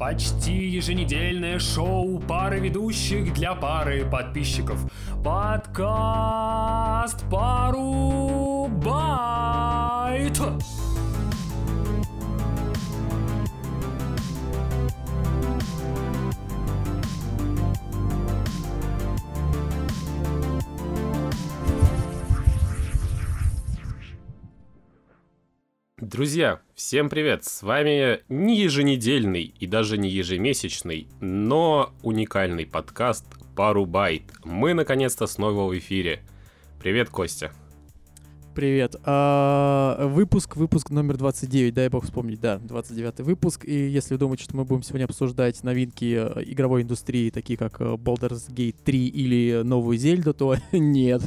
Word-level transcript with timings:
Почти 0.00 0.66
еженедельное 0.66 1.58
шоу 1.58 2.18
пары 2.20 2.58
ведущих 2.58 3.34
для 3.34 3.54
пары 3.54 4.06
подписчиков. 4.06 4.78
Подкаст 5.22 7.22
Пару 7.30 8.66
Байт. 8.68 10.40
Друзья, 26.10 26.58
всем 26.74 27.08
привет! 27.08 27.44
С 27.44 27.62
вами 27.62 28.22
не 28.28 28.58
еженедельный 28.58 29.54
и 29.60 29.66
даже 29.68 29.96
не 29.96 30.10
ежемесячный, 30.10 31.06
но 31.20 31.92
уникальный 32.02 32.66
подкаст 32.66 33.26
«Пару 33.54 33.86
байт». 33.86 34.24
Мы 34.42 34.74
наконец-то 34.74 35.28
снова 35.28 35.70
в 35.70 35.78
эфире. 35.78 36.20
Привет, 36.82 37.10
Костя. 37.10 37.52
Привет. 38.60 38.96
А, 39.04 40.06
выпуск, 40.06 40.56
выпуск 40.56 40.90
номер 40.90 41.16
29, 41.16 41.72
дай 41.72 41.88
бог 41.88 42.04
вспомнить, 42.04 42.42
да, 42.42 42.58
29 42.58 43.20
выпуск. 43.20 43.64
И 43.64 43.88
если 43.88 44.12
вы 44.12 44.18
думаете, 44.18 44.44
что 44.44 44.54
мы 44.54 44.66
будем 44.66 44.82
сегодня 44.82 45.06
обсуждать 45.06 45.64
новинки 45.64 46.04
э, 46.14 46.42
игровой 46.44 46.82
индустрии, 46.82 47.30
такие 47.30 47.56
как 47.56 47.80
э, 47.80 47.84
Baldur's 47.94 48.52
Gate 48.52 48.76
3 48.84 49.06
или 49.06 49.62
новую 49.62 49.96
Зельду, 49.96 50.34
то 50.34 50.56
нет. 50.72 51.22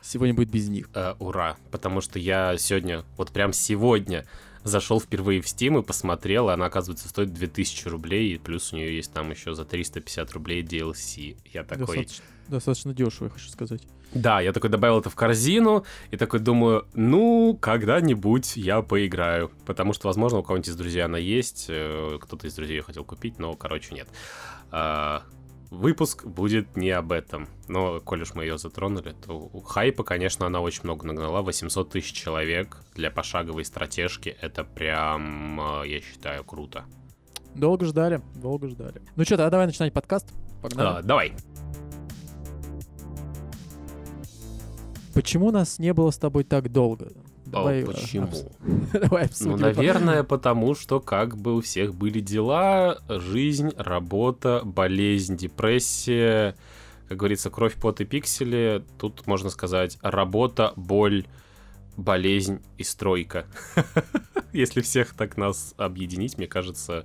Сегодня 0.00 0.32
будет 0.32 0.48
без 0.48 0.68
них. 0.68 0.88
Э, 0.94 1.14
ура, 1.18 1.56
потому 1.72 2.00
что 2.00 2.20
я 2.20 2.56
сегодня, 2.56 3.04
вот 3.16 3.32
прям 3.32 3.52
сегодня, 3.52 4.24
зашел 4.62 5.00
впервые 5.00 5.40
в 5.40 5.46
Steam 5.46 5.80
и 5.80 5.82
посмотрел, 5.82 6.50
и 6.50 6.52
она, 6.52 6.66
оказывается, 6.66 7.08
стоит 7.08 7.34
2000 7.34 7.88
рублей, 7.88 8.34
и 8.34 8.38
плюс 8.38 8.72
у 8.72 8.76
нее 8.76 8.94
есть 8.94 9.12
там 9.12 9.28
еще 9.32 9.56
за 9.56 9.64
350 9.64 10.30
рублей 10.34 10.62
DLC. 10.62 11.36
Я 11.52 11.64
такой... 11.64 11.96
Достаточно, 11.96 12.24
достаточно 12.46 12.94
дешево, 12.94 13.24
я 13.24 13.30
хочу 13.30 13.48
сказать. 13.48 13.82
Да, 14.14 14.40
я 14.40 14.52
такой 14.52 14.70
добавил 14.70 15.00
это 15.00 15.10
в 15.10 15.14
корзину, 15.14 15.84
и 16.10 16.16
такой 16.16 16.40
думаю, 16.40 16.86
ну, 16.94 17.56
когда-нибудь 17.60 18.56
я 18.56 18.82
поиграю. 18.82 19.50
Потому 19.66 19.92
что, 19.92 20.06
возможно, 20.06 20.38
у 20.38 20.42
кого-нибудь 20.42 20.68
из 20.68 20.76
друзей 20.76 21.04
она 21.04 21.18
есть, 21.18 21.66
э, 21.68 22.18
кто-то 22.20 22.46
из 22.46 22.54
друзей 22.54 22.76
ее 22.76 22.82
хотел 22.82 23.04
купить, 23.04 23.38
но, 23.38 23.54
короче, 23.54 23.94
нет. 23.94 24.08
А, 24.70 25.22
выпуск 25.70 26.24
будет 26.24 26.76
не 26.76 26.90
об 26.90 27.12
этом. 27.12 27.48
Но, 27.68 28.00
коль 28.00 28.22
уж 28.22 28.34
мы 28.34 28.44
ее 28.44 28.56
затронули, 28.56 29.14
то 29.26 29.32
у 29.34 29.60
хайпа, 29.60 30.04
конечно, 30.04 30.46
она 30.46 30.60
очень 30.60 30.84
много 30.84 31.06
нагнала. 31.06 31.42
800 31.42 31.90
тысяч 31.90 32.12
человек 32.12 32.78
для 32.94 33.10
пошаговой 33.10 33.64
стратежки. 33.64 34.36
Это 34.40 34.64
прям, 34.64 35.60
э, 35.82 35.88
я 35.88 36.00
считаю, 36.00 36.44
круто. 36.44 36.84
Долго 37.54 37.84
ждали, 37.84 38.22
долго 38.36 38.68
ждали. 38.68 39.02
Ну 39.16 39.24
что, 39.24 39.36
тогда 39.36 39.50
давай 39.50 39.66
начинать 39.66 39.92
подкаст. 39.92 40.32
Погнали. 40.62 40.98
А, 40.98 41.02
давай. 41.02 41.34
Почему 45.18 45.50
нас 45.50 45.80
не 45.80 45.92
было 45.92 46.12
с 46.12 46.16
тобой 46.16 46.44
так 46.44 46.70
долго? 46.70 47.10
Давай, 47.44 47.84
почему? 47.84 48.26
Обс... 48.26 48.44
Давай 48.92 49.24
обсудим. 49.24 49.50
Ну, 49.50 49.56
наверное, 49.56 50.22
потому 50.22 50.76
что 50.76 51.00
как 51.00 51.36
бы 51.36 51.56
у 51.56 51.60
всех 51.60 51.92
были 51.92 52.20
дела, 52.20 53.02
жизнь, 53.08 53.72
работа, 53.76 54.62
болезнь, 54.64 55.36
депрессия, 55.36 56.54
как 57.08 57.18
говорится, 57.18 57.50
кровь, 57.50 57.74
пот 57.74 58.00
и 58.00 58.04
пиксели. 58.04 58.84
Тут 58.96 59.26
можно 59.26 59.50
сказать 59.50 59.98
работа, 60.02 60.72
боль, 60.76 61.26
болезнь 61.96 62.62
и 62.76 62.84
стройка. 62.84 63.46
Если 64.52 64.82
всех 64.82 65.14
так 65.14 65.36
нас 65.36 65.74
объединить, 65.78 66.38
мне 66.38 66.46
кажется, 66.46 67.04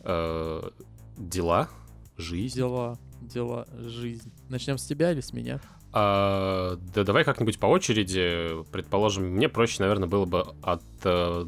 э, 0.00 0.70
дела, 1.18 1.68
жизнь. 2.16 2.56
Дела, 2.56 2.98
дела, 3.20 3.68
жизнь. 3.76 4.32
Начнем 4.48 4.78
с 4.78 4.86
тебя 4.86 5.12
или 5.12 5.20
с 5.20 5.34
меня? 5.34 5.60
А, 5.92 6.78
да 6.94 7.04
давай 7.04 7.24
как-нибудь 7.24 7.58
по 7.58 7.66
очереди. 7.66 8.62
Предположим, 8.70 9.24
мне 9.24 9.48
проще, 9.48 9.82
наверное, 9.82 10.08
было 10.08 10.24
бы 10.24 10.54
от, 10.62 10.82
э, 11.04 11.46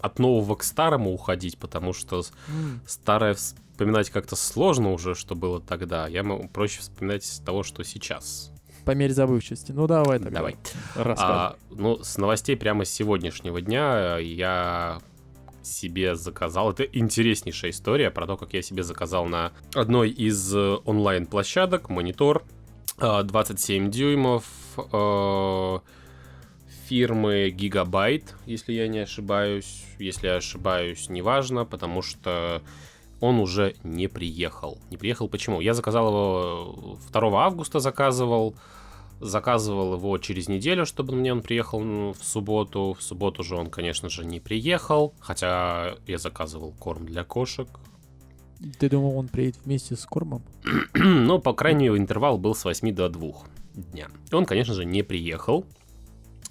от 0.00 0.18
нового 0.18 0.54
к 0.54 0.62
старому 0.62 1.12
уходить, 1.12 1.58
потому 1.58 1.92
что 1.92 2.20
mm. 2.20 2.80
старое 2.86 3.34
вспоминать 3.34 4.10
как-то 4.10 4.36
сложно 4.36 4.92
уже, 4.92 5.14
что 5.14 5.34
было 5.34 5.60
тогда. 5.60 6.06
Я 6.06 6.22
могу 6.22 6.48
проще 6.48 6.80
вспоминать 6.80 7.24
с 7.24 7.38
того, 7.40 7.62
что 7.62 7.82
сейчас. 7.82 8.52
По 8.84 8.92
мере 8.92 9.14
забывчивости. 9.14 9.72
Ну 9.72 9.86
давай 9.86 10.18
тогда. 10.18 10.38
Давай. 10.38 10.56
А, 10.96 11.56
ну, 11.70 12.02
с 12.02 12.18
новостей 12.18 12.56
прямо 12.56 12.84
с 12.84 12.90
сегодняшнего 12.90 13.60
дня 13.60 14.18
я 14.18 15.00
себе 15.62 16.16
заказал. 16.16 16.72
Это 16.72 16.82
интереснейшая 16.84 17.70
история 17.70 18.10
про 18.10 18.26
то, 18.26 18.36
как 18.36 18.54
я 18.54 18.62
себе 18.62 18.82
заказал 18.82 19.26
на 19.26 19.52
одной 19.74 20.10
из 20.10 20.54
э, 20.54 20.76
онлайн-площадок 20.84 21.88
монитор 21.88 22.42
27 23.02 23.90
дюймов 23.90 24.44
э, 24.76 25.78
фирмы 26.86 27.48
Gigabyte, 27.50 28.28
если 28.46 28.72
я 28.74 28.86
не 28.86 29.00
ошибаюсь. 29.00 29.84
Если 29.98 30.28
я 30.28 30.36
ошибаюсь, 30.36 31.08
неважно, 31.08 31.64
потому 31.64 32.02
что 32.02 32.62
он 33.20 33.40
уже 33.40 33.74
не 33.82 34.08
приехал. 34.08 34.78
Не 34.90 34.96
приехал 34.96 35.28
почему? 35.28 35.60
Я 35.60 35.74
заказал 35.74 36.08
его 36.08 36.98
2 37.12 37.44
августа, 37.44 37.80
заказывал. 37.80 38.54
Заказывал 39.20 39.94
его 39.94 40.18
через 40.18 40.48
неделю, 40.48 40.84
чтобы 40.84 41.14
мне 41.14 41.32
он 41.32 41.42
приехал 41.42 41.80
в 42.12 42.24
субботу. 42.24 42.96
В 42.98 43.02
субботу 43.02 43.44
же 43.44 43.54
он, 43.56 43.70
конечно 43.70 44.08
же, 44.08 44.24
не 44.24 44.40
приехал. 44.40 45.14
Хотя 45.20 45.94
я 46.06 46.18
заказывал 46.18 46.72
корм 46.72 47.06
для 47.06 47.22
кошек. 47.22 47.68
Ты 48.78 48.88
думал, 48.88 49.18
он 49.18 49.28
приедет 49.28 49.60
вместе 49.64 49.96
с 49.96 50.04
кормом? 50.04 50.42
ну, 50.94 51.38
по 51.40 51.52
крайней 51.52 51.88
мере, 51.88 51.98
интервал 51.98 52.38
был 52.38 52.54
с 52.54 52.64
8 52.64 52.94
до 52.94 53.08
2 53.08 53.28
дня. 53.74 54.08
И 54.30 54.34
он, 54.34 54.46
конечно 54.46 54.74
же, 54.74 54.84
не 54.84 55.02
приехал. 55.02 55.64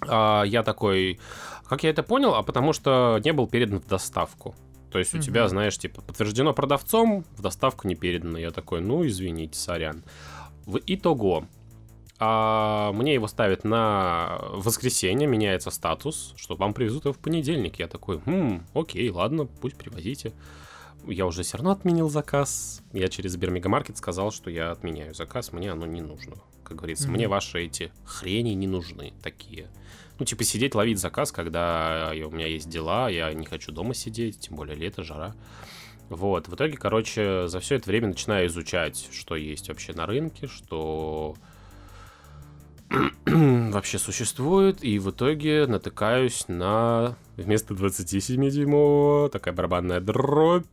А, 0.06 0.42
я 0.42 0.62
такой, 0.62 1.20
как 1.68 1.84
я 1.84 1.90
это 1.90 2.02
понял? 2.02 2.34
А 2.34 2.42
потому 2.42 2.72
что 2.72 3.20
не 3.24 3.32
был 3.32 3.46
передан 3.46 3.80
в 3.80 3.86
доставку. 3.86 4.54
То 4.90 4.98
есть 4.98 5.14
у 5.14 5.18
угу. 5.18 5.24
тебя, 5.24 5.48
знаешь, 5.48 5.78
типа, 5.78 6.02
подтверждено 6.02 6.52
продавцом, 6.52 7.24
в 7.36 7.42
доставку 7.42 7.88
не 7.88 7.94
передано. 7.94 8.38
Я 8.38 8.50
такой, 8.50 8.82
ну, 8.82 9.06
извините, 9.06 9.58
сорян. 9.58 10.04
В 10.66 10.78
итого, 10.86 11.46
а 12.18 12.92
мне 12.92 13.14
его 13.14 13.26
ставят 13.26 13.64
на 13.64 14.38
воскресенье, 14.52 15.26
меняется 15.26 15.70
статус, 15.70 16.34
что 16.36 16.56
вам 16.56 16.74
привезут 16.74 17.04
его 17.06 17.14
в 17.14 17.18
понедельник. 17.18 17.78
Я 17.78 17.88
такой, 17.88 18.20
хм, 18.24 18.66
окей, 18.74 19.08
ладно, 19.08 19.46
пусть 19.46 19.76
привозите 19.76 20.32
я 21.06 21.26
уже 21.26 21.42
все 21.42 21.56
равно 21.56 21.70
отменил 21.70 22.08
заказ. 22.08 22.82
Я 22.92 23.08
через 23.08 23.32
Сбермегамаркет 23.32 23.96
сказал, 23.96 24.30
что 24.30 24.50
я 24.50 24.70
отменяю 24.70 25.14
заказ, 25.14 25.52
мне 25.52 25.72
оно 25.72 25.86
не 25.86 26.00
нужно. 26.00 26.36
Как 26.64 26.78
говорится, 26.78 27.08
mm-hmm. 27.08 27.12
мне 27.12 27.28
ваши 27.28 27.64
эти 27.64 27.92
хрени 28.04 28.50
не 28.50 28.66
нужны 28.66 29.12
такие. 29.22 29.68
Ну, 30.18 30.24
типа 30.24 30.44
сидеть, 30.44 30.74
ловить 30.74 30.98
заказ, 30.98 31.32
когда 31.32 32.12
у 32.14 32.30
меня 32.30 32.46
есть 32.46 32.68
дела, 32.68 33.08
я 33.08 33.32
не 33.32 33.46
хочу 33.46 33.72
дома 33.72 33.94
сидеть, 33.94 34.40
тем 34.40 34.56
более 34.56 34.76
лето, 34.76 35.02
жара. 35.02 35.34
Вот, 36.08 36.48
в 36.48 36.54
итоге, 36.54 36.76
короче, 36.76 37.48
за 37.48 37.60
все 37.60 37.76
это 37.76 37.88
время 37.88 38.08
начинаю 38.08 38.46
изучать, 38.46 39.08
что 39.12 39.34
есть 39.34 39.68
вообще 39.68 39.94
на 39.94 40.06
рынке, 40.06 40.46
что 40.46 41.34
вообще 43.26 43.98
существует, 43.98 44.84
и 44.84 44.98
в 44.98 45.10
итоге 45.10 45.66
натыкаюсь 45.66 46.44
на 46.48 47.16
вместо 47.36 47.74
27-дюймового 47.74 49.30
такая 49.30 49.54
барабанная 49.54 50.00
дробь 50.00 50.66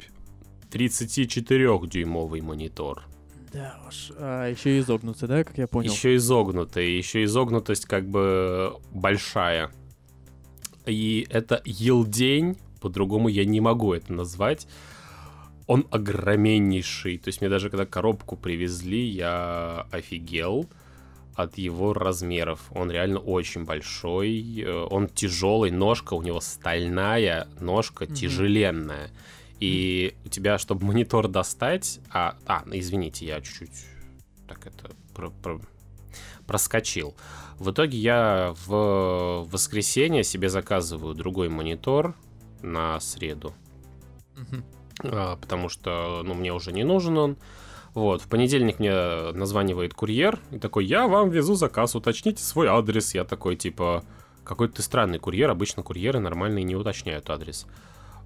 34-дюймовый 0.72 2.41
монитор. 2.41 3.03
Да 3.53 3.80
уж. 3.88 4.12
А, 4.18 4.47
еще 4.47 4.79
изогнутый, 4.79 5.28
да, 5.28 5.43
как 5.43 5.58
я 5.58 5.67
понял? 5.67 5.91
Еще 5.91 6.16
изогнутый. 6.16 6.97
Еще 6.97 7.23
изогнутость 7.23 7.85
как 7.85 8.08
бы 8.08 8.76
большая. 8.91 9.72
И 10.85 11.28
это 11.29 11.61
елдень, 11.66 12.58
по-другому 12.82 13.28
я 13.28 13.46
не 13.46 13.61
могу 13.61 13.93
это 13.93 14.14
назвать. 14.14 14.67
Он 15.67 15.85
огроменнейший. 15.91 17.17
То 17.17 17.29
есть 17.29 17.41
мне 17.41 17.49
даже 17.49 17.70
когда 17.70 17.85
коробку 17.85 18.35
привезли, 18.35 19.05
я 19.05 19.88
офигел 19.91 20.67
от 21.35 21.58
его 21.58 21.93
размеров. 21.93 22.72
Он 22.72 22.91
реально 22.91 23.20
очень 23.20 23.66
большой. 23.66 24.61
Э, 24.61 24.88
он 24.90 25.08
тяжелый, 25.08 25.72
ножка 25.72 26.14
у 26.14 26.22
него 26.22 26.41
стальная, 26.41 27.47
ножка 27.59 28.05
mm-hmm. 28.05 28.14
тяжеленная. 28.14 29.11
И 29.59 30.16
у 30.26 30.29
тебя, 30.29 30.58
чтобы 30.58 30.85
монитор 30.85 31.28
достать... 31.28 32.00
А, 32.11 32.35
а 32.46 32.64
извините, 32.72 33.26
я 33.26 33.41
чуть-чуть 33.41 33.85
так 34.50 34.66
это 34.66 34.91
про, 35.14 35.29
про, 35.29 35.61
проскочил. 36.47 37.16
В 37.59 37.72
итоге 37.72 37.97
я 37.97 38.56
в 38.66 39.46
воскресенье 39.50 40.23
себе 40.23 40.50
заказываю 40.50 41.14
другой 41.14 41.50
монитор 41.50 42.16
на 42.61 43.00
среду. 43.00 43.53
А, 45.03 45.38
потому 45.38 45.70
что, 45.70 46.22
ну, 46.26 46.34
мне 46.34 46.52
уже 46.52 46.72
не 46.72 46.84
нужен 46.84 47.17
он. 47.17 47.38
Вот, 47.94 48.22
в 48.22 48.28
понедельник 48.28 48.79
мне 48.79 49.32
названивает 49.34 49.94
курьер 49.94 50.40
и 50.52 50.59
такой, 50.59 50.85
я 50.85 51.08
вам 51.08 51.29
везу 51.29 51.55
заказ, 51.55 51.96
уточните 51.96 52.44
свой 52.44 52.67
адрес. 52.67 53.14
Я 53.14 53.23
такой, 53.23 53.55
типа, 53.55 54.03
какой-то 54.44 54.82
странный 54.82 55.20
курьер, 55.20 55.50
обычно 55.50 55.84
курьеры 55.84 56.20
нормальные 56.20 56.64
не 56.64 56.76
уточняют 56.76 57.29
адрес. 57.29 57.66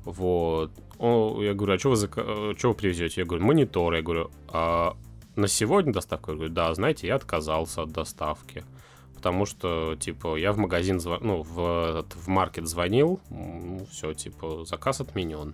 Вот. 0.05 0.71
О, 1.00 1.41
я 1.41 1.53
говорю, 1.53 1.75
а 1.75 1.79
что 1.79 1.89
вы, 1.89 1.95
зака- 1.95 2.57
что 2.57 2.69
вы 2.69 2.73
привезете? 2.75 3.21
Я 3.21 3.25
говорю, 3.25 3.45
монитор. 3.45 3.94
Я 3.94 4.01
говорю, 4.01 4.31
а 4.50 4.95
на 5.35 5.47
сегодня 5.47 5.94
доставка? 5.94 6.31
Я 6.31 6.35
говорю, 6.38 6.53
да, 6.53 6.73
знаете, 6.73 7.07
я 7.07 7.15
отказался 7.15 7.83
от 7.83 7.91
доставки. 7.91 8.63
Потому 9.15 9.45
что, 9.45 9.95
типа, 9.95 10.35
я 10.35 10.51
в 10.51 10.57
магазин, 10.57 11.00
зв... 11.00 11.21
ну, 11.21 11.44
в, 11.44 12.05
в 12.13 12.27
маркет 12.27 12.67
звонил, 12.67 13.21
ну, 13.29 13.88
все, 13.89 14.13
типа, 14.13 14.65
заказ 14.65 15.00
отменен. 15.00 15.53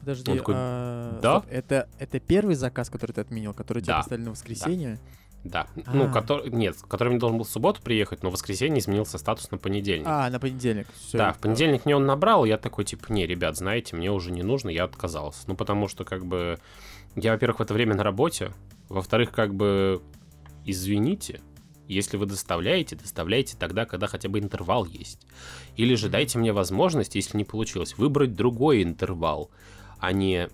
Подожди, 0.00 0.30
Он 0.32 0.38
такой, 0.38 0.54
а, 0.56 1.18
«Да?» 1.20 1.40
стоп, 1.40 1.52
это, 1.52 1.88
это 1.98 2.18
первый 2.18 2.54
заказ, 2.54 2.88
который 2.90 3.12
ты 3.12 3.20
отменил, 3.20 3.52
который 3.54 3.82
тебе 3.82 3.92
Да, 3.92 3.98
поставили 3.98 4.24
на 4.24 4.30
воскресенье? 4.30 4.94
Да. 4.94 5.00
Ну, 5.44 6.04
А. 6.04 6.12
который, 6.12 6.50
нет, 6.50 6.76
который 6.88 7.08
мне 7.08 7.18
должен 7.18 7.38
был 7.38 7.44
в 7.44 7.50
субботу 7.50 7.82
приехать, 7.82 8.22
но 8.22 8.30
в 8.30 8.34
воскресенье 8.34 8.78
изменился 8.78 9.18
статус 9.18 9.50
на 9.50 9.58
понедельник. 9.58 10.06
А, 10.08 10.30
на 10.30 10.38
понедельник. 10.38 10.86
Всё. 10.94 11.18
Да, 11.18 11.32
в 11.32 11.38
понедельник 11.38 11.84
мне 11.84 11.96
он 11.96 12.06
набрал, 12.06 12.44
я 12.44 12.58
такой, 12.58 12.84
типа, 12.84 13.12
не, 13.12 13.26
ребят, 13.26 13.56
знаете, 13.56 13.96
мне 13.96 14.10
уже 14.10 14.30
не 14.30 14.42
нужно, 14.42 14.70
я 14.70 14.84
отказался. 14.84 15.40
Ну, 15.46 15.56
потому 15.56 15.88
что, 15.88 16.04
как 16.04 16.24
бы, 16.24 16.58
я, 17.16 17.32
во-первых, 17.32 17.58
в 17.58 17.62
это 17.62 17.74
время 17.74 17.94
на 17.94 18.04
работе, 18.04 18.52
во-вторых, 18.88 19.32
как 19.32 19.54
бы, 19.54 20.00
извините, 20.64 21.40
если 21.88 22.16
вы 22.16 22.26
доставляете, 22.26 22.96
доставляйте 22.96 23.56
тогда, 23.58 23.84
когда 23.84 24.06
хотя 24.06 24.28
бы 24.28 24.38
интервал 24.38 24.84
есть. 24.86 25.26
Или 25.76 25.94
же 25.94 26.08
дайте 26.08 26.38
мне 26.38 26.52
возможность, 26.52 27.14
если 27.16 27.36
не 27.36 27.44
получилось, 27.44 27.98
выбрать 27.98 28.34
другой 28.34 28.82
интервал, 28.82 29.50
а 29.98 30.12
не 30.12 30.48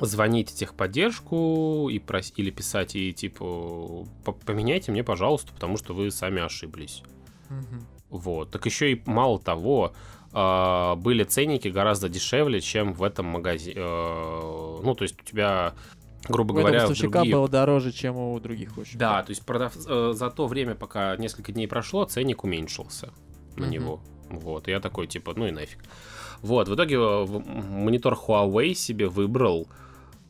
звонить 0.00 0.50
в 0.50 0.54
техподдержку 0.54 1.88
и 1.90 1.98
прос... 1.98 2.32
или 2.36 2.50
писать 2.50 2.94
и 2.96 3.12
типа 3.12 4.06
«По- 4.24 4.32
поменяйте 4.32 4.92
мне, 4.92 5.02
пожалуйста, 5.02 5.52
потому 5.52 5.76
что 5.76 5.94
вы 5.94 6.10
сами 6.10 6.42
ошиблись. 6.42 7.02
Мгм. 7.48 7.86
Вот. 8.10 8.50
Так 8.50 8.66
еще 8.66 8.92
и 8.92 9.02
мало 9.06 9.38
того, 9.38 9.92
а, 10.32 10.94
были 10.96 11.24
ценники 11.24 11.68
гораздо 11.68 12.08
дешевле, 12.08 12.60
чем 12.60 12.92
в 12.92 13.02
этом 13.02 13.26
магазине. 13.26 13.76
Ну, 13.80 14.94
то 14.94 15.02
есть 15.02 15.20
у 15.20 15.24
тебя, 15.24 15.74
грубо 16.28 16.52
У 16.52 16.56
этого 16.56 16.62
говоря, 16.68 16.78
в 16.80 16.82
поставщика 16.88 17.18
другие... 17.20 17.34
было 17.36 17.48
дороже, 17.48 17.92
чем 17.92 18.16
у 18.16 18.38
других 18.40 18.76
очень. 18.78 18.98
Да, 18.98 19.22
то 19.22 19.30
есть 19.30 19.44
продав... 19.44 19.74
э, 19.86 20.12
за 20.14 20.30
то 20.30 20.46
время, 20.46 20.74
пока 20.74 21.16
несколько 21.16 21.52
дней 21.52 21.66
прошло, 21.66 22.04
ценник 22.04 22.44
уменьшился 22.44 23.10
на 23.56 23.62
Мгм. 23.64 23.70
него. 23.70 24.00
Вот, 24.30 24.68
и 24.68 24.70
я 24.70 24.80
такой, 24.80 25.06
типа, 25.06 25.32
ну 25.34 25.46
и 25.46 25.50
нафиг. 25.50 25.78
Вот, 26.42 26.68
в 26.68 26.74
итоге 26.74 26.96
э, 26.96 27.26
монитор 27.26 28.14
Huawei 28.14 28.74
себе 28.74 29.08
выбрал. 29.08 29.66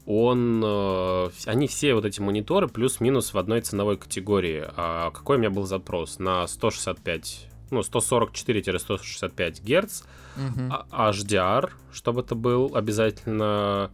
Он, 0.06 0.62
э, 0.64 1.28
они 1.46 1.66
все 1.68 1.94
вот 1.94 2.04
эти 2.06 2.20
мониторы 2.20 2.66
плюс-минус 2.68 3.34
в 3.34 3.38
одной 3.38 3.60
ценовой 3.60 3.98
категории. 3.98 4.64
А 4.76 5.10
какой 5.10 5.36
у 5.36 5.38
меня 5.40 5.50
был 5.50 5.64
запрос? 5.66 6.18
На 6.18 6.46
165, 6.46 7.48
ну, 7.70 7.80
144-165 7.80 9.60
герц, 9.62 10.02
Мгм. 10.36 10.72
а- 10.72 11.10
HDR, 11.10 11.70
чтобы 11.92 12.22
это 12.22 12.34
был 12.34 12.70
обязательно. 12.74 13.90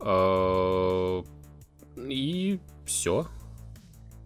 э, 0.00 1.22
И 2.08 2.58
все. 2.86 3.26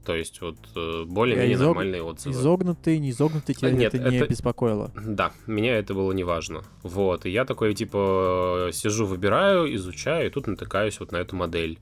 То 0.08 0.14
есть 0.16 0.40
вот 0.40 0.56
э, 0.75 1.05
более-менее 1.06 1.55
изог- 1.58 1.66
нормальные 1.66 2.02
отзывы. 2.02 2.34
Изогнутый, 2.34 2.99
не 2.99 3.10
изогнутый, 3.10 3.55
тебя 3.55 3.70
Нет, 3.70 3.93
это 3.94 4.08
не 4.10 4.16
это- 4.16 4.26
беспокоило. 4.31 4.90
Да, 5.05 5.32
меня 5.46 5.76
это 5.78 5.93
было 5.93 6.12
неважно. 6.12 6.62
Вот, 6.82 7.26
и 7.26 7.31
я 7.31 7.44
такой, 7.44 7.75
типа, 7.75 8.70
сижу, 8.72 9.05
выбираю, 9.05 9.75
изучаю, 9.75 10.28
и 10.28 10.31
тут 10.31 10.46
натыкаюсь 10.46 10.99
вот 10.99 11.12
на 11.12 11.19
эту 11.19 11.37
модель. 11.37 11.78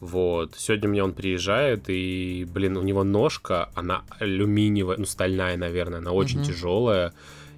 Вот, 0.00 0.54
сегодня 0.56 0.88
мне 0.88 1.04
он 1.04 1.12
приезжает, 1.12 1.90
и, 1.90 2.46
блин, 2.50 2.78
у 2.78 2.82
него 2.82 3.04
ножка, 3.04 3.68
она 3.74 4.02
алюминиевая, 4.18 4.96
ну, 4.96 5.04
стальная, 5.04 5.58
наверное, 5.58 5.98
она 5.98 6.12
очень 6.12 6.38
Мгм. 6.38 6.48
тяжелая. 6.48 7.12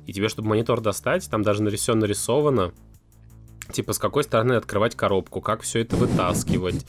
И 0.08 0.12
тебе, 0.12 0.28
чтобы 0.28 0.48
монитор 0.48 0.80
достать, 0.80 1.30
там 1.30 1.42
даже 1.42 1.62
нарисовано 1.62 2.00
нарисовано, 2.00 2.72
типа, 3.72 3.92
с 3.92 3.98
какой 3.98 4.24
стороны 4.24 4.54
открывать 4.54 4.94
коробку, 4.94 5.40
как 5.40 5.62
все 5.62 5.80
это 5.80 5.96
вытаскивать. 5.96 6.86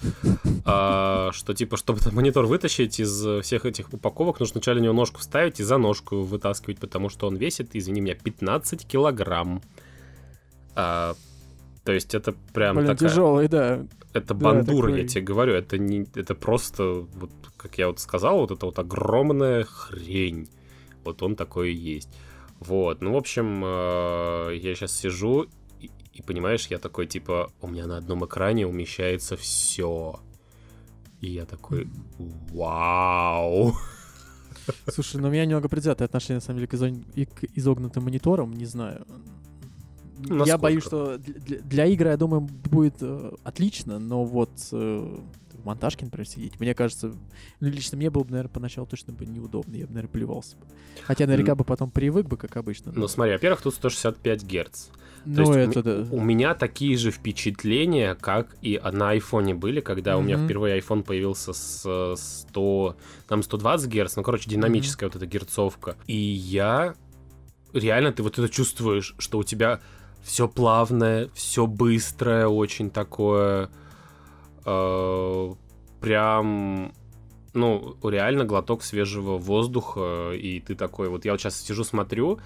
А, 0.65 1.29
что, 1.31 1.53
типа, 1.53 1.77
чтобы 1.77 1.99
этот 1.99 2.13
монитор 2.13 2.45
вытащить 2.45 2.99
из 2.99 3.43
всех 3.43 3.65
этих 3.65 3.93
упаковок, 3.93 4.39
нужно 4.39 4.53
сначала 4.53 4.79
него 4.79 4.93
ножку 4.93 5.19
вставить 5.19 5.59
и 5.59 5.63
за 5.63 5.77
ножку 5.77 6.21
вытаскивать, 6.21 6.79
потому 6.79 7.09
что 7.09 7.27
он 7.27 7.35
весит, 7.35 7.75
извини 7.75 8.01
меня, 8.01 8.15
15 8.15 8.87
килограмм. 8.87 9.61
А, 10.75 11.15
то 11.83 11.91
есть 11.91 12.15
это 12.15 12.33
прям 12.53 12.77
Блин, 12.77 12.87
такая... 12.87 13.09
тяжелый, 13.09 13.47
да. 13.47 13.85
Это 14.13 14.33
Да, 14.33 14.33
бандура, 14.33 14.87
такой. 14.87 15.01
я 15.01 15.07
тебе 15.07 15.21
говорю. 15.21 15.53
Это, 15.53 15.77
не, 15.77 16.07
это 16.15 16.35
просто, 16.35 17.05
вот, 17.13 17.31
как 17.57 17.77
я 17.77 17.87
вот 17.87 17.99
сказал, 17.99 18.39
вот 18.39 18.51
это 18.51 18.65
вот 18.65 18.79
огромная 18.79 19.65
хрень. 19.65 20.49
Вот 21.03 21.21
он 21.21 21.35
такой 21.35 21.73
и 21.73 21.75
есть. 21.75 22.09
Вот, 22.59 23.01
ну, 23.01 23.13
в 23.13 23.17
общем, 23.17 23.61
э, 23.63 24.55
я 24.55 24.73
сейчас 24.73 24.97
сижу, 24.97 25.45
и, 26.15 26.21
понимаешь, 26.21 26.67
я 26.67 26.79
такой, 26.79 27.05
типа, 27.07 27.51
у 27.61 27.67
меня 27.67 27.85
на 27.87 27.97
одном 27.97 28.25
экране 28.25 28.65
умещается 28.65 29.35
все. 29.35 30.19
И 31.21 31.27
я 31.29 31.45
такой, 31.45 31.87
вау. 32.51 33.73
Слушай, 34.87 35.21
ну 35.21 35.27
у 35.27 35.31
меня 35.31 35.45
немного 35.45 35.67
предвзятое 35.69 36.05
отношение, 36.07 36.37
на 36.37 36.41
самом 36.41 36.57
деле, 36.59 36.67
к, 36.67 36.73
изо- 36.73 37.03
и 37.15 37.25
к 37.25 37.43
изогнутым 37.55 38.03
мониторам, 38.05 38.53
не 38.53 38.65
знаю. 38.65 39.05
Я 40.27 40.33
Насколько? 40.35 40.57
боюсь, 40.57 40.83
что 40.83 41.17
для, 41.17 41.59
для- 41.59 41.85
игры, 41.87 42.09
я 42.09 42.17
думаю, 42.17 42.41
будет 42.41 42.95
э, 43.01 43.31
отлично, 43.43 43.99
но 43.99 44.23
вот 44.23 44.49
э, 44.71 45.17
в 45.53 45.65
монтажке, 45.65 46.05
например, 46.05 46.27
сидеть, 46.27 46.59
мне 46.59 46.73
кажется, 46.73 47.13
ну, 47.59 47.67
лично 47.67 47.97
мне 47.97 48.09
было 48.09 48.23
бы, 48.23 48.31
наверное, 48.31 48.49
поначалу 48.53 48.87
точно 48.87 49.11
бы 49.13 49.25
неудобно, 49.25 49.75
я 49.75 49.85
бы, 49.85 49.93
наверное, 49.93 50.11
плевался 50.11 50.55
бы. 50.57 50.65
Хотя 51.03 51.27
наверняка 51.27 51.55
бы 51.55 51.63
потом 51.65 51.91
привык 51.91 52.27
бы, 52.27 52.37
как 52.37 52.55
обычно. 52.55 52.93
Ну, 52.95 53.07
смотри, 53.09 53.33
во-первых, 53.33 53.61
тут 53.61 53.75
165 53.75 54.43
герц. 54.43 54.87
Ну 55.25 55.53
это 55.53 55.83
да. 55.83 56.05
У 56.11 56.21
меня 56.21 56.53
такие 56.53 56.97
же 56.97 57.11
впечатления, 57.11 58.15
как 58.15 58.55
и 58.61 58.79
на 58.79 59.11
айфоне 59.11 59.55
были, 59.55 59.81
когда 59.81 60.17
у 60.17 60.21
меня 60.21 60.37
впервые 60.37 60.79
iPhone 60.79 61.03
появился 61.03 61.53
с 61.53 61.83
э, 61.85 62.15
100, 62.17 62.95
там 63.27 63.43
120 63.43 63.89
герц, 63.89 64.15
ну, 64.15 64.23
короче, 64.23 64.49
динамическая 64.49 65.09
вот 65.09 65.15
эта 65.15 65.25
герцовка. 65.25 65.97
И 66.07 66.15
я... 66.15 66.95
Реально, 67.73 68.13
ты 68.13 68.23
вот 68.23 68.39
это 68.39 68.47
чувствуешь, 68.47 69.15
что 69.17 69.39
у 69.39 69.43
тебя 69.43 69.81
все 70.23 70.47
плавное, 70.47 71.29
все 71.33 71.67
быстрое, 71.67 72.47
очень 72.47 72.89
такое... 72.89 73.69
э, 74.65 75.53
прям... 76.01 76.93
Ну, 77.53 77.95
реально 78.03 78.43
глоток 78.43 78.83
свежего 78.83 79.37
воздуха, 79.37 80.31
и 80.33 80.59
ты 80.59 80.75
такой... 80.75 81.09
Вот 81.09 81.25
я 81.25 81.31
вот 81.31 81.41
сейчас 81.41 81.59
сижу, 81.59 81.83
смотрю, 81.83 82.39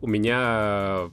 у 0.00 0.06
меня 0.06 1.10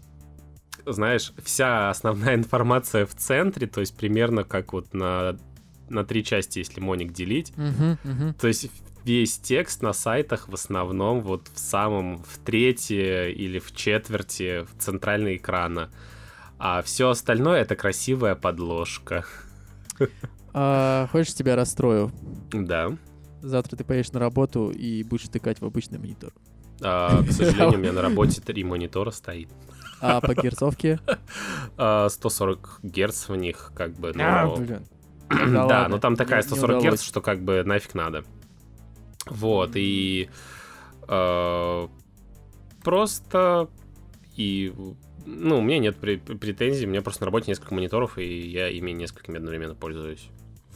знаешь, 0.85 1.33
вся 1.43 1.89
основная 1.89 2.35
информация 2.35 3.05
в 3.05 3.15
центре, 3.15 3.67
то 3.67 3.81
есть 3.81 3.95
примерно 3.95 4.43
как 4.43 4.73
вот 4.73 4.93
на, 4.93 5.37
на 5.89 6.05
три 6.05 6.23
части, 6.23 6.59
если 6.59 6.79
моник 6.79 7.13
делить. 7.13 7.53
Мгм, 7.57 7.97
мгм. 8.03 8.33
То 8.35 8.47
есть 8.47 8.69
весь 9.03 9.37
текст 9.37 9.81
на 9.81 9.93
сайтах 9.93 10.47
в 10.47 10.53
основном 10.53 11.21
вот 11.21 11.47
в 11.53 11.59
самом, 11.59 12.17
в 12.23 12.37
трети 12.39 13.31
или 13.31 13.59
в 13.59 13.75
четверти 13.75 14.65
в 14.65 14.81
центральной 14.81 15.37
экрана. 15.37 15.89
А 16.57 16.81
все 16.81 17.09
остальное 17.09 17.61
это 17.61 17.75
красивая 17.75 18.35
подложка. 18.35 19.25
А, 20.53 21.07
хочешь, 21.11 21.33
тебя 21.33 21.55
расстрою? 21.55 22.11
Да. 22.51 22.97
Завтра 23.41 23.77
ты 23.77 23.83
поедешь 23.83 24.11
на 24.11 24.19
работу 24.19 24.69
и 24.71 25.03
будешь 25.03 25.29
тыкать 25.29 25.61
в 25.61 25.65
обычный 25.65 25.99
монитор. 25.99 26.33
А, 26.81 27.23
к 27.23 27.31
сожалению, 27.31 27.79
у 27.79 27.81
меня 27.81 27.93
на 27.93 28.01
работе 28.03 28.41
три 28.41 28.63
монитора 28.63 29.11
стоит. 29.11 29.49
А 30.01 30.21
по 30.21 30.33
герцовке? 30.33 30.99
А, 31.77 32.09
140 32.09 32.79
герц 32.83 33.27
в 33.29 33.35
них, 33.35 33.71
как 33.75 33.91
бы, 33.93 34.13
но... 34.13 34.23
А, 34.23 34.55
блин. 34.55 34.85
Да, 35.29 35.65
ладно, 35.65 35.87
но 35.89 35.99
там 35.99 36.15
такая 36.15 36.41
не- 36.41 36.49
не 36.49 36.55
140 36.55 36.81
герц, 36.83 37.01
что 37.01 37.21
как 37.21 37.41
бы 37.41 37.63
нафиг 37.63 37.93
надо. 37.93 38.23
Вот, 39.27 39.71
и 39.75 40.29
э, 41.07 41.87
просто 42.83 43.69
и 44.35 44.73
ну, 45.25 45.59
у 45.59 45.61
меня 45.61 45.77
нет 45.79 45.97
пре- 45.97 46.17
претензий, 46.37 46.85
у 46.87 46.89
меня 46.89 47.01
просто 47.01 47.21
на 47.23 47.25
работе 47.25 47.51
несколько 47.51 47.73
мониторов, 47.75 48.17
и 48.17 48.47
я 48.49 48.69
ими 48.69 48.91
несколькими 48.91 49.37
одновременно 49.37 49.75
пользуюсь. 49.75 50.29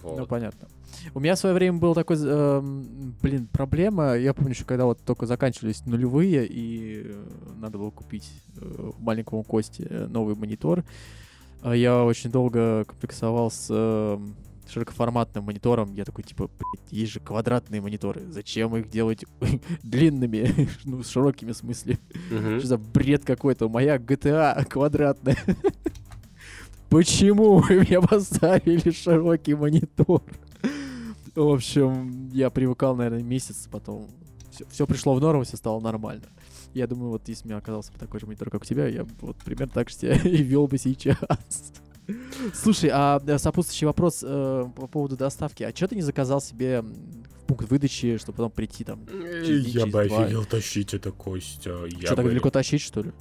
Вот. 0.04 0.20
Ну, 0.20 0.26
понятно. 0.28 0.68
У 1.14 1.20
меня 1.20 1.36
в 1.36 1.40
свое 1.40 1.56
время 1.56 1.78
был 1.78 1.94
такой, 1.94 2.18
эм, 2.20 3.16
блин, 3.22 3.48
проблема. 3.52 4.16
Я 4.18 4.34
помню, 4.34 4.52
еще 4.52 4.66
когда 4.66 4.86
вот 4.86 5.00
только 5.04 5.26
заканчивались 5.26 5.86
нулевые, 5.86 6.46
и 6.48 7.04
э, 7.06 7.24
надо 7.58 7.78
было 7.78 7.90
купить 7.90 8.30
э, 8.58 8.92
маленькому 9.00 9.44
Косте 9.44 9.88
э, 9.90 10.08
новый 10.08 10.36
монитор. 10.36 10.84
А 11.62 11.74
Я 11.76 12.04
очень 12.04 12.30
долго 12.30 12.84
комплексовал 12.86 13.50
с 13.50 13.68
эм, 13.70 14.36
широкоформатным 14.70 15.46
монитором. 15.46 15.94
Я 15.94 16.06
такой, 16.06 16.24
типа, 16.24 16.50
есть 16.90 17.14
же 17.14 17.20
квадратные 17.20 17.82
мониторы. 17.82 18.22
Зачем 18.30 18.76
их 18.76 18.90
делать 18.90 19.26
длинными? 19.84 20.70
ну, 20.84 21.04
с 21.04 21.10
широкими 21.10 21.52
смысле. 21.52 22.00
Мгм. 22.32 22.60
Что 22.60 22.68
за 22.68 22.78
бред 22.78 23.24
какой-то? 23.24 23.70
Моя 23.70 23.98
GTA 23.98 24.66
квадратная. 24.66 25.38
Почему 26.90 27.58
вы 27.58 27.80
мне 27.80 28.00
поставили 28.02 28.92
широкий 28.92 29.56
монитор? 29.56 30.22
В 31.36 31.50
общем, 31.50 32.30
я 32.32 32.50
привыкал, 32.50 32.96
наверное, 32.96 33.24
месяц, 33.24 33.68
потом 33.72 34.08
все, 34.70 34.86
пришло 34.86 35.14
в 35.16 35.20
норму, 35.22 35.44
все 35.44 35.58
стало 35.58 35.80
нормально. 35.80 36.26
Я 36.74 36.88
думаю, 36.88 37.10
вот 37.12 37.28
если 37.28 37.46
у 37.46 37.48
меня 37.48 37.58
оказался 37.58 37.92
бы 37.92 37.98
такой 38.00 38.20
же 38.20 38.26
монитор, 38.28 38.50
как 38.50 38.62
у 38.62 38.66
тебя, 38.66 38.88
я 38.88 39.04
бы 39.04 39.12
вот 39.22 39.38
примерно 39.38 39.74
так 39.74 39.90
же 39.90 39.96
себя 39.96 40.16
и 40.24 40.44
вел 40.44 40.68
бы 40.68 40.78
сейчас. 40.78 41.18
Слушай, 42.54 42.90
а 42.94 43.22
э, 43.26 43.38
сопутствующий 43.38 43.88
вопрос 43.88 44.24
э, 44.28 44.66
по 44.76 44.88
поводу 44.88 45.16
доставки. 45.16 45.64
А 45.64 45.74
что 45.74 45.88
ты 45.88 45.96
не 45.96 46.02
заказал 46.02 46.42
себе 46.42 46.82
в 46.82 47.46
пункт 47.48 47.70
выдачи, 47.70 48.18
чтобы 48.18 48.36
потом 48.38 48.52
прийти 48.52 48.84
там? 48.84 49.06
через 49.08 49.64
день, 49.66 49.74
Я 49.74 49.82
через 49.82 49.94
бы 49.94 50.06
два? 50.08 50.24
офигел 50.24 50.46
тащить 50.46 50.94
это, 50.94 51.12
Костя. 51.12 51.86
Я 51.86 52.08
Что, 52.08 52.16
так 52.16 52.26
бы- 52.26 52.30
далеко 52.32 52.50
тащить, 52.50 52.82
что 52.82 53.02
ли? 53.04 53.12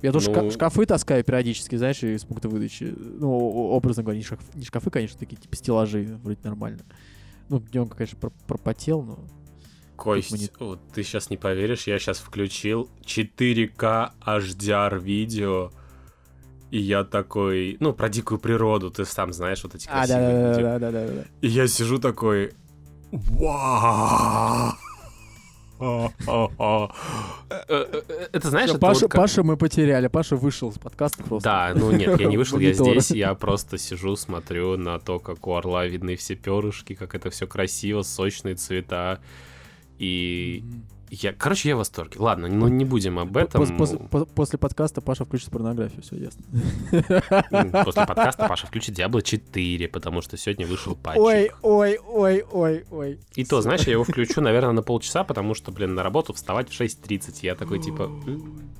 Я 0.00 0.12
тут 0.12 0.26
Ну- 0.26 0.32
шка- 0.32 0.50
шкафы 0.52 0.86
таскаю 0.86 1.24
периодически, 1.24 1.74
знаешь, 1.76 2.02
из 2.04 2.24
пункта 2.24 2.48
выдачи. 2.48 2.94
Ну, 2.96 3.30
образно 3.30 4.02
говоря, 4.04 4.18
не, 4.18 4.24
шкаф- 4.24 4.56
не 4.56 4.64
шкафы, 4.64 4.90
конечно, 4.90 5.18
такие 5.18 5.36
типа 5.36 5.56
стеллажи, 5.56 6.18
вроде 6.22 6.38
нормально. 6.44 6.80
Ну, 7.50 7.58
днем, 7.58 7.88
конечно, 7.88 8.16
про- 8.18 8.32
пропотел, 8.46 9.02
но... 9.02 9.18
Кость, 9.96 10.30
монит- 10.32 10.52
вот 10.60 10.80
ты 10.94 11.02
сейчас 11.02 11.28
не 11.30 11.36
поверишь, 11.36 11.86
я 11.88 11.98
сейчас 11.98 12.18
включил 12.18 12.88
4К 13.04 14.12
HDR 14.24 14.98
видео, 14.98 15.72
и 16.70 16.78
я 16.78 17.02
такой, 17.04 17.76
ну, 17.80 17.92
про 17.92 18.08
дикую 18.08 18.38
природу, 18.38 18.90
ты 18.90 19.04
сам 19.04 19.32
знаешь 19.32 19.62
вот 19.64 19.74
эти 19.74 19.88
А, 19.88 19.98
красивые 19.98 20.50
видео. 20.52 20.78
да-да-да. 20.78 21.24
И 21.42 21.48
я 21.48 21.66
сижу 21.66 21.98
такой, 21.98 22.52
вау! 23.10 24.72
Это 28.32 28.50
знаешь, 28.50 28.78
Паша, 28.78 29.08
Паша 29.08 29.42
мы 29.42 29.56
потеряли, 29.56 30.08
Паша 30.08 30.36
вышел 30.36 30.70
с 30.70 30.78
подкаста 30.78 31.22
просто. 31.22 31.48
Да, 31.48 31.72
ну 31.74 31.90
нет, 31.90 32.20
я 32.20 32.26
не 32.26 32.36
вышел, 32.36 32.58
я 32.58 32.74
здесь, 32.74 33.10
я 33.12 33.34
просто 33.34 33.78
сижу, 33.78 34.14
смотрю 34.16 34.76
на 34.76 34.98
то, 34.98 35.18
как 35.18 35.46
у 35.46 35.54
орла 35.54 35.86
видны 35.86 36.16
все 36.16 36.34
перышки, 36.34 36.94
как 36.94 37.14
это 37.14 37.30
все 37.30 37.46
красиво, 37.46 38.02
сочные 38.02 38.56
цвета. 38.56 39.20
И. 39.98 40.64
я, 41.10 41.32
короче, 41.32 41.68
я 41.70 41.74
в 41.74 41.78
восторге. 41.78 42.16
Ладно, 42.18 42.48
ну 42.48 42.68
не 42.68 42.84
будем 42.84 43.18
об 43.18 43.36
этом. 43.36 43.62
Пос- 43.62 43.76
пос- 43.76 44.08
по- 44.08 44.24
После 44.26 44.58
подкаста 44.58 45.00
Паша 45.00 45.24
включит 45.24 45.50
порнографию, 45.50 46.02
все 46.02 46.16
ясно. 46.16 46.44
После 47.84 48.06
подкаста 48.06 48.46
Паша 48.48 48.66
включит 48.66 48.98
Diablo 48.98 49.22
4, 49.22 49.88
потому 49.88 50.22
что 50.22 50.36
сегодня 50.36 50.66
вышел 50.66 50.94
патч. 50.94 51.18
Ой, 51.18 51.50
ой, 51.62 51.98
ой, 51.98 52.44
ой, 52.52 52.84
ой. 52.90 53.18
И 53.34 53.44
то, 53.44 53.60
знаешь, 53.60 53.82
я 53.82 53.92
его 53.92 54.04
включу, 54.04 54.40
наверное, 54.40 54.72
на 54.72 54.82
полчаса, 54.82 55.24
потому 55.24 55.54
что, 55.54 55.72
блин, 55.72 55.94
на 55.94 56.02
работу 56.02 56.32
вставать 56.32 56.68
в 56.70 56.80
6.30. 56.80 57.38
Я 57.42 57.54
такой, 57.54 57.80
типа... 57.80 58.04
«М, 58.26 58.70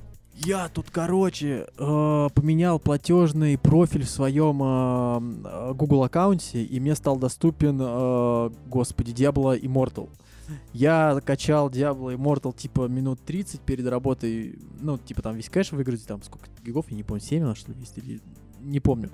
Я 0.43 0.69
тут, 0.69 0.87
короче, 0.91 1.67
э, 1.77 2.27
поменял 2.33 2.79
платежный 2.79 3.57
профиль 3.57 4.05
в 4.05 4.09
своем 4.09 4.61
э, 4.63 5.47
э, 5.49 5.73
Google 5.73 6.03
аккаунте, 6.03 6.63
и 6.63 6.79
мне 6.79 6.95
стал 6.95 7.17
доступен, 7.17 7.77
э, 7.79 8.49
господи, 8.67 9.11
Diablo 9.11 9.59
Immortal. 9.61 10.09
Я 10.73 11.19
качал 11.25 11.69
Diablo 11.69 12.15
Immortal 12.15 12.55
типа 12.55 12.87
минут 12.87 13.19
30 13.25 13.61
перед 13.61 13.87
работой, 13.87 14.57
ну, 14.79 14.97
типа 14.97 15.21
там 15.21 15.35
весь 15.35 15.49
кэш 15.49 15.71
выгрузить, 15.71 16.07
там 16.07 16.21
сколько 16.23 16.47
гигов, 16.63 16.85
я 16.89 16.95
не 16.97 17.03
помню, 17.03 17.21
7 17.23 17.43
на 17.43 17.55
что 17.55 17.71
ли 17.71 17.79
есть, 17.79 17.97
или 17.97 18.19
не 18.61 18.79
помню. 18.79 19.09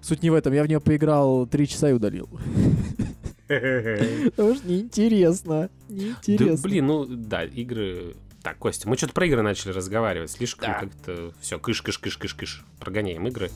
Суть 0.00 0.22
не 0.22 0.30
в 0.30 0.34
этом, 0.34 0.52
я 0.52 0.64
в 0.64 0.66
нее 0.68 0.80
поиграл 0.80 1.46
3 1.46 1.66
часа 1.68 1.90
и 1.90 1.92
удалил. 1.92 2.28
Потому 3.48 4.54
что 4.54 4.68
неинтересно, 4.68 5.68
Да, 5.88 5.94
неинтересно. 5.94 6.62
блин, 6.62 6.86
ну 6.86 7.04
да, 7.06 7.44
игры... 7.44 8.14
Так, 8.42 8.58
Костя, 8.58 8.88
мы 8.88 8.96
что-то 8.96 9.12
про 9.12 9.26
игры 9.26 9.42
начали 9.42 9.70
разговаривать. 9.72 10.30
Слишком 10.32 10.70
Да. 10.72 10.80
как-то 10.80 11.32
все, 11.40 11.58
кыш-кыш-кыш-кыш-кыш. 11.60 12.64
Прогоняем 12.80 13.24
игры. 13.28 13.50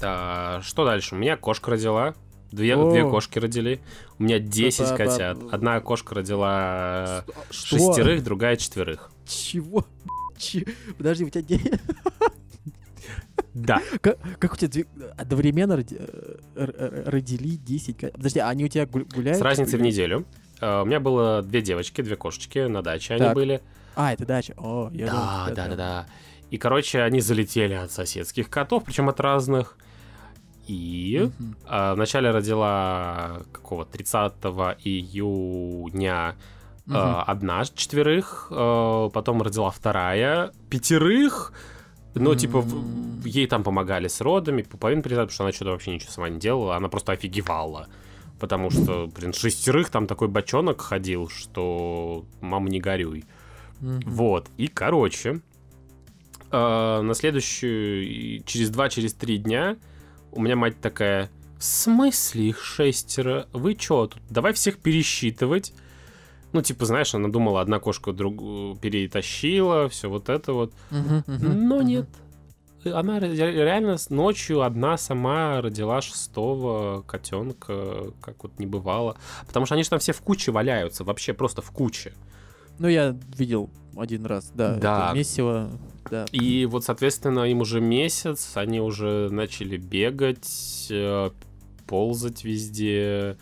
Да, 0.00 0.60
что 0.62 0.84
дальше? 0.84 1.14
У 1.14 1.18
меня 1.18 1.36
кошка 1.36 1.70
родила. 1.72 2.14
Две, 2.52 2.76
О. 2.76 2.90
две 2.90 3.02
кошки 3.02 3.38
родили. 3.38 3.80
У 4.18 4.22
меня 4.24 4.38
10 4.38 4.80
Это- 4.82 4.96
котят. 4.96 5.38
Одна 5.50 5.80
кошка 5.80 6.14
родила 6.14 7.24
Что? 7.50 7.78
шестерых, 7.78 8.22
другая 8.22 8.56
четверых. 8.56 9.10
Чего? 9.26 9.84
Че- 10.38 10.64
Подожди, 10.96 11.24
у 11.24 11.30
тебя 11.30 11.58
Да. 13.54 13.80
Как, 14.00 14.18
как 14.38 14.52
у 14.52 14.56
тебя 14.56 14.68
две- 14.68 14.86
одновременно 15.16 15.76
роди- 15.76 15.96
э, 15.98 16.36
р- 16.56 16.74
р- 16.76 17.02
родили 17.06 17.56
10 17.56 17.96
ко- 17.98 18.08
Подожди, 18.10 18.40
а 18.40 18.48
они 18.48 18.64
у 18.64 18.68
тебя 18.68 18.86
гу- 18.86 19.06
гуляют? 19.14 19.38
С 19.38 19.42
разницей 19.42 19.78
в 19.78 19.82
неделю. 19.82 20.24
Э, 20.60 20.82
У 20.82 20.84
меня 20.84 20.98
было 21.00 21.40
две 21.42 21.62
девочки, 21.62 22.02
две 22.02 22.16
кошечки 22.16 22.58
на 22.66 22.82
даче 22.82 23.14
они 23.14 23.22
Так. 23.24 23.34
были. 23.34 23.60
А, 23.96 24.12
это 24.12 24.26
дача. 24.26 24.54
О, 24.56 24.90
я 24.92 25.06
думал, 25.08 25.22
Да, 25.22 25.44
это 25.46 25.54
да, 25.56 25.68
да, 25.68 25.76
да. 25.76 26.06
И, 26.50 26.58
короче, 26.58 27.02
они 27.02 27.20
залетели 27.20 27.74
от 27.74 27.90
соседских 27.90 28.48
котов, 28.50 28.84
причем 28.84 29.08
от 29.08 29.20
разных. 29.20 29.76
И 30.66 31.30
Мгм. 31.38 31.56
а, 31.66 31.94
вначале 31.94 32.30
родила 32.30 33.42
какого 33.52 33.84
30 33.84 34.76
июня 34.82 36.36
э, 36.86 36.90
Мгм. 36.92 37.24
одна 37.26 37.64
четверых, 37.64 38.48
э, 38.50 39.10
потом 39.12 39.40
родила 39.42 39.70
вторая 39.70 40.52
пятерых. 40.68 41.52
Ну, 42.14 42.34
типа, 42.34 42.60
в- 42.60 42.74
М. 42.74 43.22
ей 43.24 43.46
там 43.46 43.62
помогали 43.64 44.06
с 44.06 44.20
родами, 44.20 44.60
пуповин 44.62 45.00
прилетать, 45.02 45.28
потому 45.28 45.34
что 45.34 45.44
она 45.44 45.52
что-то 45.52 45.70
вообще 45.70 45.92
ничего 45.92 46.12
сама 46.12 46.28
не 46.28 46.38
делала, 46.38 46.76
она 46.76 46.88
просто 46.88 47.12
офигевала. 47.12 47.88
Потому 48.38 48.70
что, 48.70 49.06
блин, 49.16 49.32
шестерых 49.32 49.88
там 49.88 50.06
такой 50.06 50.28
бочонок 50.28 50.80
ходил, 50.82 51.28
что 51.30 52.24
мама 52.42 52.68
не 52.68 52.80
горюй. 52.80 53.24
Мгм. 53.80 54.02
Вот, 54.06 54.48
и 54.58 54.66
короче, 54.68 55.40
э, 56.54 57.00
на 57.02 57.14
следующую, 57.14 58.42
через 58.44 58.70
два, 58.70 58.88
через 58.88 59.14
три 59.14 59.38
дня 59.38 59.76
у 60.32 60.40
меня 60.40 60.56
мать 60.56 60.80
такая, 60.80 61.30
в 61.58 61.64
смысле 61.64 62.48
их 62.48 62.62
шестеро? 62.62 63.46
Вы 63.52 63.74
чё 63.74 64.06
тут? 64.06 64.22
Давай 64.30 64.52
всех 64.52 64.78
пересчитывать. 64.78 65.72
Ну, 66.52 66.62
типа, 66.62 66.86
знаешь, 66.86 67.14
она 67.14 67.28
думала, 67.28 67.60
одна 67.60 67.80
кошка 67.80 68.12
другую 68.12 68.76
перетащила, 68.76 69.88
все 69.88 70.08
вот 70.08 70.28
это 70.28 70.52
вот. 70.52 70.72
Мгм, 70.90 71.24
мгм, 71.26 71.68
Но 71.68 71.76
мгм. 71.78 71.86
нет. 71.86 72.08
Она 72.84 73.18
ре- 73.18 73.34
реально 73.34 73.96
ночью 74.10 74.60
одна 74.62 74.96
сама 74.98 75.60
родила 75.62 76.02
шестого 76.02 77.02
котенка, 77.02 78.12
как 78.20 78.42
вот 78.44 78.58
не 78.58 78.66
бывало. 78.66 79.16
Потому 79.46 79.64
что 79.66 79.74
они 79.74 79.84
же 79.84 79.90
там 79.90 79.98
все 79.98 80.12
в 80.12 80.20
куче 80.20 80.52
валяются, 80.52 81.02
вообще 81.02 81.32
просто 81.32 81.62
в 81.62 81.70
куче. 81.70 82.12
Ну, 82.78 82.88
я 82.88 83.16
видел 83.36 83.70
один 83.96 84.26
раз, 84.26 84.50
да. 84.54 84.76
Да. 84.76 85.06
это 85.08 85.18
Месиво, 85.18 85.70
да. 86.10 86.26
И 86.32 86.66
вот, 86.66 86.84
соответственно, 86.84 87.40
им 87.44 87.60
уже 87.60 87.80
месяц, 87.80 88.52
они 88.56 88.80
уже 88.80 89.28
начали 89.30 89.76
бегать, 89.76 90.86
э, 90.90 91.30
ползать 91.86 92.44
везде. 92.44 93.36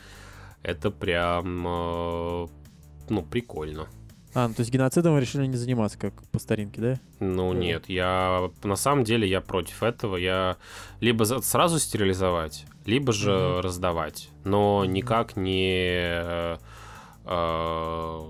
Это 0.62 0.90
прям, 0.90 1.66
э, 1.66 2.46
ну, 3.08 3.22
прикольно. 3.22 3.86
А, 4.34 4.48
ну, 4.48 4.54
то 4.54 4.60
есть 4.60 4.72
геноцидом 4.72 5.12
вы 5.14 5.20
решили 5.20 5.46
не 5.46 5.56
заниматься, 5.56 5.98
как 5.98 6.22
по 6.30 6.38
старинке, 6.38 6.80
да? 6.80 7.00
Ну 7.20 7.50
Мгм. 7.50 7.60
нет, 7.60 7.88
я 7.88 8.50
на 8.62 8.76
самом 8.76 9.04
деле 9.04 9.28
я 9.28 9.40
против 9.42 9.82
этого. 9.82 10.16
Я 10.16 10.56
либо 11.00 11.24
сразу 11.24 11.78
стерилизовать, 11.78 12.64
либо 12.86 13.12
же 13.12 13.30
Мгм. 13.30 13.60
раздавать, 13.60 14.30
но 14.44 14.84
никак 14.86 15.36
не 15.36 16.56
э, 17.24 18.26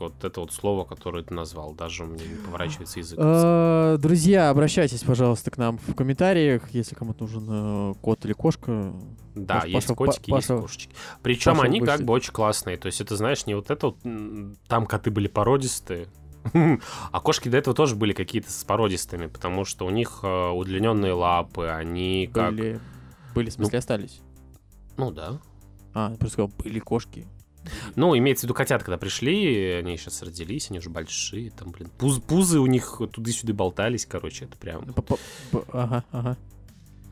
вот 0.00 0.24
это 0.24 0.40
вот 0.40 0.52
слово, 0.52 0.84
которое 0.84 1.22
ты 1.24 1.34
назвал, 1.34 1.74
даже 1.74 2.04
мне 2.04 2.26
не 2.26 2.36
поворачивается 2.36 2.98
язык. 2.98 3.18
Э, 3.20 3.96
Друзья, 4.00 4.50
обращайтесь, 4.50 5.02
пожалуйста, 5.02 5.50
к 5.50 5.58
нам 5.58 5.78
в 5.78 5.94
комментариях, 5.94 6.70
если 6.70 6.94
кому-то 6.94 7.24
нужен 7.24 7.46
э, 7.48 7.94
кот 8.00 8.24
или 8.24 8.32
кошка. 8.32 8.92
Да, 9.34 9.56
Паша- 9.60 9.68
есть 9.68 9.86
Паша- 9.88 9.94
котики, 9.94 10.30
есть 10.30 10.48
кошечки. 10.48 10.94
Причем 11.22 11.52
Паша 11.52 11.64
они 11.66 11.80
как 11.80 12.02
бы 12.02 12.12
очень 12.12 12.32
классные. 12.32 12.76
То 12.76 12.86
есть 12.86 13.00
это, 13.00 13.16
знаешь, 13.16 13.46
не 13.46 13.54
вот 13.54 13.70
это 13.70 13.88
вот, 13.88 13.98
там 14.68 14.86
коты 14.86 15.10
были 15.10 15.28
породистые, 15.28 16.08
а 16.52 17.20
кошки 17.20 17.48
до 17.48 17.56
этого 17.56 17.74
тоже 17.74 17.94
были 17.96 18.12
какие-то 18.12 18.50
с 18.50 18.64
породистыми, 18.64 19.26
потому 19.26 19.64
что 19.64 19.86
у 19.86 19.90
них 19.90 20.20
э, 20.22 20.48
удлиненные 20.50 21.12
лапы, 21.12 21.66
они 21.66 22.30
как... 22.32 22.50
Были, 22.54 22.80
были, 23.34 23.50
в 23.50 23.52
смысле, 23.54 23.78
остались. 23.78 24.20
Ну 24.96 25.10
да. 25.10 25.38
А, 25.94 26.10
я 26.10 26.16
просто 26.16 26.34
сказал, 26.34 26.50
были 26.58 26.78
кошки. 26.78 27.26
Ну, 27.96 28.16
имеется 28.16 28.42
в 28.42 28.44
виду 28.44 28.54
котята, 28.54 28.84
когда 28.84 28.98
пришли, 28.98 29.72
они 29.72 29.96
сейчас 29.96 30.22
родились, 30.22 30.70
они 30.70 30.78
уже 30.78 30.90
большие, 30.90 31.50
там, 31.50 31.70
блин, 31.70 31.90
пуз- 31.98 32.20
пузы 32.20 32.60
у 32.60 32.66
них 32.66 33.00
туда-сюда 33.12 33.52
болтались, 33.54 34.06
короче, 34.06 34.44
это 34.46 34.56
прям... 34.56 34.84
Ага, 35.72 36.04
ага. 36.12 36.36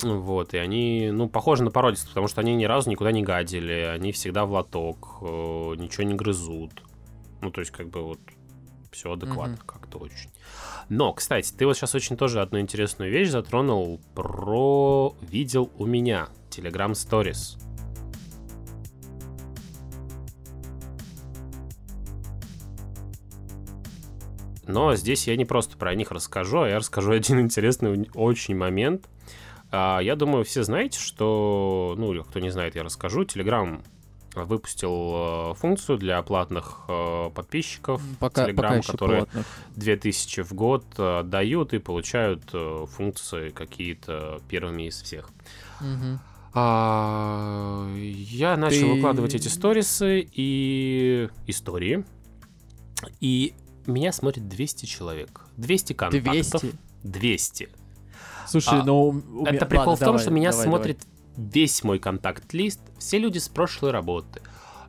Вот, 0.02 0.52
и 0.52 0.58
они, 0.58 1.10
ну, 1.10 1.28
похожи 1.28 1.62
на 1.64 1.70
породистых, 1.70 2.10
потому 2.10 2.28
что 2.28 2.42
они 2.42 2.54
ни 2.54 2.64
разу 2.64 2.90
никуда 2.90 3.12
не 3.12 3.22
гадили, 3.22 3.72
они 3.94 4.12
всегда 4.12 4.44
в 4.44 4.52
лоток, 4.52 5.18
э, 5.22 5.26
ничего 5.78 6.04
не 6.04 6.14
грызут. 6.14 6.82
Ну, 7.40 7.50
то 7.50 7.60
есть, 7.60 7.70
как 7.72 7.88
бы 7.88 8.02
вот 8.02 8.20
все 8.92 9.12
адекватно 9.12 9.54
Мгм. 9.56 9.62
как-то 9.66 9.98
очень. 9.98 10.30
Но, 10.88 11.12
кстати, 11.12 11.52
ты 11.52 11.66
вот 11.66 11.76
сейчас 11.76 11.94
очень 11.94 12.16
тоже 12.16 12.40
одну 12.42 12.60
интересную 12.60 13.10
вещь 13.10 13.30
затронул 13.30 14.00
про 14.14 15.14
«Видел 15.22 15.70
у 15.78 15.86
меня» 15.86 16.28
Telegram 16.50 16.92
Stories. 16.92 17.58
Но 24.66 24.94
здесь 24.96 25.26
я 25.26 25.37
не 25.37 25.44
просто 25.44 25.76
про 25.76 25.94
них 25.94 26.11
расскажу, 26.11 26.62
а 26.62 26.68
я 26.68 26.76
расскажу 26.78 27.12
один 27.12 27.40
интересный 27.40 28.08
очень 28.14 28.56
момент. 28.56 29.08
А, 29.70 30.00
я 30.00 30.16
думаю, 30.16 30.44
все 30.44 30.62
знаете, 30.62 30.99
что, 30.99 31.94
ну, 31.99 32.12
или 32.12 32.23
кто 32.23 32.38
не 32.40 32.50
знает, 32.50 32.76
я 32.76 32.82
расскажу. 32.82 33.23
Telegram 33.23 33.82
выпустил 34.35 35.52
э, 35.52 35.54
функцию 35.54 35.96
для 35.96 36.20
платных 36.23 36.82
э, 36.88 37.30
подписчиков 37.35 38.02
Пока, 38.20 38.46
Telegram, 38.46 38.76
пока 38.80 38.92
которые 38.92 39.25
платных. 39.25 39.46
2000 39.76 40.42
в 40.42 40.52
год 40.52 40.85
э, 40.99 41.23
дают 41.25 41.73
и 41.73 41.78
получают 41.78 42.42
функции 42.50 43.49
какие-то 43.49 44.40
первыми 44.49 44.88
из 44.88 45.00
всех. 45.00 45.30
А, 46.52 47.87
я 47.96 48.56
начал 48.56 48.80
Ты- 48.88 48.94
выкладывать 48.94 49.35
эти 49.35 49.49
сторисы 49.49 50.26
и 50.30 51.28
истории. 51.46 52.04
И 53.20 53.54
меня 53.86 54.12
смотрит 54.12 54.48
200 54.48 54.86
человек. 54.86 55.40
200 55.56 55.92
контактов. 55.92 56.32
200? 56.32 56.72
200. 57.02 57.68
Слушай, 58.46 58.80
А, 58.80 58.84
ну... 58.84 59.08
у 59.08 59.12
меня- 59.12 59.50
Это 59.50 59.66
прикол 59.66 59.90
ладно, 59.90 59.96
в 59.96 59.98
том, 60.00 60.06
давай, 60.08 60.22
что 60.22 60.30
меня 60.30 60.50
давай, 60.50 60.66
смотрит 60.66 60.98
весь 61.36 61.82
мой 61.84 61.98
контакт-лист. 61.98 62.80
Все 62.98 63.18
люди 63.18 63.38
с 63.38 63.48
прошлой 63.48 63.90
работы. 63.90 64.40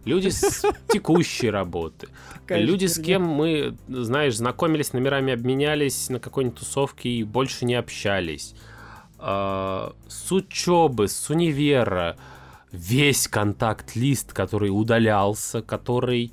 Люди 0.06 0.30
с 0.30 0.64
текущей 0.90 1.50
работы. 1.50 2.08
Люди, 2.48 2.86
с 2.86 2.98
кем 3.02 3.24
мы, 3.24 3.76
знаешь, 3.90 4.38
знакомились, 4.38 4.94
номерами 4.94 5.34
обменялись 5.34 6.10
на 6.10 6.20
какой-нибудь 6.20 6.60
тусовке 6.60 7.10
и 7.10 7.24
больше 7.24 7.66
не 7.66 7.74
общались. 7.76 8.54
А, 9.20 9.94
С 10.08 10.32
учебы, 10.32 11.08
с 11.08 11.30
универа. 11.30 12.18
Весь 12.72 13.28
контакт-лист, 13.28 14.34
который 14.34 14.68
удалялся, 14.70 15.62
который 15.62 16.32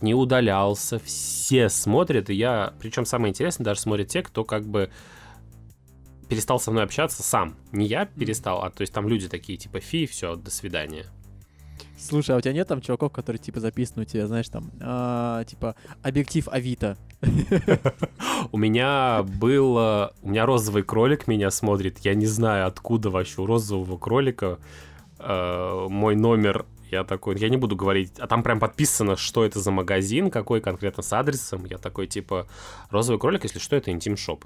не 0.00 0.14
удалялся, 0.14 0.98
все 0.98 1.68
смотрят, 1.68 2.30
и 2.30 2.34
я... 2.34 2.74
Причем 2.80 3.04
самое 3.04 3.30
интересное, 3.30 3.64
даже 3.64 3.80
смотрят 3.80 4.08
те, 4.08 4.22
кто 4.22 4.44
как 4.44 4.66
бы 4.66 4.90
перестал 6.28 6.58
со 6.58 6.70
мной 6.70 6.84
общаться 6.84 7.22
сам. 7.22 7.56
Не 7.72 7.86
я 7.86 8.06
перестал, 8.06 8.62
а 8.62 8.70
то 8.70 8.80
есть 8.80 8.92
там 8.92 9.08
люди 9.08 9.28
такие, 9.28 9.58
типа, 9.58 9.80
фи, 9.80 10.06
все, 10.06 10.36
до 10.36 10.50
свидания. 10.50 11.06
Слушай, 11.98 12.34
а 12.34 12.38
у 12.38 12.40
тебя 12.40 12.52
нет 12.52 12.68
там 12.68 12.80
чуваков, 12.80 13.12
которые 13.12 13.40
типа 13.40 13.60
записаны 13.60 14.02
у 14.02 14.04
тебя, 14.04 14.26
знаешь, 14.26 14.48
там, 14.48 14.70
а, 14.80 15.44
типа, 15.44 15.74
объектив 16.02 16.46
Авито. 16.48 16.98
У 18.52 18.58
меня 18.58 19.22
был... 19.22 19.78
э, 19.78 20.10
У 20.22 20.28
меня 20.28 20.44
розовый 20.44 20.82
кролик 20.82 21.26
меня 21.26 21.50
смотрит. 21.50 21.98
Я 22.00 22.14
не 22.14 22.26
знаю, 22.26 22.66
откуда 22.66 23.10
вообще 23.10 23.40
у 23.42 23.46
розового 23.46 23.96
кролика 23.96 24.58
э, 25.18 25.86
мой 25.88 26.16
номер. 26.16 26.66
Я 26.94 27.04
такой... 27.04 27.36
Я 27.38 27.48
не 27.48 27.56
буду 27.56 27.76
говорить... 27.76 28.18
А 28.18 28.26
там 28.26 28.42
прям 28.42 28.60
подписано, 28.60 29.16
что 29.16 29.44
это 29.44 29.60
за 29.60 29.70
магазин, 29.70 30.30
какой 30.30 30.60
конкретно 30.60 31.02
с 31.02 31.12
адресом. 31.12 31.64
Я 31.66 31.78
такой, 31.78 32.06
типа... 32.06 32.46
Розовый 32.90 33.18
кролик, 33.18 33.44
если 33.44 33.58
что, 33.58 33.76
это 33.76 33.90
интим-шоп. 33.90 34.44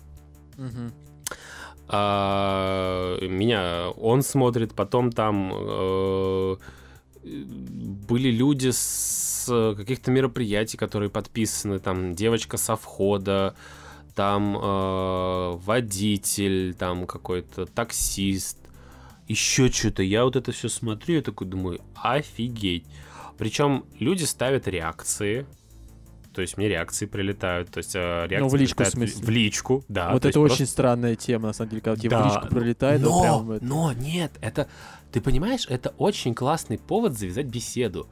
А, 1.88 3.18
меня 3.20 3.90
он 3.96 4.22
смотрит, 4.22 4.74
потом 4.74 5.10
там 5.10 5.52
э, 5.54 6.56
были 7.22 8.30
люди 8.30 8.70
с 8.72 9.74
каких-то 9.76 10.10
мероприятий, 10.10 10.76
которые 10.76 11.08
подписаны, 11.08 11.78
там 11.78 12.14
девочка 12.14 12.58
со 12.58 12.76
входа, 12.76 13.54
там 14.14 14.58
э, 14.60 15.58
водитель, 15.64 16.74
там 16.74 17.06
какой-то 17.06 17.64
таксист, 17.64 18.58
еще 19.28 19.70
что-то. 19.70 20.02
Я 20.02 20.24
вот 20.24 20.36
это 20.36 20.52
все 20.52 20.68
смотрю, 20.68 21.16
я 21.16 21.22
такой 21.22 21.46
думаю, 21.46 21.80
офигеть. 21.94 22.84
Причем 23.36 23.84
люди 24.00 24.24
ставят 24.24 24.66
реакции, 24.66 25.46
то 26.34 26.40
есть 26.42 26.56
мне 26.56 26.68
реакции 26.68 27.06
прилетают, 27.06 27.70
то 27.70 27.78
есть 27.78 27.94
э, 27.94 28.26
реакции 28.28 28.38
Ну, 28.38 28.48
в 28.48 28.56
личку, 28.56 28.82
в 28.84 28.88
смысле? 28.88 29.22
в 29.24 29.28
личку, 29.28 29.84
да. 29.88 30.12
вот 30.12 30.22
то 30.22 30.28
это 30.28 30.40
очень 30.40 30.56
просто- 30.58 30.72
странная 30.72 31.14
тема, 31.16 31.48
на 31.48 31.52
самом 31.52 31.70
деле, 31.70 31.82
когда 31.82 32.00
тебе 32.00 32.08
в 32.16 32.20
Да, 32.20 32.24
личку 32.26 32.48
пролетает, 32.48 33.00
но, 33.02 33.20
прям 33.22 33.50
это- 33.52 33.64
но 33.64 33.92
нет, 33.92 34.32
это, 34.40 34.68
ты 35.12 35.20
понимаешь, 35.20 35.66
это 35.68 35.90
очень 35.98 36.34
классный 36.34 36.78
повод 36.78 37.16
завязать 37.18 37.46
беседу. 37.46 38.08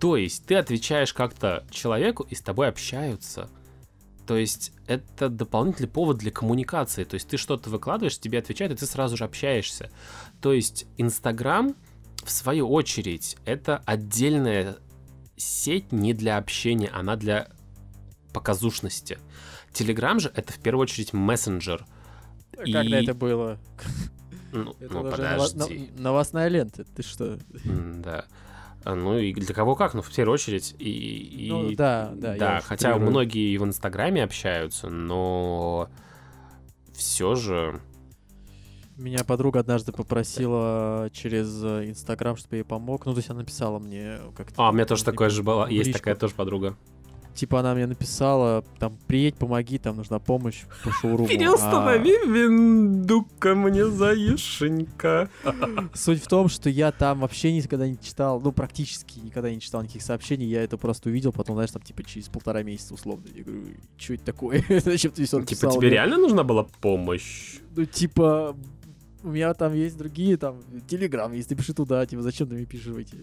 То 0.00 0.16
есть 0.16 0.44
ты 0.46 0.56
отвечаешь 0.56 1.12
как-то 1.14 1.64
человеку, 1.70 2.26
и 2.28 2.34
с 2.34 2.40
тобой 2.40 2.68
общаются. 2.68 3.48
То 4.26 4.36
есть 4.36 4.72
это 4.86 5.28
дополнительный 5.28 5.88
повод 5.88 6.16
для 6.18 6.30
коммуникации. 6.30 7.04
То 7.04 7.14
есть 7.14 7.28
ты 7.28 7.36
что-то 7.36 7.68
выкладываешь, 7.70 8.18
тебе 8.18 8.38
отвечают, 8.38 8.72
и 8.72 8.76
ты 8.76 8.86
сразу 8.86 9.16
же 9.18 9.24
общаешься. 9.24 9.90
То 10.44 10.52
есть 10.52 10.84
Инстаграм, 10.98 11.74
в 12.22 12.30
свою 12.30 12.68
очередь, 12.70 13.38
это 13.46 13.78
отдельная 13.86 14.76
сеть 15.38 15.90
не 15.90 16.12
для 16.12 16.36
общения, 16.36 16.90
она 16.92 17.16
для 17.16 17.48
показушности. 18.34 19.18
Телеграм 19.72 20.20
же 20.20 20.30
это 20.36 20.52
в 20.52 20.58
первую 20.58 20.82
очередь 20.82 21.14
мессенджер. 21.14 21.86
Когда 22.52 22.82
и- 22.82 23.04
это 23.04 23.14
было? 23.14 23.58
Ну, 24.52 24.74
Это 24.80 24.92
ну, 24.92 25.10
подожди. 25.10 25.90
но- 25.96 26.02
новостная 26.02 26.48
лента, 26.48 26.84
ты 26.84 27.02
что? 27.02 27.38
Да. 27.64 28.26
А, 28.84 28.94
Ну 28.94 29.16
и 29.16 29.32
для 29.32 29.54
кого 29.54 29.74
как, 29.74 29.94
ну 29.94 30.02
в 30.02 30.14
первую 30.14 30.34
очередь 30.34 30.74
и... 30.78 31.46
и- 31.46 31.48
Ну, 31.48 31.72
да, 31.74 32.12
да, 32.14 32.36
Да, 32.36 32.60
хотя 32.60 32.98
многие 32.98 33.54
и 33.54 33.56
в 33.56 33.64
Инстаграме 33.64 34.22
общаются, 34.22 34.90
но 34.90 35.88
все 36.92 37.34
же... 37.34 37.80
Меня 38.96 39.24
подруга 39.24 39.60
однажды 39.60 39.90
попросила 39.90 41.10
через 41.12 41.62
э, 41.64 41.88
Инстаграм, 41.88 42.36
чтобы 42.36 42.56
я 42.56 42.58
ей 42.58 42.64
помог. 42.64 43.06
Ну, 43.06 43.12
то 43.12 43.18
есть 43.18 43.28
она 43.28 43.40
написала 43.40 43.80
мне 43.80 44.18
как-то... 44.36 44.54
А, 44.62 44.70
у 44.70 44.72
меня 44.72 44.86
тоже 44.86 45.04
такое 45.04 45.30
же 45.30 45.42
было, 45.42 45.66
в 45.66 45.68
есть 45.68 45.92
такая 45.92 46.14
тоже 46.14 46.32
подруга. 46.34 46.76
Типа 47.34 47.58
она 47.58 47.74
мне 47.74 47.86
написала, 47.86 48.64
там, 48.78 48.96
приедь, 49.08 49.34
помоги, 49.34 49.78
там 49.78 49.96
нужна 49.96 50.20
помощь 50.20 50.62
по 50.84 50.92
шоуруму. 50.92 51.28
А 51.28 51.96
винду 51.96 53.26
ко 53.40 53.56
мне, 53.56 53.86
заешенька. 53.86 55.28
Суть 55.94 56.22
в 56.22 56.28
том, 56.28 56.48
что 56.48 56.70
я 56.70 56.92
там 56.92 57.20
вообще 57.20 57.52
никогда 57.52 57.88
не 57.88 57.98
читал, 57.98 58.40
ну, 58.40 58.52
практически 58.52 59.18
никогда 59.18 59.50
не 59.50 59.60
читал 59.60 59.82
никаких 59.82 60.02
сообщений, 60.02 60.46
я 60.46 60.62
это 60.62 60.78
просто 60.78 61.08
увидел, 61.08 61.32
потом, 61.32 61.56
знаешь, 61.56 61.72
там, 61.72 61.82
типа, 61.82 62.04
через 62.04 62.28
полтора 62.28 62.62
месяца 62.62 62.94
условно. 62.94 63.24
Я 63.34 63.42
говорю, 63.42 63.64
что 63.96 64.14
это 64.14 64.24
такое? 64.24 64.64
Зачем 64.84 65.10
ты 65.10 65.24
все 65.24 65.42
Типа 65.42 65.72
тебе 65.72 65.90
реально 65.90 66.18
нужна 66.18 66.44
была 66.44 66.66
помощь? 66.80 67.56
Ну, 67.74 67.84
типа, 67.84 68.56
у 69.24 69.30
меня 69.30 69.54
там 69.54 69.74
есть 69.74 69.96
другие, 69.96 70.36
там, 70.36 70.62
Телеграм, 70.86 71.32
если 71.32 71.54
пиши 71.54 71.72
туда, 71.74 72.04
типа, 72.06 72.22
зачем 72.22 72.46
ты 72.48 72.54
мне 72.54 72.66
пишешь 72.66 72.92
в 72.92 72.96
эти... 72.96 73.16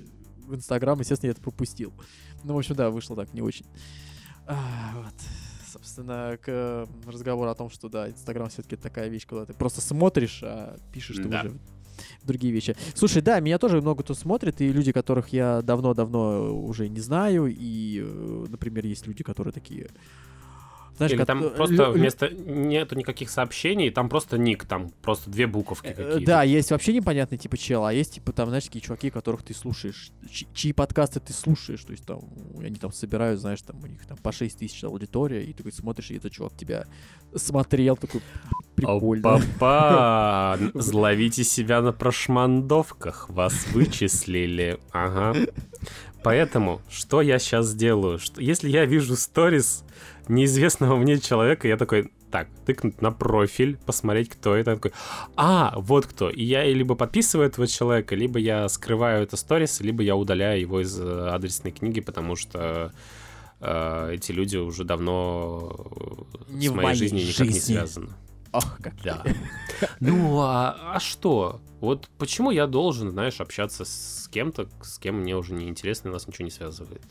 В 0.48 0.56
Инстаграм, 0.56 1.00
естественно, 1.00 1.30
я 1.30 1.32
это 1.32 1.42
пропустил. 1.42 1.94
Ну, 2.44 2.56
в 2.56 2.58
общем, 2.58 2.76
да, 2.76 2.90
вышло 2.90 3.16
так 3.16 3.34
не 3.34 3.42
очень. 3.42 3.66
А, 4.48 4.92
вот. 4.96 5.14
Собственно, 5.72 6.38
к 6.42 6.88
разговору 7.08 7.50
о 7.50 7.56
том, 7.56 7.70
что, 7.70 7.88
да, 7.88 8.10
Инстаграм 8.10 8.50
все-таки 8.50 8.76
такая 8.76 9.08
вещь, 9.08 9.26
когда 9.26 9.46
ты 9.46 9.54
просто 9.54 9.80
смотришь, 9.80 10.42
а 10.44 10.78
пишешь 10.92 11.18
ты 11.18 11.30
Да. 11.30 11.42
уже 11.42 11.58
другие 12.24 12.52
вещи. 12.52 12.76
Слушай, 12.96 13.22
да, 13.22 13.40
меня 13.40 13.60
тоже 13.60 13.80
много 13.80 14.04
кто 14.04 14.14
смотрит, 14.14 14.60
и 14.60 14.74
люди, 14.74 14.92
которых 14.92 15.30
я 15.30 15.62
давно-давно 15.62 16.54
уже 16.54 16.90
не 16.90 17.00
знаю, 17.00 17.46
и, 17.48 18.02
э, 18.04 18.46
например, 18.50 18.86
есть 18.86 19.08
люди, 19.08 19.24
которые 19.24 19.54
такие... 19.54 19.88
Знаешь, 21.02 21.14
Или 21.14 21.24
там 21.24 21.44
э, 21.44 21.50
просто 21.50 21.74
лю- 21.74 21.92
вместо... 21.94 22.30
Нету 22.30 22.96
никаких 22.96 23.32
сообщений, 23.32 23.90
там 23.90 24.08
просто 24.08 24.38
ник, 24.38 24.66
там 24.66 24.92
просто 25.02 25.32
две 25.32 25.48
буковки 25.48 25.88
Э, 25.88 25.94
какие-то. 25.96 26.26
Да, 26.26 26.44
есть 26.44 26.70
вообще 26.70 26.94
непонятный 26.94 27.40
типа 27.40 27.58
чел, 27.58 27.86
а 27.86 27.92
есть 27.92 28.14
типа 28.14 28.32
там, 28.34 28.50
знаешь, 28.50 28.66
такие 28.66 28.82
чуваки, 28.82 29.10
которых 29.10 29.42
ты 29.42 29.56
слушаешь, 29.56 30.12
чьи, 30.32 30.48
чьи 30.54 30.74
подкасты 30.74 31.20
ты 31.20 31.34
слушаешь, 31.34 31.84
то 31.84 31.92
есть 31.92 32.06
там 32.06 32.22
они 32.60 32.76
там 32.76 32.94
собирают, 32.94 33.40
знаешь, 33.40 33.64
там 33.64 33.82
у 33.82 33.88
них 33.88 34.06
там 34.06 34.16
по 34.18 34.32
6 34.32 34.60
тысяч 34.60 34.84
аудитория, 34.84 35.44
и 35.44 35.48
ты 35.54 35.58
такой 35.58 35.72
смотришь, 35.72 36.12
и 36.12 36.18
этот 36.18 36.32
чувак 36.34 36.54
тебя 36.56 36.86
смотрел, 37.36 37.98
такой 37.98 38.22
прикольно. 38.76 39.36
Опа-па! 39.36 40.60
Зловите 40.76 41.44
себя 41.44 41.82
на 41.82 41.94
прошмандовках. 41.94 43.28
Вас 43.30 43.66
вычислили. 43.74 44.80
Ага. 44.92 45.36
Поэтому, 46.24 46.82
что 46.90 47.22
я 47.22 47.40
сейчас 47.40 47.70
сделаю? 47.70 48.20
Что, 48.20 48.42
если 48.42 48.70
я 48.70 48.86
вижу 48.86 49.16
сторис 49.16 49.84
неизвестного 50.32 50.96
мне 50.96 51.20
человека, 51.20 51.67
я 51.67 51.78
такой, 51.78 52.12
так, 52.32 52.48
тыкнуть 52.65 53.02
на 53.02 53.12
профиль, 53.12 53.78
посмотреть, 53.86 54.30
кто 54.30 54.56
это. 54.56 54.72
Я 54.72 54.76
такой, 54.76 54.94
а, 55.36 55.74
вот 55.78 56.08
кто. 56.08 56.30
И 56.30 56.44
я 56.44 56.65
либо 56.65 56.96
подписываю 56.96 57.48
этого 57.48 57.67
человека, 57.67 58.15
либо 58.15 58.39
я 58.39 58.67
скрываю 58.70 59.24
это 59.24 59.38
сторис, 59.38 59.82
либо 59.82 60.02
я 60.02 60.15
удаляю 60.15 60.62
его 60.62 60.82
из 60.82 61.00
э, 61.00 61.30
адресной 61.30 61.72
книги, 61.72 62.00
потому 62.00 62.36
что 62.36 62.94
э, 63.60 64.12
эти 64.13 64.32
люди 64.32 64.58
уже 64.58 64.84
давно 64.84 65.76
э, 66.48 66.54
Не 66.54 66.70
с 66.70 66.72
моей 66.72 66.86
моей 66.86 66.98
жизнью 66.98 67.28
никак 67.28 67.48
не 67.48 67.54
жизни. 67.54 67.74
связаны. 67.74 68.10
Ах, 68.54 68.80
как 68.82 68.94
Да. 69.04 69.24
Ну, 70.00 70.39
а, 70.41 70.94
а 70.96 71.00
что? 71.00 71.62
Вот 71.80 72.10
почему 72.17 72.52
я 72.52 72.67
должен, 72.67 73.12
знаешь, 73.12 73.41
общаться 73.41 73.86
с 73.86 74.30
кем-то, 74.32 74.70
с 74.82 74.98
кем 75.00 75.22
мне 75.22 75.36
уже 75.36 75.54
не 75.54 75.67
интересно, 75.67 76.10
и 76.10 76.12
нас 76.12 76.28
ничего 76.28 76.46
не 76.46 76.52
связывает? 76.52 77.02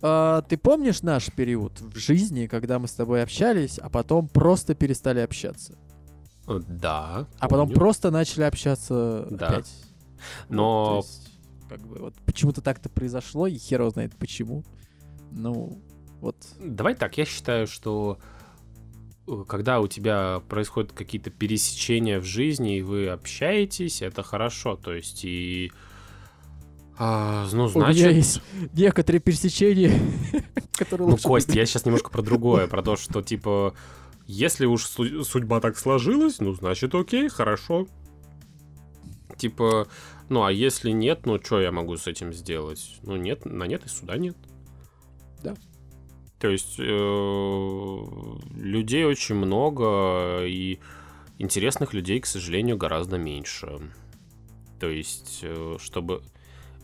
А, 0.00 0.42
ты 0.42 0.56
помнишь 0.56 1.02
наш 1.02 1.26
период 1.32 1.80
в 1.80 1.96
жизни, 1.98 2.46
когда 2.46 2.78
мы 2.78 2.86
с 2.88 2.92
тобой 2.92 3.22
общались, 3.22 3.78
а 3.78 3.88
потом 3.88 4.28
просто 4.28 4.74
перестали 4.74 5.20
общаться? 5.20 5.76
Э, 6.46 6.60
Да. 6.68 7.26
А 7.38 7.48
потом 7.48 7.66
помню. 7.68 7.74
просто 7.74 8.10
начали 8.10 8.42
общаться 8.44 9.26
Да. 9.30 9.48
опять. 9.48 9.72
Но- 10.48 10.96
Вот, 10.96 11.04
то 11.04 11.08
есть, 11.08 11.30
как 11.68 11.80
бы 11.86 11.98
вот 11.98 12.14
почему-то 12.24 12.60
так-то 12.62 12.88
произошло, 12.88 13.46
и 13.46 13.56
хер 13.58 13.80
его 13.80 13.90
знает 13.90 14.16
почему. 14.16 14.64
Ну, 15.30 15.80
вот. 16.20 16.36
Давай 16.60 16.94
так, 16.94 17.18
я 17.18 17.24
считаю, 17.24 17.66
что 17.66 18.18
э, 19.26 19.44
когда 19.46 19.80
у 19.80 19.88
тебя 19.88 20.40
происходят 20.48 20.92
какие-то 20.92 21.30
пересечения 21.30 22.18
в 22.20 22.24
жизни, 22.24 22.78
и 22.78 22.82
вы 22.82 23.08
общаетесь, 23.08 24.00
это 24.02 24.22
хорошо. 24.22 24.76
То 24.76 24.94
есть 24.94 25.24
и... 25.24 25.70
а, 26.98 27.46
ну, 27.52 27.66
У 27.66 27.78
меня 27.78 27.92
значит... 27.92 28.12
есть 28.12 28.42
некоторые 28.72 29.20
пересечения, 29.20 29.92
которые 30.72 31.08
Ну, 31.08 31.16
Кость, 31.16 31.54
я 31.54 31.64
сейчас 31.64 31.84
немножко 31.84 32.10
про 32.10 32.22
другое, 32.22 32.66
про 32.66 32.82
то, 32.82 32.96
что, 32.96 33.22
типа, 33.22 33.74
если 34.26 34.66
уж 34.66 34.84
су- 34.84 35.22
судьба 35.22 35.60
так 35.60 35.78
сложилась, 35.78 36.40
ну, 36.40 36.52
значит, 36.54 36.94
окей, 36.94 37.28
хорошо. 37.28 37.86
Типа, 39.36 39.86
ну, 40.28 40.42
а 40.42 40.50
если 40.50 40.90
нет, 40.90 41.24
ну, 41.24 41.40
что 41.40 41.60
я 41.60 41.70
могу 41.70 41.96
с 41.96 42.08
этим 42.08 42.32
сделать? 42.32 42.98
Ну, 43.02 43.14
нет, 43.16 43.44
на 43.44 43.64
нет 43.64 43.86
и 43.86 43.88
суда 43.88 44.16
нет. 44.16 44.36
Да. 45.42 45.54
То 46.40 46.48
есть, 46.48 46.76
э, 46.78 48.06
людей 48.56 49.04
очень 49.04 49.36
много, 49.36 50.44
и 50.44 50.78
интересных 51.38 51.94
людей, 51.94 52.20
к 52.20 52.26
сожалению, 52.26 52.76
гораздо 52.76 53.18
меньше. 53.18 53.78
То 54.80 54.88
есть, 54.88 55.40
э, 55.42 55.76
чтобы... 55.80 56.22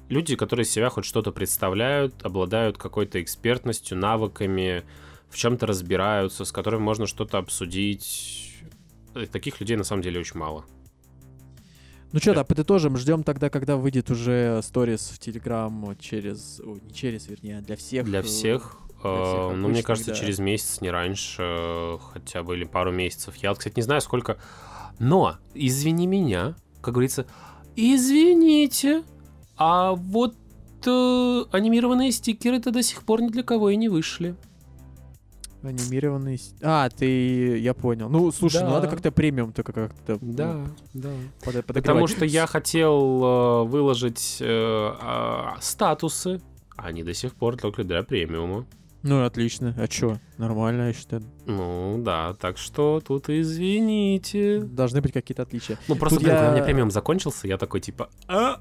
Люди, 0.09 0.37
которые 0.37 0.65
из 0.65 0.71
себя 0.71 0.91
хоть 0.91 1.05
что-то 1.05 1.33
представляют, 1.33 2.25
обладают 2.25 2.77
какой-то 2.77 3.23
экспертностью, 3.23 3.97
навыками, 3.97 4.85
в 5.31 5.37
чем-то 5.37 5.67
разбираются, 5.67 6.45
с 6.45 6.53
которыми 6.53 6.83
можно 6.83 7.07
что-то 7.07 7.39
обсудить. 7.39 8.63
Э, 9.15 9.27
Таких 9.27 9.61
людей 9.61 9.77
на 9.77 9.85
самом 9.85 10.03
деле 10.03 10.21
очень 10.21 10.39
мало. 10.39 10.65
Ну 12.13 12.21
что, 12.21 12.33
да, 12.33 12.45
подытожим. 12.45 12.97
Ждем 12.97 13.25
тогда, 13.25 13.51
когда 13.51 13.77
выйдет 13.77 14.09
уже 14.09 14.61
сторис 14.63 15.11
в 15.13 15.19
Телеграм 15.19 15.97
через... 15.99 16.61
ой, 16.65 16.81
не 16.81 16.95
через, 16.95 17.27
вернее, 17.27 17.59
а 17.59 17.61
для 17.61 17.77
всех. 17.77 18.05
Для 18.05 18.21
э, 18.21 18.23
всех. 18.23 18.77
э, 19.03 19.55
ну, 19.57 19.69
мне 19.69 19.83
кажется, 19.83 20.13
да. 20.13 20.17
через 20.17 20.39
месяц, 20.39 20.81
не 20.81 20.91
раньше, 20.91 21.43
э, 21.43 21.99
хотя 22.13 22.45
бы 22.45 22.57
или 22.57 22.65
пару 22.65 22.93
месяцев. 22.93 23.35
Я, 23.37 23.53
кстати, 23.55 23.75
не 23.77 23.83
знаю, 23.83 24.01
сколько. 24.01 24.39
Но, 25.01 25.39
извини 25.55 26.07
меня, 26.07 26.55
как 26.83 26.95
говорится, 26.95 27.27
извините, 27.75 29.03
а 29.57 29.93
вот 29.93 30.35
э, 30.87 31.45
анимированные 31.53 32.13
стикеры-то 32.13 32.71
до 32.71 32.83
сих 32.83 33.03
пор 33.05 33.23
ни 33.23 33.29
для 33.29 33.43
кого 33.43 33.71
и 33.71 33.77
не 33.77 33.89
вышли. 33.89 34.35
Анимированный... 35.63 36.37
с- 36.37 36.55
А, 36.63 36.91
ты... 36.91 37.59
Я 37.59 37.73
понял. 37.73 38.11
Ну, 38.11 38.31
слушай, 38.33 38.61
ну 38.63 38.67
Да. 38.69 38.75
надо 38.75 38.89
как-то 38.89 39.11
премиум 39.11 39.53
только 39.53 39.73
как-то... 39.73 40.19
ну, 40.21 40.67
да. 40.93 41.11
под- 41.43 41.65
Потому 41.67 42.07
что 42.07 42.27
я 42.27 42.47
хотел 42.47 43.23
э, 43.25 43.65
выложить 43.65 44.39
э, 44.41 44.47
а, 44.47 45.57
статусы, 45.63 46.43
они 46.77 47.03
до 47.03 47.15
сих 47.15 47.35
пор 47.35 47.57
только 47.57 47.83
для 47.83 48.03
премиума. 48.03 48.67
Ну, 49.03 49.25
отлично. 49.25 49.75
А 49.79 49.87
чё? 49.89 50.19
Нормально, 50.37 50.89
я 50.89 50.93
считаю. 50.93 51.23
Ну 51.47 51.97
да, 52.05 52.35
так 52.35 52.59
что 52.59 53.01
тут 53.07 53.31
извините. 53.31 54.61
Должны 54.61 55.01
быть 55.01 55.13
какие-то 55.13 55.43
отличия. 55.45 55.79
Ну 55.89 55.95
просто, 55.97 56.17
Тут 56.17 56.25
блин, 56.25 56.35
когда 56.37 56.45
я- 56.47 56.51
у 56.51 56.55
меня 56.57 56.65
премиум 56.65 56.91
закончился, 56.91 57.47
я 57.49 57.57
такой 57.57 57.81
типа... 57.81 58.11
А, 58.29 58.61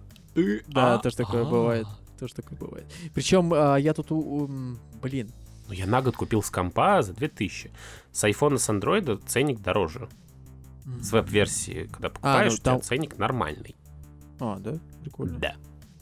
Да, 0.67 0.95
а, 0.95 0.97
тоже 0.99 1.15
такое 1.17 1.41
а». 1.41 1.45
бывает. 1.45 1.87
Тоже 2.19 2.33
такое 2.35 2.57
бывает. 2.57 2.85
Причем 3.13 3.53
я 3.77 3.93
тут... 3.93 4.11
у- 4.11 4.17
у- 4.17 4.45
м, 4.47 4.79
Блин. 5.01 5.31
Ну 5.67 5.73
я 5.73 5.85
на 5.85 6.01
год 6.01 6.15
купил 6.15 6.41
с 6.43 6.49
компа 6.49 7.01
за 7.01 7.13
2000. 7.13 7.71
С 8.11 8.23
айфона, 8.23 8.57
с 8.57 8.69
андроида 8.69 9.17
ценник 9.25 9.61
дороже. 9.61 10.07
С 11.01 11.11
веб-версии, 11.11 11.87
когда 11.91 12.09
покупаешь, 12.09 12.53
у 12.53 12.57
тебя 12.57 12.63
там- 12.73 12.81
ценник 12.81 13.17
нормальный. 13.17 13.75
А, 14.39 14.57
да? 14.59 14.79
Прикольно. 15.01 15.39
Да. 15.39 15.55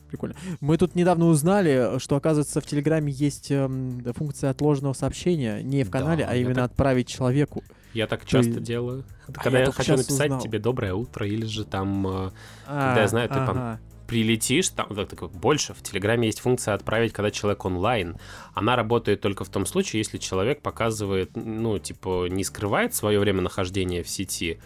Прикольно. 0.09 0.35
Мы 0.59 0.77
тут 0.77 0.95
недавно 0.95 1.25
узнали, 1.27 1.97
что, 1.99 2.15
оказывается, 2.15 2.59
в 2.59 2.65
Телеграме 2.65 3.11
есть 3.13 3.51
эм, 3.51 4.03
функция 4.15 4.49
отложенного 4.49 4.93
сообщения. 4.93 5.61
Не 5.61 5.83
в 5.83 5.89
Да, 5.89 5.99
канале, 5.99 6.25
а 6.25 6.33
я 6.33 6.41
именно 6.41 6.55
так- 6.55 6.71
отправить 6.71 7.07
человеку. 7.07 7.63
Я 7.93 8.07
так 8.07 8.21
То 8.21 8.27
часто 8.27 8.51
есть- 8.53 8.63
делаю. 8.63 9.05
А 9.27 9.31
Когда 9.33 9.59
я 9.59 9.65
я, 9.65 9.71
хочу 9.71 9.91
написать 9.95 10.25
узнал. 10.27 10.41
тебе 10.41 10.59
доброе 10.59 10.93
утро, 10.95 11.25
или 11.27 11.45
же 11.45 11.63
там 11.65 12.07
э, 12.07 12.31
А, 12.67 12.99
я 12.99 13.07
знаю, 13.07 13.29
ты 13.29 13.35
ага. 13.35 13.79
Прилетишь, 14.11 14.67
там 14.67 14.93
такой, 15.07 15.29
больше. 15.29 15.73
В 15.73 15.81
Телеграме 15.81 16.27
есть 16.27 16.41
функция 16.41 16.73
отправить, 16.73 17.13
когда 17.13 17.31
человек 17.31 17.63
онлайн. 17.63 18.17
Она 18.53 18.75
работает 18.75 19.21
только 19.21 19.45
в 19.45 19.49
том 19.49 19.65
случае, 19.65 19.99
если 20.01 20.17
человек 20.17 20.61
показывает, 20.61 21.31
ну, 21.35 21.79
типа, 21.79 22.27
не 22.27 22.43
скрывает 22.43 22.93
свое 22.93 23.19
время 23.19 23.39
нахождения 23.41 24.03
в 24.03 24.09
сети, 24.09 24.59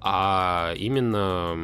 а 0.00 0.74
именно 0.76 1.56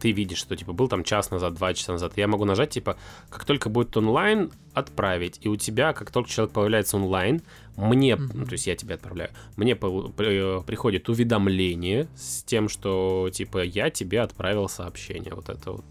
ты 0.00 0.12
видишь, 0.12 0.38
что, 0.38 0.56
типа, 0.56 0.72
был 0.72 0.88
там 0.88 1.04
час 1.04 1.30
назад, 1.30 1.54
два 1.54 1.74
часа 1.74 1.92
назад. 1.92 2.12
Я 2.16 2.28
могу 2.28 2.44
нажать, 2.44 2.70
типа, 2.70 2.96
как 3.30 3.44
только 3.44 3.68
будет 3.68 3.96
онлайн, 3.96 4.50
отправить. 4.74 5.38
И 5.42 5.48
у 5.48 5.56
тебя, 5.56 5.92
как 5.92 6.10
только 6.10 6.30
человек 6.30 6.52
появляется 6.54 6.96
онлайн, 6.96 7.42
мне, 7.76 8.16
ну, 8.16 8.44
то 8.44 8.52
есть 8.52 8.66
я 8.66 8.76
тебе 8.76 8.94
отправляю, 8.94 9.30
мне 9.56 9.74
пол- 9.76 10.10
при- 10.10 10.62
приходит 10.62 11.08
уведомление 11.08 12.08
с 12.16 12.42
тем, 12.42 12.68
что, 12.68 13.30
типа, 13.32 13.64
я 13.64 13.90
тебе 13.90 14.20
отправил 14.20 14.68
сообщение. 14.68 15.34
Вот 15.34 15.48
это 15.48 15.72
вот. 15.72 15.84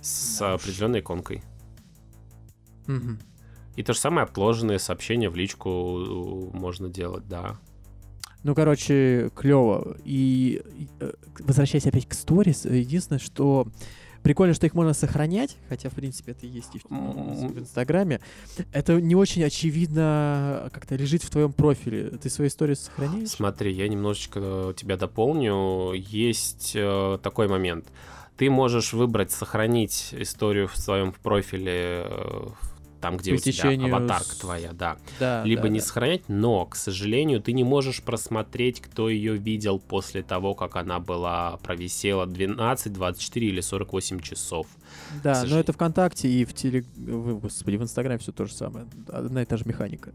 С 0.00 0.38
Да 0.38 0.54
определенной 0.54 1.00
иконкой. 1.00 1.42
Мгм. 2.86 3.18
И 3.76 3.82
то 3.82 3.92
же 3.92 3.98
самое 3.98 4.24
отложенные 4.24 4.78
сообщения 4.78 5.28
в 5.28 5.36
личку 5.36 6.50
э, 6.52 6.56
можно 6.56 6.88
делать, 6.88 7.26
да. 7.26 7.58
Ну, 8.44 8.54
короче, 8.54 9.30
клево. 9.34 9.96
И 10.04 10.62
э, 11.00 11.12
возвращаясь 11.40 11.86
опять 11.86 12.06
к 12.06 12.12
сторис, 12.12 12.66
э, 12.66 12.76
единственное, 12.76 13.18
что 13.18 13.66
прикольно, 14.22 14.52
что 14.52 14.66
их 14.66 14.74
можно 14.74 14.92
сохранять, 14.92 15.56
хотя, 15.70 15.88
в 15.88 15.94
принципе, 15.94 16.32
это 16.32 16.46
есть 16.46 16.74
и 16.74 16.78
в, 16.78 16.84
в 16.88 17.58
Инстаграме. 17.58 18.20
Это 18.72 19.00
не 19.00 19.14
очень 19.14 19.42
очевидно 19.44 20.70
как-то 20.72 20.94
лежит 20.94 21.22
в 21.22 21.30
твоем 21.30 21.54
профиле. 21.54 22.10
Ты 22.10 22.28
свои 22.28 22.48
истории 22.48 22.74
сохраняешь? 22.74 23.30
Смотри, 23.30 23.72
я 23.72 23.88
немножечко 23.88 24.74
тебя 24.76 24.98
дополню. 24.98 25.92
Есть 25.94 26.72
э, 26.74 27.18
такой 27.22 27.48
момент. 27.48 27.86
Ты 28.36 28.50
можешь 28.50 28.92
выбрать 28.92 29.30
сохранить 29.30 30.08
историю 30.12 30.68
в 30.68 30.76
своем 30.76 31.12
профиле 31.12 32.06
э, 32.06 32.48
там, 33.04 33.16
где 33.18 33.32
у 33.34 33.36
тебя 33.36 33.70
аватарка 33.86 34.34
с- 34.34 34.38
твоя, 34.38 34.72
да. 34.72 34.96
Да. 35.20 35.44
Либо 35.44 35.62
да, 35.64 35.68
не 35.68 35.78
да. 35.80 35.84
сохранять, 35.84 36.22
но, 36.28 36.64
к 36.64 36.74
сожалению, 36.74 37.40
ты 37.42 37.52
не 37.52 37.64
можешь 37.64 38.02
просмотреть, 38.02 38.80
кто 38.80 39.08
ее 39.10 39.36
видел 39.36 39.78
после 39.78 40.22
того, 40.22 40.54
как 40.54 40.76
она 40.76 41.00
была 41.00 41.58
провисела 41.58 42.26
12, 42.26 42.92
24 42.92 43.46
или 43.46 43.60
48 43.60 44.20
часов. 44.20 44.66
Да, 45.22 45.44
но 45.46 45.58
это 45.58 45.72
ВКонтакте 45.72 46.28
и 46.28 46.44
в 46.44 46.54
теле... 46.54 46.84
Господи, 46.96 47.76
в 47.76 47.82
Инстаграме 47.82 48.18
все 48.18 48.32
то 48.32 48.46
же 48.46 48.54
самое. 48.54 48.86
Одна 49.08 49.42
и 49.42 49.44
та 49.44 49.56
же 49.58 49.64
механика 49.66 50.12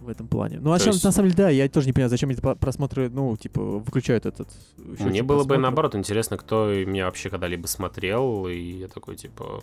в 0.00 0.08
этом 0.08 0.28
плане. 0.28 0.60
Ну, 0.60 0.72
а 0.72 0.78
То 0.78 0.84
чем, 0.84 0.92
есть- 0.94 1.04
на 1.04 1.12
самом 1.12 1.30
деле, 1.30 1.36
да, 1.44 1.50
я 1.50 1.68
тоже 1.68 1.86
не 1.86 1.92
понимаю, 1.92 2.10
зачем 2.10 2.30
эти 2.30 2.40
про- 2.40 2.54
просмотры, 2.54 3.10
ну, 3.10 3.36
типа, 3.36 3.60
выключают 3.60 4.24
этот 4.24 4.48
Мне 4.78 5.22
было 5.22 5.38
бы 5.38 5.48
просмотров. 5.48 5.60
наоборот 5.62 5.94
интересно, 5.96 6.36
кто 6.38 6.72
меня 6.72 7.06
вообще 7.06 7.28
когда-либо 7.28 7.66
смотрел, 7.66 8.46
и 8.46 8.56
я 8.56 8.88
такой, 8.88 9.16
типа, 9.16 9.62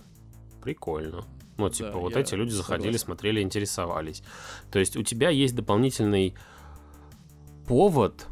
прикольно. 0.62 1.24
Ну, 1.58 1.70
типа, 1.70 1.92
Да, 1.94 1.98
вот 1.98 2.16
эти 2.16 2.36
люди 2.36 2.52
заходили, 2.52 2.92
согласен. 2.92 3.06
смотрели, 3.06 3.42
интересовались. 3.42 4.24
То 4.72 4.80
есть 4.80 4.96
у 4.96 5.04
тебя 5.04 5.30
есть 5.30 5.56
дополнительный 5.56 6.36
повод 7.68 8.28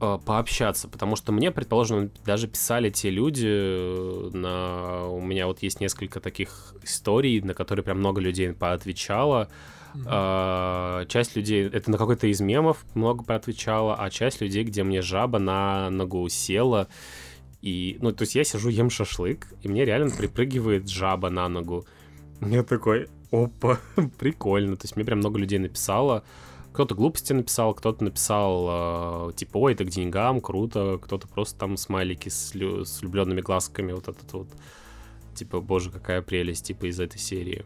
э, 0.00 0.18
пообщаться, 0.24 0.88
потому 0.88 1.16
что 1.16 1.32
мне, 1.32 1.50
предположим, 1.50 2.10
даже 2.24 2.48
писали 2.48 2.90
те 2.90 3.10
люди, 3.10 3.48
э, 3.48 4.30
на... 4.32 5.06
у 5.08 5.20
меня 5.20 5.46
вот 5.46 5.62
есть 5.62 5.80
несколько 5.80 6.20
таких 6.20 6.74
историй, 6.82 7.40
на 7.40 7.54
которые 7.54 7.84
прям 7.84 7.98
много 7.98 8.20
людей 8.20 8.52
поотвечало, 8.52 9.48
Мгм. 9.94 10.06
А, 10.08 11.04
часть 11.06 11.36
людей, 11.36 11.66
это 11.66 11.90
на 11.90 11.98
какой-то 11.98 12.26
из 12.26 12.40
мемов 12.40 12.84
много 12.94 13.24
поотвечала, 13.24 13.96
а 13.96 14.10
часть 14.10 14.40
людей, 14.40 14.64
где 14.64 14.82
мне 14.82 15.02
жаба 15.02 15.38
на 15.38 15.90
ногу 15.90 16.28
села, 16.28 16.88
и, 17.60 17.98
ну, 18.00 18.12
то 18.12 18.22
есть 18.22 18.34
я 18.34 18.44
сижу, 18.44 18.68
ем 18.70 18.88
шашлык, 18.90 19.48
и 19.62 19.68
мне 19.68 19.84
реально 19.84 20.10
припрыгивает 20.10 20.88
жаба 20.88 21.28
на 21.30 21.48
ногу. 21.48 21.86
Я 22.40 22.62
такой, 22.62 23.08
опа, 23.30 23.78
прикольно. 24.18 24.76
То 24.76 24.84
есть 24.84 24.96
мне 24.96 25.04
прям 25.04 25.18
много 25.18 25.38
людей 25.38 25.58
написало. 25.58 26.24
Кто-то 26.72 26.94
глупости 26.94 27.32
написал, 27.32 27.74
кто-то 27.74 28.04
написал, 28.04 29.28
э, 29.30 29.32
типа, 29.34 29.58
ой, 29.58 29.72
это 29.72 29.84
к 29.84 29.88
деньгам, 29.88 30.40
круто. 30.40 30.98
Кто-то 31.02 31.26
просто 31.28 31.58
там 31.58 31.76
смайлики 31.76 32.28
с, 32.28 32.54
лю- 32.54 32.84
с 32.84 33.00
влюбленными 33.00 33.40
глазками, 33.40 33.92
вот 33.92 34.08
этот 34.08 34.32
вот. 34.32 34.48
Типа, 35.34 35.60
боже, 35.60 35.90
какая 35.90 36.22
прелесть, 36.22 36.66
типа, 36.66 36.86
из 36.86 37.00
этой 37.00 37.18
серии. 37.18 37.64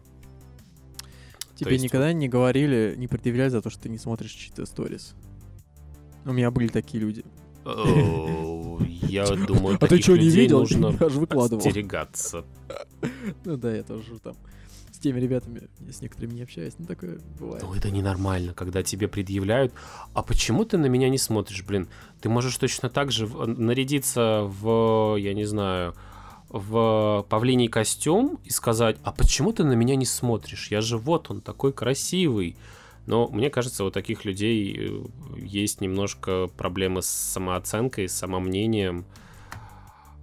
Тебе 1.57 1.73
есть 1.73 1.85
никогда 1.85 2.13
не 2.13 2.29
говорили, 2.29 2.95
не 2.97 3.07
предъявляли 3.07 3.51
за 3.51 3.63
то, 3.63 3.71
что 3.71 3.83
ты 3.83 3.89
не 3.89 3.99
смотришь 3.99 4.33
чьи-то 4.33 4.67
сторис? 4.67 5.15
У 6.25 6.33
меня 6.33 6.51
были 6.51 6.69
такие 6.69 7.01
люди. 7.01 7.25
Я 7.65 9.27
думаю, 9.47 9.79
а 9.81 9.87
ты 9.87 10.01
что, 10.03 10.17
не 10.17 10.29
видел? 10.31 10.61
нужно 10.61 10.97
Я 10.99 11.09
же 11.09 11.21
выкладывал. 11.21 11.59
остерегаться. 11.65 12.45
Ну 13.45 13.57
да, 13.57 13.75
я 13.77 13.83
тоже 13.83 14.19
там 14.19 14.35
теми 15.05 15.21
ребятами, 15.21 15.69
с 15.91 16.01
некоторыми 16.01 16.33
не 16.33 16.43
общаюсь, 16.43 16.75
ну 16.79 16.87
такое 16.87 17.21
бывает. 17.39 17.63
Ну, 17.63 17.75
это 17.75 17.91
ненормально, 17.91 18.55
когда 18.55 18.83
тебе 18.83 19.07
предъявляют, 19.07 19.75
а 20.15 20.23
почему 20.23 20.65
ты 20.65 20.79
на 20.79 20.87
меня 20.87 21.11
не 21.11 21.19
смотришь, 21.19 21.63
блин? 21.63 21.89
Ты 22.23 22.31
можешь 22.31 22.57
точно 22.57 22.89
так 22.89 23.13
же 23.13 23.27
нарядиться 23.27 24.45
в, 24.45 25.17
я 25.17 25.35
не 25.35 25.45
знаю, 25.45 25.95
в 26.49 27.27
павлиний 27.29 27.69
костюм 27.69 28.39
и 28.45 28.51
сказать, 28.51 28.97
а 29.03 29.13
почему 29.13 29.53
ты 29.53 29.63
на 29.65 29.75
меня 29.75 29.95
не 29.95 30.07
смотришь? 30.07 30.71
Я 30.71 30.81
же 30.81 30.97
вот 30.97 31.31
он 31.31 31.43
такой 31.43 31.75
красивый. 31.75 32.57
Но 33.05 33.29
мне 33.29 33.51
кажется, 33.51 33.85
у 33.85 33.91
таких 33.91 34.25
людей 34.25 34.75
э, 34.75 35.05
есть 35.37 35.83
немножко 35.83 36.49
проблемы 36.57 37.03
с 37.03 37.09
самооценкой, 37.09 38.09
с 38.09 38.15
самомнением. 38.15 39.05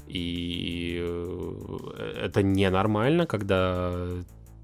И 0.08 0.98
э, 1.00 2.16
это 2.24 2.42
ненормально, 2.42 3.28
когда 3.28 4.08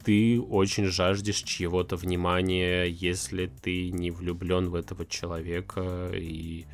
ты 0.04 0.40
очень 0.40 0.86
жаждешь 0.86 1.44
чьего-то 1.44 1.96
внимания, 1.96 2.84
если 2.86 3.48
ты 3.48 3.92
не 3.92 4.12
влюблен 4.12 4.70
в 4.70 4.76
этого 4.76 5.06
человека, 5.06 6.12
и 6.14 6.66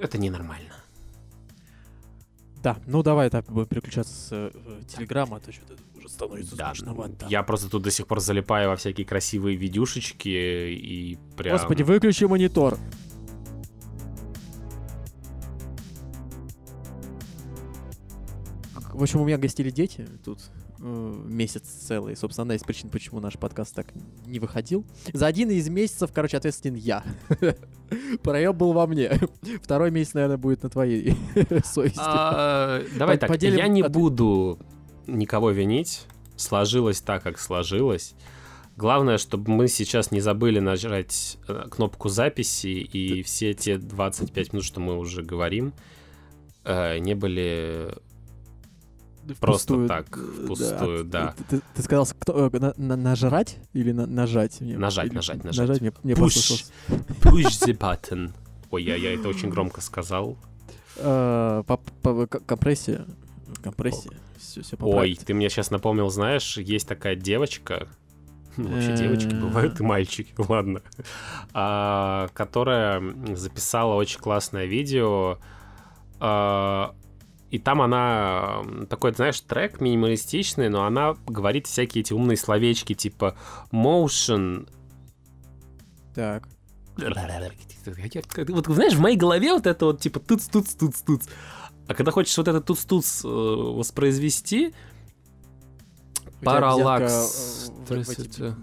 это 0.00 0.18
ненормально. 0.18 0.72
Да, 2.62 2.78
ну 2.86 3.02
давай 3.02 3.30
так 3.30 3.46
будем 3.46 3.66
переключаться 3.68 4.12
с 4.12 4.28
э, 4.32 4.50
Телеграма, 4.88 5.36
а 5.36 5.40
то 5.40 5.52
что-то 5.52 5.74
уже 5.96 6.08
становится 6.08 6.56
Да, 6.56 6.74
скучновато. 6.74 7.26
я 7.28 7.42
просто 7.44 7.70
тут 7.70 7.82
до 7.82 7.90
сих 7.90 8.06
пор 8.08 8.20
залипаю 8.20 8.70
во 8.70 8.76
всякие 8.76 9.06
красивые 9.06 9.56
видюшечки 9.56 10.28
и 10.28 11.16
прям... 11.36 11.56
Господи, 11.56 11.82
выключи 11.84 12.24
монитор. 12.24 12.76
В 18.92 19.02
общем, 19.02 19.20
у 19.20 19.24
меня 19.26 19.36
гостили 19.38 19.70
дети 19.70 20.08
тут 20.24 20.40
э, 20.40 20.55
месяц 20.86 21.62
целый. 21.62 22.16
Собственно, 22.16 22.42
одна 22.42 22.54
из 22.54 22.62
причин, 22.62 22.90
почему 22.90 23.20
наш 23.20 23.34
подкаст 23.34 23.74
так 23.74 23.86
не 24.26 24.38
выходил. 24.38 24.84
За 25.12 25.26
один 25.26 25.50
из 25.50 25.68
месяцев, 25.68 26.10
короче, 26.12 26.36
ответственен 26.36 26.76
я. 26.76 27.04
Проеб 28.22 28.56
был 28.56 28.72
во 28.72 28.86
мне. 28.86 29.12
Второй 29.62 29.90
месяц, 29.90 30.14
наверное, 30.14 30.36
будет 30.36 30.62
на 30.62 30.70
твоей 30.70 31.14
совести. 31.64 32.00
А, 32.02 32.82
Давай 32.98 33.18
так, 33.18 33.42
я 33.42 33.68
не 33.68 33.82
буду 33.82 34.58
никого 35.06 35.50
винить. 35.50 36.06
Сложилось 36.36 37.00
так, 37.00 37.22
как 37.22 37.38
сложилось. 37.38 38.14
Главное, 38.76 39.16
чтобы 39.16 39.50
мы 39.50 39.68
сейчас 39.68 40.10
не 40.10 40.20
забыли 40.20 40.58
нажать 40.58 41.38
э, 41.48 41.66
кнопку 41.70 42.10
записи, 42.10 42.66
и 42.66 43.22
все 43.22 43.54
те 43.54 43.78
25 43.78 44.52
минут, 44.52 44.64
что 44.66 44.80
мы 44.80 44.98
уже 44.98 45.22
говорим, 45.22 45.72
э, 46.64 46.98
не 46.98 47.14
были 47.14 47.96
просто 49.34 49.86
так, 49.86 50.06
Да. 50.10 50.44
впустую, 50.44 51.04
да. 51.04 51.34
Ты, 51.36 51.56
ты- 51.56 51.62
ты 51.74 51.82
сказал, 51.82 52.06
кто, 52.18 52.46
э, 52.52 52.58
на- 52.58 52.74
на- 52.76 52.96
нажрать 52.96 53.58
или 53.72 53.92
на- 53.92 54.06
нажать? 54.06 54.60
Мне- 54.60 54.78
Нажать, 54.78 55.06
или- 55.06 55.14
нажать, 55.14 55.44
нажать. 55.44 55.68
Нажать, 55.68 55.80
мне, 55.80 55.92
мне 56.02 56.14
Push. 56.14 56.66
Push 57.22 57.66
the 57.66 57.76
button. 57.78 58.32
Ой, 58.70 58.82
я, 58.84 58.96
я 58.96 59.14
это 59.14 59.28
очень 59.28 59.50
громко 59.50 59.80
сказал. 59.80 60.36
Э, 60.96 61.62
по- 61.66 61.76
по- 61.76 62.26
компрессия. 62.26 63.04
Компрессия. 63.62 64.12
Все, 64.38 64.62
все 64.62 64.76
Ой, 64.80 65.18
ты 65.24 65.34
мне 65.34 65.48
сейчас 65.50 65.70
напомнил, 65.70 66.08
знаешь, 66.10 66.56
есть 66.56 66.86
такая 66.88 67.16
девочка, 67.16 67.88
ну, 68.56 68.68
вообще 68.70 68.96
девочки 68.96 69.34
Э. 69.34 69.40
бывают 69.40 69.80
и 69.80 69.82
мальчики, 69.82 70.32
ладно, 70.48 70.80
а, 71.52 72.28
которая 72.32 73.02
записала 73.34 73.94
очень 73.94 74.20
классное 74.20 74.64
видео, 74.66 75.38
а, 76.20 76.94
и 77.50 77.58
там 77.58 77.80
она 77.80 78.62
такой, 78.88 79.12
знаешь, 79.14 79.40
трек 79.40 79.80
минималистичный, 79.80 80.68
но 80.68 80.84
она 80.84 81.14
говорит 81.26 81.66
всякие 81.66 82.02
эти 82.02 82.12
умные 82.12 82.36
словечки 82.36 82.94
типа 82.94 83.36
motion. 83.72 84.68
Так. 86.14 86.48
Вот 86.96 88.66
знаешь, 88.66 88.94
в 88.94 89.00
моей 89.00 89.16
голове 89.16 89.52
вот 89.52 89.66
это 89.66 89.86
вот 89.86 90.00
типа 90.00 90.18
туц. 90.20 90.48
А 91.88 91.94
когда 91.94 92.10
хочешь 92.10 92.36
вот 92.36 92.48
этот 92.48 92.64
туц 92.64 92.84
туц 92.84 93.20
воспроизвести, 93.22 94.74
Параллакс. 96.42 97.68
э, 97.68 97.72
Здравствуйте. 97.86 98.54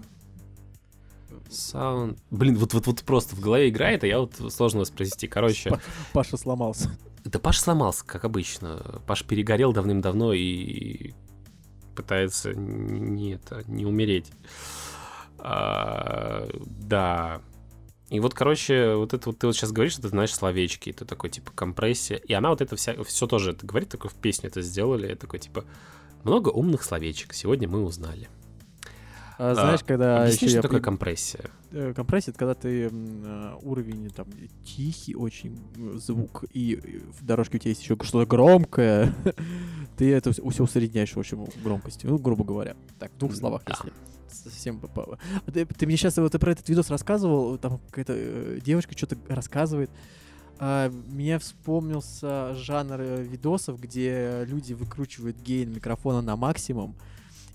Саунд. 1.50 2.18
Блин, 2.30 2.56
вот, 2.56 2.74
вот, 2.74 2.86
вот 2.86 3.02
просто 3.02 3.36
в 3.36 3.40
голове 3.40 3.68
играет, 3.68 4.04
а 4.04 4.06
я 4.06 4.20
вот 4.20 4.34
сложно 4.52 4.80
воспроизвести. 4.80 5.28
Короче, 5.28 5.70
Па- 5.70 5.80
Паша 6.12 6.36
сломался. 6.36 6.90
Да 7.24 7.38
Паш 7.38 7.58
сломался, 7.58 8.04
как 8.04 8.24
обычно. 8.24 9.00
Паш 9.06 9.24
перегорел 9.24 9.72
давным-давно 9.72 10.32
и 10.32 11.12
пытается 11.94 12.52
не, 12.54 13.34
это, 13.34 13.62
не 13.66 13.86
умереть. 13.86 14.30
А, 15.38 16.46
да. 16.66 17.40
И 18.10 18.20
вот, 18.20 18.34
короче, 18.34 18.94
вот 18.94 19.14
это 19.14 19.30
вот 19.30 19.38
ты 19.38 19.46
вот 19.46 19.56
сейчас 19.56 19.72
говоришь, 19.72 19.96
ты 19.96 20.08
знаешь 20.08 20.34
словечки, 20.34 20.90
это 20.90 21.04
такой, 21.04 21.30
типа, 21.30 21.50
компрессия. 21.52 22.18
И 22.18 22.32
она 22.34 22.50
вот 22.50 22.60
это 22.60 22.76
вся, 22.76 23.02
все 23.04 23.26
тоже 23.26 23.52
это 23.52 23.66
говорит, 23.66 23.88
такой 23.88 24.10
в 24.10 24.14
песню 24.14 24.50
это 24.50 24.60
сделали, 24.60 25.08
я 25.08 25.16
такой, 25.16 25.38
типа, 25.38 25.64
много 26.22 26.50
умных 26.50 26.82
словечек, 26.82 27.32
сегодня 27.32 27.68
мы 27.68 27.82
узнали. 27.82 28.28
А, 29.36 29.54
знаешь, 29.54 29.80
когда 29.84 30.22
Объясни, 30.22 30.46
еще 30.46 30.48
что 30.48 30.56
я 30.58 30.62
такое 30.62 30.80
компрессия? 30.80 31.40
э, 31.72 31.92
компрессия, 31.94 32.30
это 32.30 32.38
когда 32.38 32.54
ты 32.54 32.88
э, 32.92 33.54
уровень 33.62 34.08
там 34.10 34.28
тихий 34.64 35.14
очень 35.16 35.58
звук, 35.96 36.44
и 36.52 36.74
э, 36.82 37.00
в 37.20 37.24
дорожке 37.24 37.56
у 37.56 37.60
тебя 37.60 37.70
есть 37.70 37.82
еще 37.82 37.96
что-то 38.02 38.26
громкое, 38.26 39.12
ты 39.96 40.12
это 40.12 40.32
все 40.32 40.62
усредняешь, 40.62 41.12
в 41.14 41.18
общем, 41.18 41.46
громкостью, 41.62 42.10
ну, 42.10 42.18
грубо 42.18 42.44
говоря. 42.44 42.76
Так, 42.98 43.10
в 43.12 43.18
двух 43.18 43.34
словах, 43.34 43.62
если 43.68 43.92
совсем... 44.28 44.78
по- 44.80 44.88
по- 44.88 45.18
А 45.46 45.50
Ты, 45.50 45.64
ты 45.66 45.86
мне 45.86 45.96
сейчас 45.96 46.16
вот 46.16 46.30
ты 46.32 46.38
про 46.38 46.52
этот 46.52 46.68
видос 46.68 46.90
рассказывал, 46.90 47.56
там 47.58 47.80
какая-то 47.90 48.60
девочка 48.60 48.96
что-то 48.96 49.16
рассказывает, 49.28 49.90
А, 50.58 50.90
мне 51.08 51.38
вспомнился 51.40 52.54
жанр 52.54 53.00
видосов, 53.22 53.80
где 53.80 54.44
люди 54.46 54.72
выкручивают 54.74 55.36
гейн 55.40 55.72
микрофона 55.72 56.20
на 56.22 56.36
максимум 56.36 56.94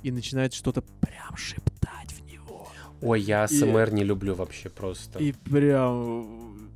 и 0.04 0.12
начинают 0.12 0.54
что-то 0.54 0.82
прям 0.82 1.36
шептать 1.36 2.12
в 2.12 2.26
него. 2.32 2.68
Ой, 3.02 3.22
я 3.22 3.42
И- 3.42 3.44
АСМР 3.46 3.92
не 3.94 4.04
люблю 4.04 4.36
вообще 4.36 4.70
просто. 4.70 5.20
И 5.20 5.32
прям... 5.32 6.68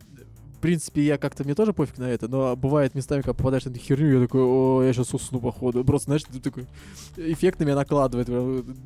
Принципе, 0.64 1.04
я 1.04 1.18
как-то, 1.18 1.44
мне 1.44 1.56
тоже 1.56 1.74
пофиг 1.74 1.98
на 1.98 2.06
это, 2.06 2.30
но 2.30 2.56
бывает 2.56 2.96
местами, 2.96 3.20
когда 3.20 3.34
попадаешь 3.34 3.66
на 3.66 3.72
эту 3.72 3.80
херню, 3.80 4.14
я 4.14 4.22
такой, 4.22 4.44
о, 4.44 4.82
я 4.82 4.94
сейчас 4.94 5.14
усну, 5.14 5.42
походу. 5.42 5.84
Просто, 5.84 6.06
знаешь, 6.06 6.24
ты 6.24 6.40
такой, 6.40 6.68
эффект 7.18 7.60
на 7.60 7.66
меня 7.66 7.76
накладывает, 7.76 8.30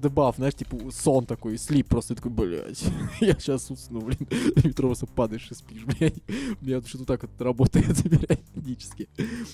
дебаф, 0.01 0.37
знаешь, 0.37 0.55
типа 0.55 0.75
сон 0.91 1.27
такой, 1.27 1.55
слип 1.59 1.87
просто, 1.87 2.15
ты 2.15 2.23
такой, 2.23 2.31
блядь, 2.31 2.83
я 3.21 3.33
сейчас 3.33 3.69
усну, 3.69 4.01
блин. 4.01 4.27
Метро 4.63 4.87
просто 4.87 5.05
падаешь 5.05 5.51
и 5.51 5.53
спишь, 5.53 5.83
блядь. 5.99 6.15
У 6.59 6.65
меня 6.65 6.81
что-то 6.81 7.05
так 7.05 7.21
вот 7.21 7.39
работает 7.39 7.95
периодически, 8.01 9.07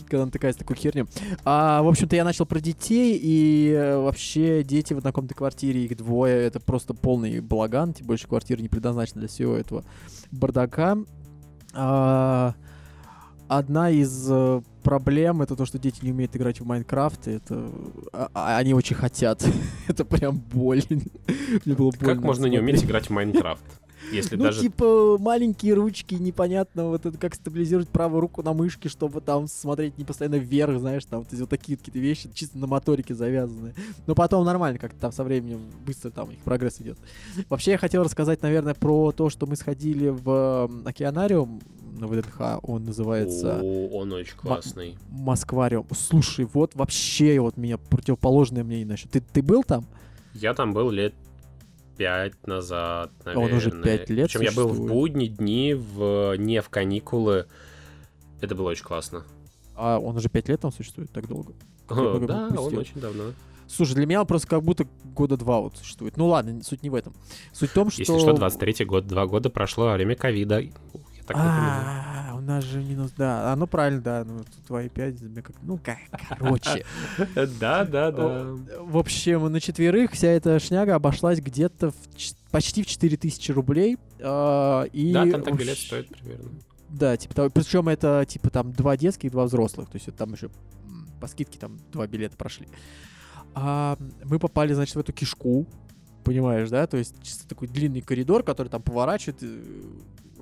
когда 0.07 0.23
натыкаюсь 0.23 0.55
на 0.55 0.59
такую 0.59 0.77
херню. 0.77 1.09
А, 1.43 1.81
в 1.81 1.89
общем-то, 1.89 2.15
я 2.15 2.23
начал 2.23 2.45
про 2.45 2.61
детей, 2.61 3.19
и 3.21 3.67
э, 3.71 3.97
вообще 3.97 4.63
дети 4.63 4.93
в 4.93 4.99
однокомнатной 4.99 5.35
квартире, 5.35 5.83
их 5.83 5.97
двое, 5.97 6.45
это 6.45 6.61
просто 6.61 6.93
полный 6.93 7.41
балаган, 7.41 7.93
тем 7.93 8.07
больше 8.07 8.29
квартира 8.29 8.61
не 8.61 8.69
предназначена 8.69 9.19
для 9.19 9.27
всего 9.27 9.57
этого 9.57 9.83
бардака. 10.31 10.99
А, 11.73 12.53
одна 13.47 13.89
из 13.89 14.27
э, 14.29 14.61
проблем 14.83 15.41
это 15.41 15.55
то, 15.55 15.65
что 15.65 15.79
дети 15.79 16.03
не 16.03 16.11
умеют 16.11 16.35
играть 16.35 16.59
в 16.59 16.65
Майнкрафт. 16.65 17.27
и 17.27 17.31
Это 17.31 17.69
а- 18.11 18.29
а 18.33 18.57
они 18.57 18.73
очень 18.73 18.95
хотят. 18.95 19.45
это 19.87 20.05
прям 20.05 20.37
больно. 20.37 20.83
Мне 21.65 21.75
было 21.75 21.91
больно. 21.91 22.15
Как 22.15 22.23
можно 22.23 22.45
не 22.45 22.59
уметь 22.59 22.83
играть 22.83 23.07
в 23.07 23.09
Майнкрафт? 23.11 23.63
Если 24.11 24.35
Ну, 24.35 24.43
даже... 24.43 24.61
типа, 24.61 25.17
маленькие 25.19 25.73
ручки, 25.73 26.15
непонятно, 26.15 26.89
вот 26.89 27.05
это 27.05 27.17
как 27.17 27.35
стабилизировать 27.35 27.89
правую 27.89 28.21
руку 28.21 28.43
на 28.43 28.53
мышке, 28.53 28.89
чтобы 28.89 29.21
там 29.21 29.47
смотреть 29.47 29.97
не 29.97 30.03
постоянно 30.03 30.35
вверх, 30.35 30.79
знаешь, 30.79 31.05
там 31.05 31.25
вот 31.29 31.49
такие 31.49 31.77
какие-то 31.77 31.99
вещи, 31.99 32.29
чисто 32.33 32.57
на 32.57 32.67
моторике 32.67 33.15
завязаны. 33.15 33.73
Но 34.05 34.15
потом 34.15 34.45
нормально, 34.45 34.79
как-то 34.79 34.99
там 34.99 35.11
со 35.11 35.23
временем 35.23 35.61
быстро 35.85 36.09
там 36.09 36.31
их 36.31 36.39
прогресс 36.39 36.79
идет. 36.81 36.97
Вообще, 37.49 37.71
я 37.71 37.77
хотел 37.77 38.03
рассказать, 38.03 38.41
наверное, 38.41 38.73
про 38.73 39.11
то, 39.11 39.29
что 39.29 39.45
мы 39.45 39.55
сходили 39.55 40.09
в 40.09 40.67
м, 40.69 40.83
океанариум 40.85 41.61
на 41.99 42.07
ВДНХ, 42.07 42.59
он 42.63 42.85
называется... 42.85 43.59
О, 43.61 43.87
он 43.89 44.11
очень 44.13 44.35
классный. 44.35 44.97
Москвариум. 45.09 45.85
Слушай, 45.95 46.47
вот 46.51 46.75
вообще 46.75 47.39
вот 47.39 47.55
меня 47.57 47.77
противоположное 47.77 48.63
мнение 48.63 48.85
насчет. 48.85 49.11
Ты, 49.11 49.21
ты 49.21 49.41
был 49.41 49.63
там? 49.63 49.85
Я 50.33 50.53
там 50.53 50.73
был 50.73 50.89
лет 50.89 51.13
пять 51.97 52.47
назад, 52.47 53.11
наверное. 53.25 53.49
Он 53.49 53.57
уже 53.57 53.71
пять 53.71 54.09
лет 54.09 54.27
Причем 54.27 54.41
я 54.41 54.51
был 54.51 54.67
в 54.67 54.87
будни 54.87 55.27
дни, 55.27 55.73
в... 55.73 56.35
не 56.37 56.61
в 56.61 56.69
каникулы. 56.69 57.47
Это 58.41 58.55
было 58.55 58.69
очень 58.69 58.83
классно. 58.83 59.23
А 59.75 59.99
он 59.99 60.17
уже 60.17 60.29
пять 60.29 60.49
лет 60.49 60.61
там 60.61 60.71
существует, 60.71 61.11
так 61.11 61.27
долго? 61.27 61.53
Много 61.89 62.27
Да, 62.27 62.49
он 62.59 62.77
очень 62.77 62.99
давно. 62.99 63.33
Слушай, 63.67 63.95
для 63.95 64.05
меня 64.05 64.21
он 64.21 64.27
просто 64.27 64.47
как 64.47 64.63
будто 64.63 64.85
года 65.03 65.37
два 65.37 65.59
вот 65.59 65.77
существует. 65.77 66.17
Ну 66.17 66.27
ладно, 66.27 66.61
суть 66.63 66.83
не 66.83 66.89
в 66.89 66.95
этом. 66.95 67.13
Суть 67.53 67.71
в 67.71 67.73
том, 67.73 67.89
что... 67.89 68.01
Если 68.01 68.19
что, 68.19 68.31
23-й 68.31 68.85
год, 68.85 69.07
два 69.07 69.25
года 69.25 69.49
прошло 69.49 69.85
во 69.85 69.93
время 69.93 70.15
ковида. 70.15 70.63
Так. 71.25 71.37
А, 71.39 72.33
у 72.35 72.41
нас 72.41 72.63
же 72.63 72.79
минус, 72.79 73.11
да. 73.17 73.51
А, 73.51 73.55
ну 73.55 73.67
правильно, 73.67 74.01
да. 74.01 74.23
Ну, 74.25 74.39
тут 74.39 74.65
твои 74.67 74.89
пять, 74.89 75.15
как... 75.35 75.51
Ну, 75.61 75.77
как, 75.77 75.97
короче. 76.29 76.85
Да, 77.59 77.85
да, 77.85 78.11
да. 78.11 78.45
В 78.79 78.97
общем, 78.97 79.51
на 79.51 79.61
четверых 79.61 80.11
вся 80.11 80.27
эта 80.27 80.59
шняга 80.59 80.95
обошлась 80.95 81.39
где-то 81.39 81.91
в 81.91 81.95
почти 82.51 82.83
в 82.83 82.87
4000 82.87 83.51
рублей. 83.51 83.97
а, 84.21 84.83
и 84.83 85.11
Да, 85.13 85.25
там 85.25 85.43
так 85.43 85.55
билет 85.55 85.77
стоит 85.77 86.07
примерно. 86.09 86.51
Да, 86.89 87.17
типа 87.17 87.33
того. 87.33 87.49
Причем 87.49 87.89
это 87.89 88.25
типа 88.27 88.49
там 88.49 88.71
два 88.71 88.97
детских, 88.97 89.31
два 89.31 89.45
взрослых. 89.45 89.89
То 89.89 89.95
есть 89.95 90.07
это 90.07 90.17
там 90.17 90.33
еще 90.33 90.49
по 91.19 91.27
скидке 91.27 91.57
там 91.57 91.79
два 91.91 92.05
билета 92.05 92.35
прошли. 92.37 92.67
А, 93.55 93.97
мы 94.25 94.39
попали, 94.39 94.73
значит, 94.73 94.95
в 94.95 94.99
эту 94.99 95.13
кишку. 95.13 95.65
понимаешь, 96.23 96.69
да? 96.69 96.85
То 96.87 96.97
есть 96.97 97.15
чисто 97.23 97.47
такой 97.47 97.67
длинный 97.67 98.01
коридор, 98.01 98.43
который 98.43 98.67
там 98.67 98.81
поворачивает, 98.81 99.41
э, 99.41 99.61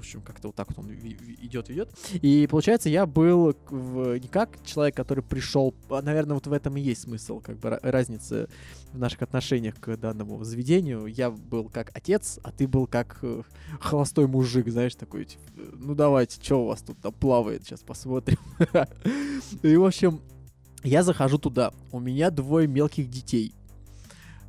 общем, 0.02 0.22
как-то 0.22 0.50
вот 0.50 0.56
так 0.56 0.68
вот 0.70 0.80
он 0.80 0.92
идет, 0.94 1.70
идет. 1.70 1.90
И 2.22 2.48
получается, 2.50 2.90
я 2.90 3.06
был 3.06 3.56
в- 3.70 4.18
не 4.20 4.28
как 4.28 4.64
человек, 4.66 4.96
который 4.96 5.24
пришел, 5.24 5.74
а, 5.90 6.02
наверное, 6.02 6.36
вот 6.36 6.48
в 6.48 6.54
этом 6.54 6.78
и 6.78 6.82
есть 6.82 7.02
смысл, 7.04 7.40
как 7.40 7.58
бы 7.60 7.70
ра- 7.70 7.80
разница 7.82 8.48
в 8.94 8.98
наших 9.00 9.22
отношениях 9.22 9.80
к 9.80 9.96
данному 9.98 10.44
заведению. 10.44 11.06
Я 11.08 11.32
был 11.32 11.70
как 11.70 11.92
отец, 11.96 12.40
а 12.44 12.52
ты 12.52 12.68
был 12.68 12.88
как 12.88 13.20
э, 13.22 13.44
холостой 13.80 14.28
мужик, 14.28 14.68
знаешь, 14.70 14.96
такой, 14.96 15.26
типа, 15.26 15.44
ну 15.78 15.96
давайте, 15.96 16.44
что 16.44 16.64
у 16.64 16.68
вас 16.68 16.82
тут 16.82 16.98
там 17.00 17.14
плавает, 17.14 17.64
сейчас 17.64 17.82
посмотрим. 17.82 18.38
И, 19.64 19.76
в 19.76 19.86
общем, 19.86 20.22
я 20.84 21.04
захожу 21.04 21.38
туда, 21.38 21.74
у 21.92 22.00
меня 22.00 22.32
двое 22.32 22.68
мелких 22.68 23.10
детей. 23.10 23.54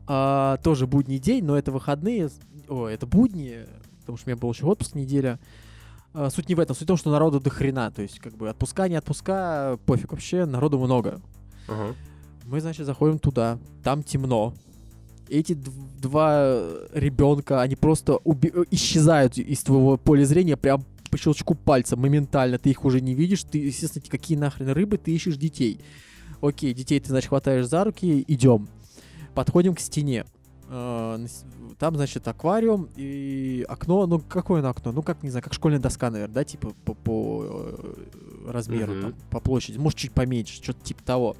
А, 0.06 0.56
тоже 0.58 0.86
будний 0.86 1.18
день, 1.18 1.44
но 1.44 1.56
это 1.56 1.70
выходные, 1.70 2.28
о, 2.68 2.86
это 2.88 3.06
будни, 3.06 3.66
потому 4.02 4.18
что 4.18 4.28
у 4.28 4.30
меня 4.30 4.40
был 4.40 4.52
еще 4.52 4.66
отпуск 4.66 4.94
неделя. 4.94 5.38
А, 6.14 6.30
суть 6.30 6.48
не 6.48 6.54
в 6.54 6.60
этом, 6.60 6.76
суть 6.76 6.84
в 6.84 6.88
том, 6.88 6.96
что 6.96 7.10
народу 7.10 7.40
до 7.40 7.50
хрена, 7.50 7.90
то 7.90 8.02
есть 8.02 8.18
как 8.18 8.36
бы 8.36 8.48
отпуска, 8.48 8.88
не 8.88 8.96
отпуска, 8.96 9.78
пофиг 9.86 10.12
вообще, 10.12 10.44
народу 10.44 10.78
много. 10.78 11.20
Ага. 11.68 11.94
Мы, 12.44 12.60
значит, 12.60 12.86
заходим 12.86 13.18
туда, 13.18 13.58
там 13.82 14.02
темно. 14.02 14.54
Эти 15.28 15.52
дв- 15.52 16.00
два 16.00 16.60
ребенка, 16.92 17.62
они 17.62 17.76
просто 17.76 18.18
э, 18.24 18.64
исчезают 18.70 19.38
из 19.38 19.60
твоего 19.62 19.96
поля 19.96 20.24
зрения 20.24 20.56
прям 20.56 20.84
по 21.10 21.16
щелчку 21.16 21.54
пальца 21.54 21.96
моментально. 21.96 22.58
Ты 22.58 22.70
их 22.70 22.84
уже 22.84 23.00
не 23.00 23.14
видишь. 23.14 23.44
Ты, 23.44 23.58
естественно, 23.58 24.04
какие 24.08 24.36
нахрен 24.36 24.70
рыбы, 24.70 24.98
ты 24.98 25.12
ищешь 25.14 25.36
детей. 25.36 25.80
Окей, 26.40 26.74
детей 26.74 26.98
ты, 27.00 27.08
значит, 27.08 27.28
хватаешь 27.28 27.66
за 27.66 27.84
руки, 27.84 28.24
идем. 28.26 28.68
Подходим 29.34 29.74
к 29.74 29.80
стене. 29.80 30.24
Э, 30.74 31.26
Там, 31.78 31.96
значит, 31.96 32.26
аквариум 32.28 32.88
и 32.96 33.64
окно. 33.68 34.06
Ну, 34.06 34.20
какое 34.20 34.60
оно 34.60 34.70
окно? 34.70 34.92
Ну, 34.92 35.02
как, 35.02 35.22
не 35.22 35.30
знаю, 35.30 35.42
как 35.42 35.52
школьная 35.52 35.80
доска, 35.80 36.10
наверное, 36.10 36.34
да, 36.34 36.44
типа 36.44 36.72
по, 36.84 36.94
по 36.94 37.44
э, 37.46 37.94
размеру, 38.50 38.92
Мгм. 38.94 39.02
там, 39.02 39.14
по 39.30 39.40
площади. 39.40 39.76
Может, 39.78 39.98
чуть 39.98 40.12
поменьше, 40.12 40.54
что-то 40.62 40.80
типа 40.82 41.02
того. 41.02 41.36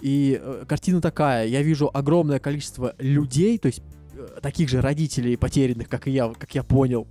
И 0.00 0.38
э, 0.40 0.64
картина 0.68 1.00
такая. 1.00 1.46
Я 1.46 1.62
вижу 1.62 1.90
огромное 1.92 2.38
количество 2.38 2.94
людей, 2.98 3.58
то 3.58 3.66
есть 3.66 3.82
э, 4.14 4.40
таких 4.40 4.68
же 4.68 4.80
родителей 4.80 5.36
потерянных, 5.36 5.88
как 5.88 6.06
и 6.06 6.10
я, 6.12 6.28
как 6.28 6.54
я 6.54 6.62
понял, 6.62 7.06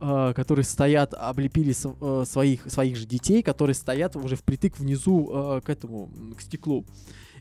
э, 0.00 0.32
которые 0.36 0.64
стоят, 0.64 1.14
облепили 1.14 1.72
с- 1.72 1.92
э, 2.00 2.24
своих, 2.26 2.70
своих 2.70 2.96
же 2.96 3.06
детей, 3.06 3.42
которые 3.42 3.74
стоят 3.74 4.16
уже 4.16 4.36
впритык 4.36 4.78
внизу 4.78 5.30
э, 5.32 5.60
к 5.64 5.68
этому, 5.70 6.10
к 6.36 6.40
стеклу. 6.42 6.84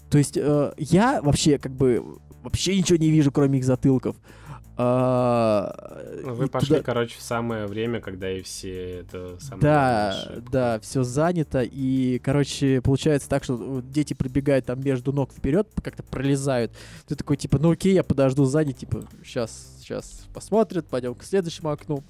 То 0.09 0.17
есть 0.17 0.37
э, 0.37 0.73
я 0.77 1.21
вообще 1.21 1.57
как 1.57 1.73
бы 1.73 2.03
вообще 2.43 2.77
ничего 2.77 2.97
не 2.97 3.09
вижу, 3.09 3.31
кроме 3.31 3.59
их 3.59 3.65
затылков. 3.65 4.15
А, 4.75 6.01
Вы 6.23 6.45
и 6.45 6.49
пошли, 6.49 6.69
туда- 6.69 6.81
короче, 6.81 7.17
в 7.17 7.21
самое 7.21 7.67
время, 7.67 8.01
когда 8.01 8.31
и 8.31 8.41
все 8.41 9.01
это 9.01 9.37
самое 9.39 9.61
да, 9.61 10.25
да, 10.51 10.79
все 10.79 11.03
занято. 11.03 11.61
И, 11.61 12.19
короче, 12.19 12.81
получается 12.81 13.29
так, 13.29 13.43
что 13.43 13.81
дети 13.83 14.15
пробегают 14.15 14.65
там 14.65 14.81
между 14.83 15.13
ног 15.13 15.31
вперед, 15.31 15.67
как-то 15.83 16.01
пролезают. 16.01 16.71
Ты 17.07 17.15
такой, 17.15 17.37
типа, 17.37 17.59
ну 17.59 17.71
окей, 17.71 17.93
я 17.93 18.03
подожду 18.03 18.45
сзади, 18.45 18.73
типа, 18.73 19.05
сейчас, 19.23 19.75
сейчас 19.79 20.25
посмотрят, 20.33 20.87
пойдем 20.87 21.13
к 21.13 21.23
следующему 21.23 21.69
окну. 21.69 22.03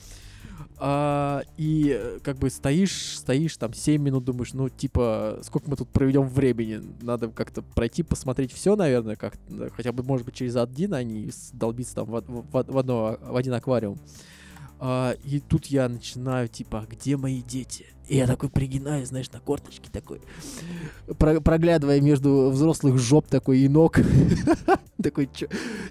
А, 0.86 1.44
и 1.56 1.98
э, 1.98 2.20
как 2.22 2.36
бы 2.40 2.50
стоишь, 2.50 3.18
стоишь 3.18 3.56
там 3.56 3.74
7 3.74 4.02
минут, 4.02 4.26
думаешь, 4.26 4.52
ну, 4.52 4.68
типа, 4.68 5.40
сколько 5.42 5.70
мы 5.70 5.78
тут 5.78 5.88
проведем 5.88 6.28
времени? 6.28 6.82
Надо 7.02 7.30
как-то 7.30 7.62
пройти, 7.62 8.04
посмотреть 8.04 8.52
все, 8.52 8.76
наверное, 8.76 9.16
как 9.16 9.36
хотя 9.78 9.94
бы, 9.94 10.04
может 10.04 10.26
быть, 10.26 10.36
через 10.36 10.58
один, 10.58 10.94
а 10.94 11.02
не 11.02 11.30
долбиться 11.54 11.96
там 11.96 12.08
в, 12.08 12.20
в 12.20 12.46
в 12.52 12.78
одно, 12.78 13.18
в 13.22 13.38
один 13.38 13.54
аквариум. 13.54 13.98
А, 14.86 15.16
и 15.24 15.40
тут 15.40 15.68
я 15.68 15.88
начинаю, 15.88 16.50
типа, 16.50 16.80
«А 16.82 16.86
где 16.94 17.16
мои 17.16 17.42
дети? 17.42 17.86
И 18.10 18.18
я 18.18 18.28
такой 18.28 18.50
пригинаю, 18.50 19.06
знаешь, 19.06 19.32
на 19.32 19.40
корточки 19.40 19.88
такой, 19.90 20.20
про- 21.18 21.40
проглядывая 21.40 22.02
между 22.02 22.50
взрослых 22.50 22.98
жоп 23.00 23.28
такой 23.28 23.60
и 23.60 23.70
ног. 23.70 23.98
Такой, 25.02 25.30
чё, 25.34 25.48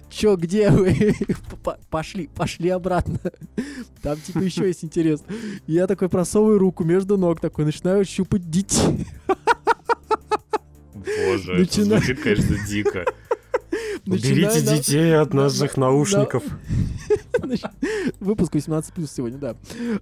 чё, 0.09 0.35
где 0.37 0.69
вы? 0.69 1.13
Пошли, 1.89 2.27
пошли 2.27 2.69
обратно. 2.69 3.19
Там, 4.01 4.19
типа, 4.19 4.39
еще 4.39 4.65
есть 4.67 4.83
интерес. 4.83 5.23
Я 5.67 5.85
такой 5.87 6.09
просовываю 6.09 6.57
руку 6.57 6.83
между 6.83 7.17
ног, 7.17 7.39
такой, 7.39 7.65
начинаю 7.65 8.05
щупать 8.05 8.49
детей. 8.49 9.05
Боже, 10.95 11.53
Начина- 11.59 11.95
это 11.95 12.05
звучит, 12.05 12.21
конечно, 12.21 12.55
дико. 12.67 13.05
Уберите 14.05 14.61
детей 14.61 15.15
от 15.15 15.33
на- 15.33 15.43
наших 15.43 15.77
на- 15.77 15.87
наушников. 15.87 16.43
Выпуск 18.19 18.53
18 18.53 18.93
плюс 18.93 19.11
сегодня, 19.11 19.37
да. 19.37 19.55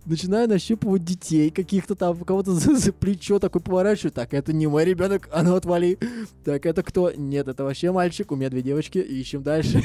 Начинаю 0.05 0.47
нащупывать 0.49 1.03
детей, 1.03 1.49
каких-то 1.51 1.95
там, 1.95 2.17
кого-то 2.17 2.53
за, 2.53 2.75
за 2.75 2.91
плечо 2.93 3.39
такой 3.39 3.61
поворачиваю. 3.61 4.11
Так, 4.11 4.33
это 4.33 4.53
не 4.53 4.67
мой 4.67 4.85
ребенок, 4.85 5.29
а 5.31 5.43
ну 5.43 5.55
отвали. 5.55 5.99
Так, 6.43 6.65
это 6.65 6.83
кто? 6.83 7.11
Нет, 7.11 7.47
это 7.47 7.63
вообще 7.63 7.91
мальчик, 7.91 8.31
у 8.31 8.35
меня 8.35 8.49
две 8.49 8.61
девочки, 8.61 8.97
ищем 8.97 9.43
дальше. 9.43 9.83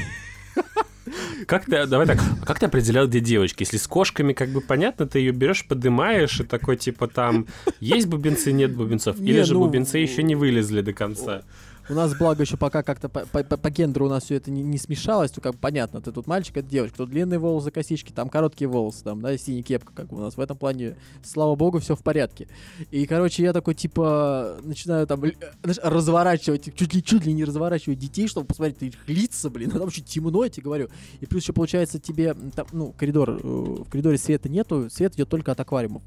Как 1.46 1.66
ты, 1.66 1.86
давай 1.86 2.06
так, 2.06 2.18
а 2.42 2.46
как 2.46 2.58
ты 2.58 2.66
определял, 2.66 3.06
где 3.06 3.20
девочки? 3.20 3.62
Если 3.62 3.76
с 3.76 3.86
кошками, 3.86 4.32
как 4.32 4.48
бы 4.48 4.60
понятно, 4.60 5.06
ты 5.06 5.20
ее 5.20 5.30
берешь, 5.32 5.66
подымаешь, 5.68 6.40
и 6.40 6.44
такой, 6.44 6.76
типа, 6.76 7.06
там, 7.06 7.46
есть 7.78 8.08
бубенцы, 8.08 8.50
нет 8.50 8.74
бубенцов, 8.74 9.20
или 9.20 9.38
Не, 9.38 9.44
же 9.44 9.54
ну, 9.54 9.60
бубенцы 9.60 9.98
еще 9.98 10.22
не 10.24 10.34
вылезли 10.34 10.80
до 10.80 10.92
конца. 10.92 11.42
У 11.88 11.94
нас, 11.94 12.16
благо, 12.16 12.42
еще 12.42 12.56
пока 12.56 12.82
как-то 12.82 13.08
по, 13.08 13.26
по- 13.26 13.56
по- 13.56 13.70
гендеру 13.70 14.06
у 14.06 14.08
нас 14.08 14.24
все 14.24 14.34
это 14.36 14.50
не, 14.50 14.62
не 14.62 14.76
смешалось, 14.76 15.30
то 15.30 15.40
как 15.40 15.56
понятно, 15.56 16.00
ты 16.00 16.10
тут 16.10 16.26
мальчик, 16.26 16.56
это 16.56 16.68
девочка, 16.68 16.96
тут 16.98 17.10
длинные 17.10 17.38
волосы, 17.38 17.70
косички, 17.70 18.10
там 18.12 18.28
короткие 18.28 18.68
волосы, 18.68 19.04
там, 19.04 19.20
да, 19.20 19.36
синяя 19.38 19.62
кепка, 19.62 19.92
как 19.94 20.08
бы 20.08 20.16
у 20.16 20.20
нас 20.20 20.36
в 20.36 20.40
этом 20.40 20.56
плане, 20.56 20.96
слава 21.22 21.54
богу, 21.54 21.78
все 21.78 21.94
в 21.94 22.02
порядке. 22.02 22.48
И, 22.90 23.06
короче, 23.06 23.42
я 23.44 23.52
такой, 23.52 23.74
типа, 23.74 24.58
начинаю 24.64 25.06
там, 25.06 25.24
л- 25.24 25.32
знаешь, 25.62 25.78
разворачивать, 25.82 26.74
чуть 26.74 26.94
ли, 26.94 27.02
чуть 27.02 27.24
ли 27.24 27.32
не 27.32 27.44
разворачивать 27.44 27.98
детей, 27.98 28.26
чтобы 28.26 28.46
посмотреть 28.48 28.82
их 28.82 29.08
лица, 29.08 29.48
блин, 29.48 29.70
а 29.74 29.78
там 29.78 29.88
еще 29.88 30.00
темно, 30.02 30.42
я 30.44 30.50
тебе 30.50 30.64
говорю. 30.64 30.88
И 31.20 31.26
плюс 31.26 31.42
еще, 31.44 31.52
получается, 31.52 32.00
тебе, 32.00 32.34
там, 32.54 32.66
ну, 32.72 32.92
коридор, 32.96 33.30
э, 33.30 33.38
в 33.42 33.88
коридоре 33.90 34.18
света 34.18 34.48
нету, 34.48 34.88
свет 34.90 35.14
идет 35.14 35.28
только 35.28 35.52
от 35.52 35.60
аквариумов. 35.60 36.02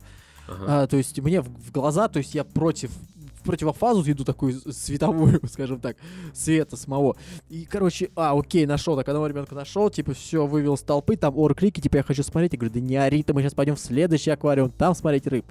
Ага. 0.50 0.84
А, 0.84 0.88
то 0.88 0.98
есть 0.98 1.20
мне 1.20 1.42
в, 1.42 1.48
в 1.48 1.72
глаза, 1.72 2.08
то 2.08 2.18
есть 2.20 2.34
я 2.34 2.44
против 2.44 2.92
в 3.40 3.44
противофазу 3.44 4.04
иду 4.12 4.24
такую 4.24 4.54
световую, 4.72 5.40
скажем 5.52 5.80
так, 5.80 5.98
света 6.34 6.76
самого. 6.76 7.16
И, 7.50 7.66
короче, 7.66 8.10
а, 8.16 8.38
окей, 8.38 8.66
нашел, 8.66 8.96
так 8.96 9.08
одного 9.08 9.28
ребенка 9.28 9.56
нашел, 9.56 9.90
типа, 9.90 10.14
все, 10.14 10.46
вывел 10.46 10.78
с 10.78 10.82
толпы, 10.82 11.16
там 11.16 11.38
ор 11.38 11.56
крики, 11.56 11.80
типа, 11.80 11.98
я 11.98 12.04
хочу 12.04 12.24
смотреть. 12.24 12.54
Я 12.54 12.60
говорю, 12.60 12.74
да 12.74 12.80
не 12.80 12.96
ори, 12.96 13.26
мы 13.30 13.42
сейчас 13.42 13.54
пойдем 13.54 13.76
в 13.76 13.80
следующий 13.80 14.32
аквариум, 14.32 14.72
там 14.72 14.94
смотреть 14.96 15.28
рыб. 15.28 15.46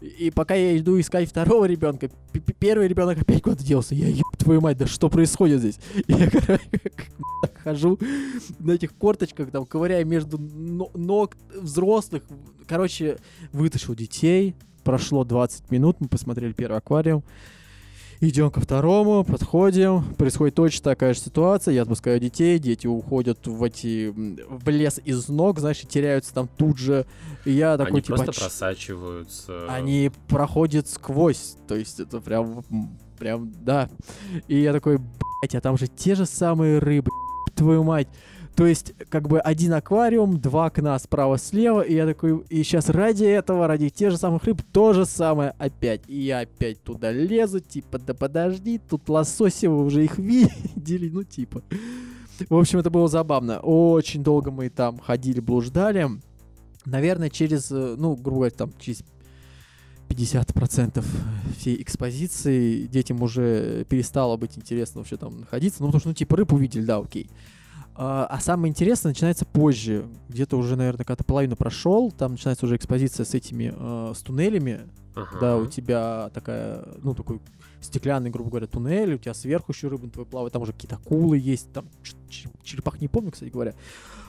И 0.00 0.30
пока 0.30 0.54
я 0.54 0.78
иду 0.78 0.98
искать 0.98 1.28
второго 1.28 1.66
ребенка, 1.66 2.08
первый 2.58 2.88
ребенок 2.88 3.20
опять 3.20 3.42
куда-то 3.42 3.64
делся. 3.64 3.94
Я 3.94 4.08
еб 4.08 4.24
твою 4.38 4.60
мать, 4.62 4.78
да 4.78 4.86
что 4.86 5.10
происходит 5.10 5.60
здесь? 5.60 5.78
Я, 6.08 6.30
короче, 6.30 6.70
хожу 7.62 7.98
на 8.58 8.72
этих 8.72 8.94
корточках, 8.94 9.50
там, 9.50 9.66
ковыряя 9.66 10.04
между 10.04 10.38
но- 10.38 10.90
ног 10.94 11.36
взрослых. 11.54 12.22
Короче, 12.66 13.18
вытащил 13.52 13.94
детей. 13.94 14.54
Прошло 14.84 15.24
20 15.24 15.70
минут, 15.70 15.96
мы 16.00 16.08
посмотрели 16.08 16.52
первый 16.52 16.78
аквариум. 16.78 17.22
Идем 18.22 18.50
ко 18.50 18.60
второму, 18.60 19.24
подходим. 19.24 20.04
Происходит 20.16 20.54
точно 20.54 20.84
такая 20.84 21.14
же 21.14 21.20
ситуация. 21.20 21.72
Я 21.72 21.82
отпускаю 21.82 22.20
детей, 22.20 22.58
дети 22.58 22.86
уходят 22.86 23.46
в 23.46 23.62
эти 23.62 24.08
в 24.14 24.68
лес 24.68 25.00
из 25.02 25.28
ног, 25.28 25.58
знаешь, 25.58 25.80
теряются 25.80 26.34
там 26.34 26.46
тут 26.46 26.76
же. 26.76 27.06
И 27.46 27.52
я 27.52 27.78
такой 27.78 27.92
Они 27.92 28.02
типа. 28.02 28.16
просто 28.16 28.32
«Ч- 28.34 28.40
просачиваются. 28.40 29.66
они 29.72 30.10
проходят 30.28 30.86
сквозь, 30.86 31.56
то 31.66 31.74
есть 31.76 31.98
это 31.98 32.20
прям, 32.20 32.62
прям, 33.18 33.52
да. 33.64 33.88
И 34.48 34.58
я 34.60 34.72
такой, 34.74 34.98
блять, 34.98 35.54
а 35.54 35.60
там 35.62 35.78
же 35.78 35.86
те 35.86 36.14
же 36.14 36.26
самые 36.26 36.78
рыбы, 36.78 37.10
твою 37.54 37.84
мать. 37.84 38.08
То 38.54 38.66
есть, 38.66 38.92
как 39.08 39.28
бы 39.28 39.40
один 39.40 39.72
аквариум, 39.72 40.38
два 40.38 40.66
окна 40.66 40.98
справа-слева, 40.98 41.80
и 41.80 41.94
я 41.94 42.06
такой, 42.06 42.44
и 42.50 42.62
сейчас 42.62 42.88
ради 42.88 43.24
этого, 43.24 43.66
ради 43.66 43.88
тех 43.88 44.10
же 44.10 44.18
самых 44.18 44.44
рыб, 44.44 44.60
то 44.72 44.92
же 44.92 45.06
самое 45.06 45.54
опять. 45.58 46.02
И 46.08 46.20
я 46.20 46.40
опять 46.40 46.82
туда 46.82 47.10
лезу, 47.10 47.60
типа, 47.60 47.98
да 47.98 48.12
подожди, 48.12 48.78
тут 48.78 49.08
лососи, 49.08 49.66
вы 49.66 49.84
уже 49.84 50.04
их 50.04 50.18
видели, 50.18 51.08
ну 51.08 51.22
типа. 51.22 51.62
В 52.48 52.56
общем, 52.56 52.78
это 52.78 52.90
было 52.90 53.08
забавно. 53.08 53.60
Очень 53.60 54.22
долго 54.22 54.50
мы 54.50 54.70
там 54.70 54.98
ходили, 54.98 55.40
блуждали. 55.40 56.08
Наверное, 56.86 57.28
через, 57.28 57.70
э, 57.70 57.94
ну, 57.98 58.16
грубо 58.16 58.38
говоря, 58.38 58.54
там, 58.56 58.72
через 58.78 59.04
50% 60.08 61.04
всей 61.58 61.80
экспозиции 61.82 62.86
детям 62.86 63.22
уже 63.22 63.84
перестало 63.88 64.36
быть 64.36 64.56
интересно 64.56 65.00
вообще 65.00 65.16
там 65.16 65.40
находиться. 65.40 65.82
Ну, 65.82 65.88
потому 65.88 66.00
что, 66.00 66.08
ну, 66.08 66.14
типа, 66.14 66.36
рыб 66.36 66.52
увидели, 66.52 66.84
да, 66.84 66.98
окей. 66.98 67.28
А, 67.28 67.34
а 67.96 68.38
самое 68.40 68.70
интересное 68.70 69.10
начинается 69.10 69.44
позже. 69.44 70.06
Где-то 70.28 70.56
уже, 70.56 70.76
наверное, 70.76 71.04
когда-то 71.04 71.24
половину 71.24 71.56
прошел, 71.56 72.10
там 72.10 72.32
начинается 72.32 72.66
уже 72.66 72.76
экспозиция 72.76 73.24
с 73.26 73.34
этими, 73.34 73.74
э, 73.76 74.14
с 74.14 74.20
туннелями. 74.22 74.80
Ага. 75.14 75.38
Да, 75.40 75.56
у 75.56 75.66
тебя 75.66 76.30
такая, 76.32 76.86
ну, 77.02 77.14
такой 77.14 77.40
стеклянный, 77.80 78.30
грубо 78.30 78.50
говоря, 78.50 78.66
туннель, 78.66 79.14
у 79.14 79.18
тебя 79.18 79.34
сверху 79.34 79.72
еще 79.72 79.88
рыбы 79.88 80.08
твои 80.08 80.24
плавают, 80.24 80.52
там 80.52 80.62
уже 80.62 80.72
какие-то 80.72 80.96
акулы 80.96 81.38
есть, 81.38 81.72
там 81.72 81.86
черепах 82.62 83.00
не 83.00 83.08
помню, 83.08 83.32
кстати 83.32 83.50
говоря. 83.50 83.74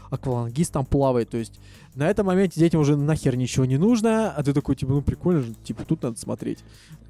Аквалангист 0.09 0.73
там 0.73 0.85
плавает, 0.85 1.29
то 1.29 1.37
есть 1.37 1.59
на 1.95 2.09
этом 2.09 2.25
моменте 2.25 2.59
детям 2.59 2.81
уже 2.81 2.97
нахер 2.97 3.37
ничего 3.37 3.63
не 3.63 3.77
нужно, 3.77 4.31
а 4.31 4.43
ты 4.43 4.53
такой, 4.53 4.75
типа, 4.75 4.91
ну 4.91 5.01
прикольно 5.01 5.41
же, 5.41 5.53
типа, 5.63 5.85
тут 5.85 6.03
надо 6.03 6.19
смотреть. 6.19 6.59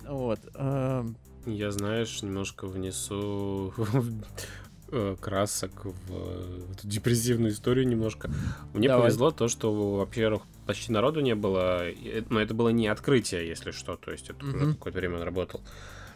Вот. 0.07 0.39
эм, 0.53 1.15
Я, 1.47 1.71
знаешь, 1.71 2.21
немножко 2.21 2.67
внесу 2.67 3.73
э, 4.91 5.15
красок 5.19 5.85
в 5.85 5.91
э, 6.09 6.61
эту 6.73 6.87
депрессивную 6.87 7.51
историю 7.51 7.87
немножко. 7.87 8.29
Мне 8.73 8.87
Давай. 8.87 9.03
повезло 9.05 9.31
то, 9.31 9.47
что, 9.47 9.95
во-первых, 9.97 10.43
почти 10.67 10.91
народу 10.91 11.21
не 11.21 11.35
было, 11.35 11.89
э- 11.89 12.23
но 12.29 12.41
это 12.41 12.53
было 12.53 12.69
не 12.69 12.87
открытие, 12.87 13.47
если 13.47 13.71
что, 13.71 13.95
то 13.95 14.11
есть 14.11 14.29
это 14.29 14.45
уже 14.45 14.57
Мгм. 14.57 14.73
какое-то 14.75 14.99
время 14.99 15.17
он 15.17 15.23
работал. 15.23 15.61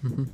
мгм. 0.01 0.29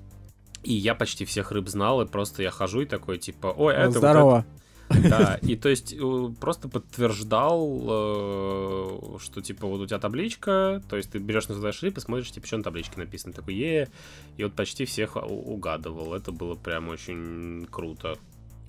И 0.63 0.73
я 0.73 0.95
почти 0.95 1.25
всех 1.25 1.51
рыб 1.51 1.69
знал, 1.69 2.01
и 2.01 2.07
просто 2.07 2.43
я 2.43 2.51
хожу 2.51 2.81
и 2.81 2.85
такой, 2.85 3.17
типа, 3.17 3.47
ой, 3.47 3.73
это 3.73 3.87
вот 3.87 3.97
Здорово. 3.97 4.45
это». 4.89 5.09
Да, 5.09 5.35
и 5.41 5.55
то 5.55 5.69
есть 5.69 5.93
э, 5.97 6.29
просто 6.39 6.67
подтверждал, 6.67 9.17
что 9.19 9.41
типа 9.41 9.67
вот 9.67 9.79
у 9.81 9.85
тебя 9.85 9.99
табличка, 9.99 10.81
то 10.89 10.97
есть 10.97 11.11
ты 11.11 11.19
берешь 11.19 11.47
называешь 11.47 11.81
рыб 11.81 11.97
и 11.97 12.01
смотришь, 12.01 12.31
типа, 12.31 12.45
что 12.45 12.57
на 12.57 12.63
табличке 12.63 12.97
написано, 12.97 13.33
такой, 13.33 13.55
е 13.55 13.89
и 14.37 14.43
вот 14.43 14.53
почти 14.53 14.85
всех 14.85 15.15
угадывал, 15.15 16.13
это 16.13 16.31
было 16.31 16.55
прям 16.55 16.89
очень 16.89 17.67
круто. 17.71 18.17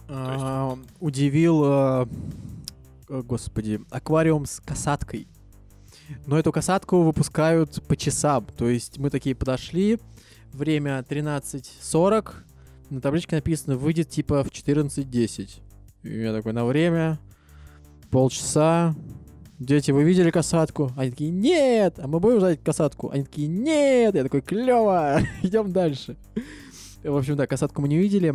А, 0.09 0.79
Удивил, 1.01 1.63
э, 1.65 2.07
господи, 3.09 3.81
аквариум 3.91 4.47
с 4.47 4.61
касаткой. 4.61 5.27
Но 6.27 6.39
эту 6.39 6.53
касатку 6.53 7.03
выпускают 7.03 7.83
по 7.87 7.97
часам. 7.97 8.47
То 8.57 8.69
есть 8.69 8.99
мы 8.99 9.11
такие 9.11 9.35
подошли, 9.35 9.99
время 10.53 11.05
13.40, 11.09 12.33
на 12.91 13.01
табличке 13.01 13.37
написано, 13.37 13.77
выйдет 13.77 14.09
типа 14.09 14.45
в 14.45 14.49
14.10. 14.49 15.61
И 16.03 16.21
я 16.21 16.33
такой, 16.33 16.53
на 16.53 16.65
время, 16.65 17.19
полчаса, 18.11 18.95
дети, 19.59 19.91
вы 19.91 20.03
видели 20.05 20.31
касатку? 20.31 20.93
Они 20.97 21.11
такие, 21.11 21.31
нет! 21.31 21.99
А 21.99 22.07
мы 22.07 22.21
будем 22.21 22.39
ждать 22.39 22.63
касатку? 22.63 23.11
Они 23.11 23.25
такие, 23.25 23.49
нет! 23.49 24.15
Я 24.15 24.23
такой, 24.25 24.43
клево! 24.43 25.21
Идем 25.43 25.73
дальше. 25.73 26.17
В 27.03 27.17
общем, 27.17 27.37
да, 27.37 27.47
касатку 27.47 27.81
мы 27.81 27.89
не 27.89 27.99
видели. 27.99 28.35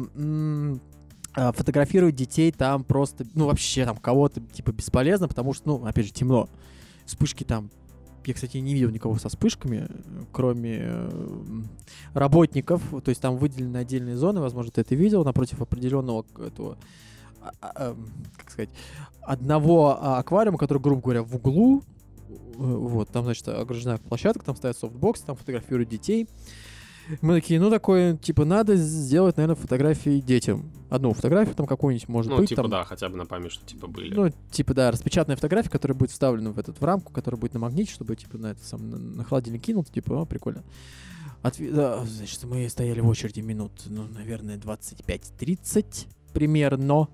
А, 1.38 1.52
Фотографировать 1.52 2.16
детей 2.16 2.52
там 2.52 2.84
просто, 2.84 3.26
ну, 3.36 3.46
вообще 3.46 3.86
там 3.86 3.96
кого-то, 3.98 4.42
типа, 4.42 4.72
бесполезно, 4.72 5.28
потому 5.28 5.54
что, 5.54 5.68
ну, 5.68 5.86
опять 5.86 6.08
же, 6.08 6.12
темно. 6.12 6.50
Вспышки 7.06 7.44
там 7.44 7.70
я, 8.26 8.34
кстати, 8.34 8.58
не 8.58 8.74
видел 8.74 8.90
никого 8.90 9.18
со 9.18 9.30
вспышками, 9.30 9.88
кроме 10.34 10.80
э, 10.82 11.32
работников. 12.14 12.82
То 13.02 13.10
есть 13.10 13.22
там 13.22 13.38
выделены 13.38 13.78
отдельные 13.78 14.18
зоны, 14.18 14.42
возможно, 14.42 14.72
ты 14.72 14.82
это 14.82 14.96
видел, 14.96 15.24
напротив 15.24 15.62
определенного 15.62 16.26
этого, 16.46 16.78
а, 17.40 17.52
а, 17.62 17.92
эм, 17.92 18.12
как 18.36 18.52
сказать, 18.52 18.70
одного 19.22 19.98
а, 19.98 20.18
аквариума, 20.18 20.58
который, 20.58 20.80
грубо 20.80 21.02
говоря, 21.02 21.24
в 21.24 21.36
углу. 21.36 21.84
Э, 22.28 22.34
Вот, 22.58 23.10
там, 23.10 23.24
значит, 23.24 23.48
ограждена 23.48 23.98
площадка, 24.00 24.44
там 24.44 24.58
стоят 24.58 24.78
софтбоксы, 24.78 25.26
там 25.26 25.38
фотографируют 25.38 25.88
детей. 25.88 26.28
Мы 27.22 27.36
такие, 27.40 27.60
ну, 27.60 27.70
такое, 27.70 28.18
типа, 28.18 28.46
надо 28.46 28.76
сделать, 28.76 29.38
наверное, 29.38 29.56
фотографии 29.56 30.20
детям. 30.20 30.72
Одну 30.90 31.14
фотографию 31.14 31.56
там 31.56 31.66
какую-нибудь, 31.66 32.08
может 32.08 32.32
Ну, 32.32 32.38
быть, 32.38 32.50
типа, 32.50 32.62
там, 32.64 32.72
да, 32.72 32.84
хотя 32.86 33.10
бы 33.10 33.18
на 33.18 33.26
память, 33.26 33.52
что 33.52 33.66
типа 33.66 33.88
были. 33.88 34.14
ну, 34.14 34.32
типа, 34.52 34.74
да, 34.74 34.92
распечатанная 34.92 35.36
фотография, 35.36 35.70
которая 35.70 35.98
будет 35.98 36.12
вставлена 36.12 36.52
в 36.52 36.60
этот 36.60 36.80
в 36.80 36.84
рамку, 36.86 37.12
которая 37.14 37.40
будет 37.40 37.54
на 37.54 37.60
магните, 37.60 37.92
чтобы, 37.92 38.16
типа, 38.16 38.38
на 38.38 38.48
это 38.48 38.64
сам 38.64 38.90
на, 38.90 38.98
на 38.98 39.24
холодильник 39.24 39.62
кинул, 39.64 39.84
типа, 39.84 40.22
о, 40.22 40.26
прикольно. 40.26 40.64
Отве- 41.44 41.72
да, 41.72 42.04
значит, 42.06 42.44
мы 42.46 42.68
стояли 42.70 43.00
в 43.02 43.08
очереди 43.08 43.42
минут, 43.42 43.72
ну, 43.86 44.04
наверное, 44.08 44.58
25-30 44.58 46.08
примерно 46.34 47.08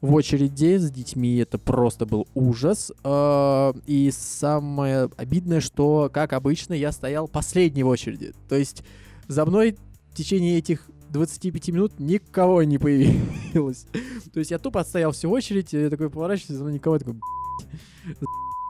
в 0.00 0.14
очереди 0.14 0.76
с 0.76 0.90
детьми. 0.90 1.36
Это 1.36 1.58
просто 1.58 2.06
был 2.06 2.26
ужас. 2.34 2.92
А, 3.04 3.74
И 3.86 4.10
самое 4.12 5.10
обидное, 5.16 5.60
что, 5.60 6.10
как 6.12 6.32
обычно, 6.32 6.72
я 6.74 6.92
стоял 6.92 7.28
последний 7.28 7.82
в 7.82 7.88
очереди. 7.88 8.32
То 8.48 8.54
есть 8.56 8.82
за 9.28 9.44
мной 9.44 9.76
в 10.12 10.16
течение 10.16 10.58
этих 10.58 10.90
25 11.10 11.68
минут 11.68 12.00
никого 12.00 12.62
не 12.62 12.78
появилось. 12.78 13.86
То 14.32 14.40
есть 14.40 14.50
я 14.50 14.58
тупо 14.58 14.80
отстоял 14.80 15.12
всю 15.12 15.30
очередь, 15.30 15.72
я 15.72 15.90
такой 15.90 16.10
поворачиваюсь, 16.10 16.60
но 16.60 16.70
никого 16.70 16.96
я 16.96 17.00
такой, 17.00 17.20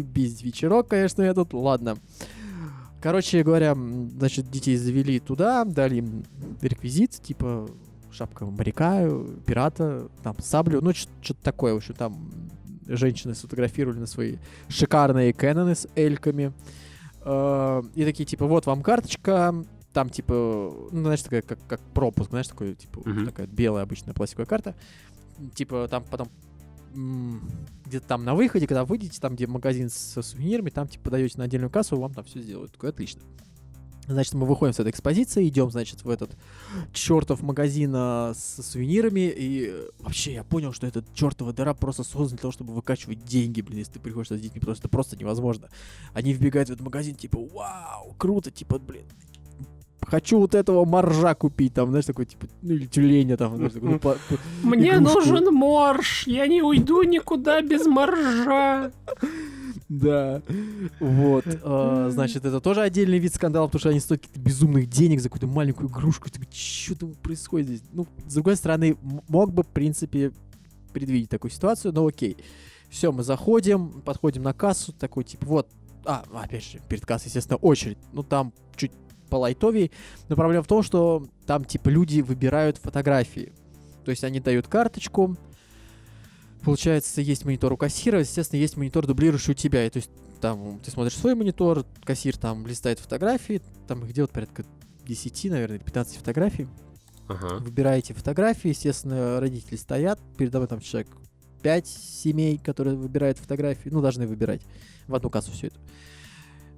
без 0.00 0.42
вечерок, 0.42 0.88
конечно, 0.88 1.22
я 1.22 1.34
тут, 1.34 1.54
ладно. 1.54 1.96
Короче 3.00 3.44
говоря, 3.44 3.74
значит, 3.74 4.50
детей 4.50 4.76
завели 4.76 5.20
туда, 5.20 5.64
дали 5.64 5.96
им 5.96 6.24
реквизит, 6.61 7.12
типа 7.12 7.68
шапка 8.11 8.46
моряка, 8.46 9.09
пирата, 9.46 10.09
там, 10.22 10.36
саблю, 10.40 10.80
ну, 10.82 10.92
что-то 10.92 11.40
такое, 11.42 11.74
в 11.74 11.76
общем, 11.76 11.94
там 11.94 12.30
женщины 12.88 13.34
сфотографировали 13.34 13.98
на 13.98 14.06
свои 14.06 14.36
шикарные 14.68 15.32
Кэноны 15.32 15.74
с 15.74 15.86
эльками. 15.94 16.52
Э, 17.24 17.82
И 17.94 18.04
такие, 18.04 18.24
типа, 18.24 18.46
вот 18.46 18.66
вам 18.66 18.82
карточка, 18.82 19.54
там, 19.99 20.11
типа, 20.11 20.32
ну, 20.92 21.01
знаешь, 21.03 21.22
такая, 21.22 21.42
как, 21.42 21.59
как 21.66 21.80
пропуск, 21.92 22.30
знаешь, 22.30 22.46
такой, 22.46 22.76
типа, 22.76 23.01
Мгм. 23.05 23.26
такая 23.26 23.49
белая 23.49 23.82
обычная 23.82 24.14
пластиковая 24.14 24.46
карта. 24.46 24.76
Типа, 25.57 25.88
там 25.90 26.05
потом 26.09 26.28
где-то 27.84 28.07
там 28.07 28.24
на 28.24 28.36
выходе, 28.36 28.68
когда 28.68 28.84
выйдете, 28.84 29.20
там, 29.20 29.34
где 29.34 29.49
магазин 29.49 29.90
со 29.90 30.22
сувенирами, 30.22 30.70
там, 30.70 30.86
типа, 30.86 31.07
подаете 31.07 31.36
на 31.38 31.44
отдельную 31.44 31.68
кассу, 31.68 31.99
вам 31.99 32.14
там 32.14 32.24
все 32.26 32.40
сделают. 32.40 32.70
Такой, 32.70 32.90
отлично. 32.90 33.22
Значит, 34.07 34.34
мы 34.34 34.46
выходим 34.46 34.72
с 34.72 34.78
этой 34.78 34.90
экспозиции, 34.90 35.49
идем, 35.49 35.68
значит, 35.72 36.05
в 36.05 36.09
этот 36.09 36.30
чертов 36.92 37.42
магазин 37.42 37.92
а, 37.94 38.34
со 38.34 38.62
сувенирами, 38.62 39.28
и 39.28 39.66
э, 39.68 39.88
вообще 39.99 40.32
я 40.34 40.44
понял, 40.44 40.72
что 40.72 40.86
этот 40.86 41.12
чертова 41.12 41.53
дыра 41.53 41.74
просто 41.74 42.05
создана 42.05 42.28
для 42.28 42.38
того, 42.38 42.53
чтобы 42.53 42.72
выкачивать 42.72 43.24
деньги, 43.24 43.62
блин, 43.62 43.78
если 43.80 43.94
ты 43.94 43.99
приходишь 43.99 44.28
с 44.28 44.40
детьми, 44.40 44.61
просто 44.61 44.82
это 44.82 44.88
просто 44.88 45.16
невозможно. 45.16 45.68
Они 46.14 46.32
вбегают 46.32 46.68
в 46.68 46.72
этот 46.72 46.84
магазин, 46.84 47.16
типа, 47.16 47.38
вау, 47.53 48.14
круто, 48.16 48.51
типа, 48.51 48.78
блин, 48.78 49.05
хочу 50.09 50.38
вот 50.38 50.54
этого 50.54 50.84
моржа 50.84 51.34
купить, 51.34 51.74
там, 51.74 51.90
знаешь, 51.90 52.06
такой, 52.06 52.26
типа, 52.26 52.46
ну, 52.62 52.74
или 52.74 52.86
тюленя, 52.86 53.36
там, 53.36 53.56
знаешь, 53.56 53.72
такой, 53.72 53.88
ну, 53.90 53.98
по- 53.98 54.14
по- 54.28 54.66
Мне 54.66 54.94
игрушку. 54.96 55.18
нужен 55.20 55.54
морж, 55.54 56.26
я 56.26 56.46
не 56.46 56.62
уйду 56.62 57.02
никуда 57.02 57.61
без 57.62 57.86
моржа. 57.86 58.90
Да. 59.88 60.42
Вот. 61.00 61.44
а, 61.62 62.09
Значит, 62.11 62.44
это 62.44 62.61
тоже 62.61 62.82
отдельный 62.82 63.18
вид 63.18 63.34
скандала, 63.34 63.66
потому 63.66 63.80
что 63.80 63.88
они 63.90 64.00
стоят 64.00 64.20
каких-то 64.22 64.40
безумных 64.40 64.86
денег 64.88 65.20
за 65.20 65.28
какую-то 65.28 65.46
маленькую 65.46 65.88
игрушку. 65.88 66.28
Что 66.52 66.94
там 66.94 67.14
происходит 67.14 67.68
здесь? 67.68 67.82
Ну, 67.92 68.06
с 68.26 68.34
другой 68.34 68.56
стороны, 68.56 68.96
мог 69.28 69.52
бы, 69.52 69.62
в 69.62 69.68
принципе, 69.68 70.32
предвидеть 70.92 71.30
такую 71.30 71.50
ситуацию, 71.50 71.92
но 71.94 72.06
окей. 72.06 72.36
Все, 72.90 73.12
мы 73.12 73.22
заходим, 73.22 74.00
подходим 74.02 74.42
на 74.42 74.52
кассу, 74.52 74.92
такой, 74.92 75.24
типа, 75.24 75.46
вот, 75.46 75.68
а, 76.04 76.24
опять 76.34 76.64
же, 76.64 76.80
перед 76.88 77.04
кассой, 77.04 77.26
естественно, 77.28 77.56
очередь. 77.59 77.98
Ну, 78.12 78.22
там 78.22 78.52
чуть 78.76 78.92
полайтовее. 79.29 79.91
Но 80.29 80.37
проблема 80.37 80.62
в 80.62 80.68
том, 80.68 80.83
что 80.83 81.26
там, 81.47 81.64
типа, 81.64 81.89
люди 81.89 82.20
выбирают 82.20 82.79
фотографии. 82.79 83.53
То 84.05 84.11
есть 84.11 84.24
они 84.24 84.41
дают 84.41 84.68
карточку, 84.68 85.37
Получается, 86.62 87.20
есть 87.20 87.45
монитор 87.45 87.72
у 87.72 87.76
кассира, 87.76 88.20
естественно, 88.20 88.61
есть 88.61 88.76
монитор, 88.76 89.07
дублирующий 89.07 89.53
у 89.53 89.55
тебя. 89.55 89.87
И 89.87 89.91
то 89.91 89.99
есть 89.99 90.11
там 90.41 90.81
ты 90.85 90.91
смотришь 90.91 91.16
свой 91.16 91.35
монитор, 91.35 91.85
кассир 92.05 92.37
там 92.37 92.66
листает 92.66 92.99
фотографии, 92.99 93.62
там 93.87 94.05
их 94.05 94.12
делают 94.12 94.33
порядка 94.33 94.64
10, 95.07 95.51
наверное, 95.51 95.76
или 95.76 95.85
15 95.85 96.16
фотографий. 96.16 96.68
Ага. 97.29 97.57
Выбираете 97.59 98.14
фотографии, 98.14 98.68
естественно, 98.68 99.41
родители 99.41 99.76
стоят, 99.76 100.20
передо 100.37 100.59
мной 100.59 100.68
там 100.68 100.81
человек 100.81 101.09
5 101.62 101.87
семей, 101.87 102.59
которые 102.59 102.97
выбирают 102.97 103.39
фотографии, 103.39 103.91
ну, 103.91 104.01
должны 104.01 104.26
выбирать 104.26 104.62
в 105.07 105.14
одну 105.14 105.31
кассу 105.31 105.53
все 105.53 105.68
это. 105.68 105.76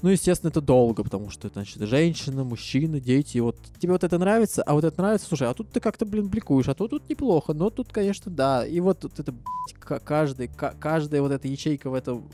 Ну, 0.03 0.09
естественно, 0.09 0.49
это 0.51 0.61
долго, 0.61 1.03
потому 1.05 1.29
что 1.31 1.49
это, 1.49 1.55
значит, 1.61 1.83
женщина, 1.83 2.43
мужчина, 2.45 3.01
дети. 3.01 3.37
И 3.37 3.41
вот 3.41 3.57
тебе 3.79 3.93
вот 3.93 4.03
это 4.05 4.19
нравится, 4.19 4.63
а 4.63 4.73
вот 4.75 4.85
это 4.85 5.01
нравится, 5.01 5.27
слушай, 5.29 5.49
а 5.49 5.53
тут 5.55 5.71
ты 5.71 5.81
как-то, 5.81 6.07
блин, 6.07 6.29
бликуешь, 6.29 6.69
а 6.69 6.75
то 6.75 6.89
тут 6.89 7.09
неплохо, 7.09 7.53
но 7.53 7.69
тут, 7.71 7.93
конечно, 7.93 8.31
да. 8.33 8.67
И 8.67 8.81
вот 8.81 9.01
тут 9.01 9.19
это, 9.19 9.33
блядь, 9.33 10.03
каждый, 10.05 10.49
ка- 10.49 10.75
каждая 10.81 11.21
вот 11.23 11.33
эта 11.33 11.49
ячейка 11.49 11.91
в 11.91 11.95
этом 11.95 12.25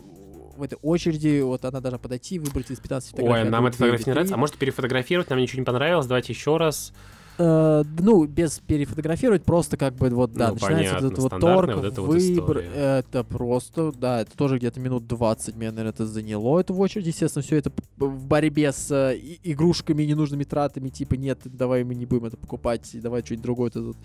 в 0.56 0.62
этой 0.62 0.78
очереди, 0.80 1.42
вот 1.42 1.66
она 1.66 1.80
должна 1.80 1.98
подойти, 1.98 2.38
выбрать 2.38 2.70
из 2.70 2.80
15 2.80 3.10
фотографий. 3.10 3.44
Ой, 3.44 3.50
нам 3.50 3.66
одну, 3.66 3.68
эта 3.68 3.76
фотография 3.76 4.04
не 4.06 4.12
нравится. 4.12 4.34
А 4.34 4.38
может 4.38 4.56
перефотографировать? 4.56 5.28
Нам 5.28 5.38
ничего 5.38 5.60
не 5.60 5.66
понравилось. 5.66 6.06
Давайте 6.06 6.32
еще 6.32 6.56
раз. 6.56 6.94
Э, 7.38 7.84
ну, 7.98 8.24
без 8.24 8.60
перефотографировать, 8.60 9.44
просто 9.44 9.76
как 9.76 9.94
бы 9.94 10.08
вот, 10.10 10.32
да, 10.32 10.48
Ну, 10.48 10.54
начинается 10.54 10.94
понятно, 10.94 11.08
вот 11.08 11.12
этот 11.12 11.32
вот 11.32 11.40
торг, 11.40 11.74
вот 11.76 11.84
эта 11.84 12.00
вот 12.00 12.08
выбор. 12.08 12.58
история. 12.60 12.70
это 12.70 13.24
просто, 13.24 13.92
да, 13.92 14.22
это 14.22 14.36
тоже 14.36 14.56
где-то 14.58 14.80
минут 14.80 15.06
20 15.06 15.54
меня, 15.56 15.70
наверное, 15.70 15.92
это 15.92 16.06
заняло, 16.06 16.60
это 16.60 16.72
в 16.72 16.80
очереди, 16.80 17.08
естественно, 17.08 17.42
все 17.42 17.56
это 17.56 17.70
в 17.98 18.26
борьбе 18.26 18.72
с 18.72 18.90
э, 18.90 19.18
игрушками, 19.42 20.04
ненужными 20.04 20.44
тратами, 20.44 20.88
типа, 20.88 21.14
нет, 21.14 21.40
давай 21.44 21.84
мы 21.84 21.94
не 21.94 22.06
будем 22.06 22.24
это 22.24 22.38
покупать, 22.38 22.88
давай 22.94 23.22
что-нибудь 23.22 23.42
другое, 23.42 23.70
вот, 23.74 23.76
это 23.76 23.86
вот, 23.86 23.96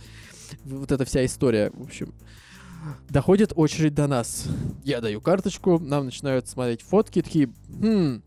вот 0.65 0.91
эта 0.91 1.05
вся 1.05 1.23
история, 1.25 1.71
в 1.73 1.84
общем. 1.84 2.13
Доходит 3.09 3.53
очередь 3.55 3.93
до 3.93 4.07
нас. 4.07 4.45
Я 4.84 5.01
даю 5.01 5.21
карточку, 5.21 5.77
нам 5.79 6.05
начинают 6.05 6.47
смотреть 6.47 6.82
фотки, 6.82 7.21
такие, 7.21 7.49
«Хм, 7.79 8.23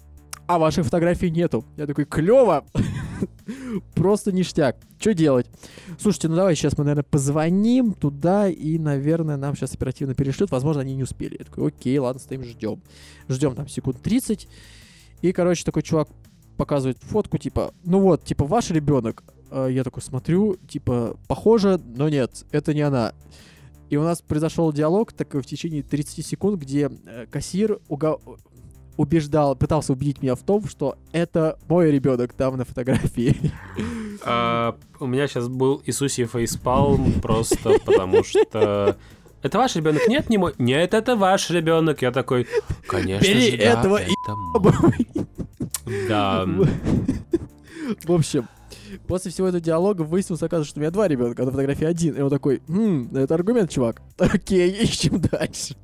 а 0.46 0.58
ваших 0.58 0.84
фотографий 0.84 1.30
нету. 1.30 1.64
Я 1.76 1.86
такой, 1.86 2.04
клево! 2.04 2.64
Просто 3.94 4.32
ништяк. 4.32 4.76
Что 4.98 5.14
делать? 5.14 5.46
Слушайте, 5.98 6.28
ну 6.28 6.36
давай 6.36 6.54
сейчас 6.54 6.76
мы, 6.78 6.84
наверное, 6.84 7.04
позвоним 7.04 7.92
туда, 7.92 8.48
и, 8.48 8.78
наверное, 8.78 9.36
нам 9.36 9.54
сейчас 9.56 9.74
оперативно 9.74 10.14
перешлют. 10.14 10.50
Возможно, 10.50 10.82
они 10.82 10.94
не 10.94 11.02
успели. 11.02 11.36
Я 11.38 11.44
такой, 11.44 11.68
окей, 11.68 11.98
ладно, 11.98 12.20
стоим, 12.20 12.44
ждем. 12.44 12.82
Ждем 13.28 13.54
там 13.54 13.68
секунд 13.68 14.00
30. 14.02 14.48
И, 15.22 15.32
короче, 15.32 15.64
такой 15.64 15.82
чувак 15.82 16.08
показывает 16.56 16.98
фотку, 17.02 17.38
типа, 17.38 17.74
ну 17.84 18.00
вот, 18.00 18.24
типа, 18.24 18.44
ваш 18.46 18.70
ребенок. 18.70 19.24
А 19.50 19.66
Я 19.68 19.84
такой 19.84 20.02
смотрю, 20.02 20.56
типа, 20.68 21.16
похоже, 21.28 21.80
но 21.96 22.08
нет, 22.08 22.44
это 22.50 22.74
не 22.74 22.82
она. 22.82 23.12
И 23.90 23.96
у 23.96 24.02
нас 24.02 24.22
произошел 24.22 24.72
диалог 24.72 25.12
такой 25.12 25.42
в 25.42 25.46
течение 25.46 25.82
30 25.82 26.24
секунд, 26.26 26.60
где 26.60 26.90
э, 27.06 27.26
кассир 27.30 27.78
уга- 27.88 28.18
убеждал, 28.96 29.56
пытался 29.56 29.92
убедить 29.92 30.22
меня 30.22 30.34
в 30.34 30.42
том, 30.42 30.66
что 30.68 30.96
это 31.12 31.58
мой 31.68 31.90
ребенок 31.90 32.32
там 32.32 32.56
на 32.56 32.64
фотографии. 32.64 33.52
А, 34.26 34.76
у 35.00 35.06
меня 35.06 35.26
сейчас 35.26 35.48
был 35.48 35.82
Иисусий 35.84 36.24
фейспалм 36.24 37.20
просто 37.20 37.78
потому 37.84 38.24
что... 38.24 38.96
Это 39.42 39.58
ваш 39.58 39.76
ребенок? 39.76 40.08
Нет, 40.08 40.30
не 40.30 40.38
мой. 40.38 40.54
Нет, 40.56 40.94
это 40.94 41.16
ваш 41.16 41.50
ребенок. 41.50 42.00
Я 42.00 42.12
такой, 42.12 42.46
конечно 42.86 43.26
Бери 43.26 43.50
же, 43.50 43.58
да, 43.58 43.64
этого 43.64 43.96
и 43.98 44.10
это 44.24 44.34
мой. 44.58 45.06
Да. 46.08 46.46
В 48.04 48.12
общем, 48.12 48.48
после 49.06 49.30
всего 49.30 49.48
этого 49.48 49.60
диалога 49.60 50.02
выяснилось, 50.02 50.42
оказывается, 50.42 50.70
что 50.70 50.80
у 50.80 50.82
меня 50.82 50.90
два 50.90 51.08
ребенка, 51.08 51.42
а 51.42 51.46
на 51.46 51.50
фотографии 51.50 51.84
один. 51.84 52.14
И 52.14 52.20
он 52.20 52.30
такой, 52.30 52.62
«М, 52.68 53.14
это 53.14 53.34
аргумент, 53.34 53.70
чувак. 53.70 54.02
Окей, 54.18 54.70
ищем 54.82 55.20
дальше. 55.20 55.76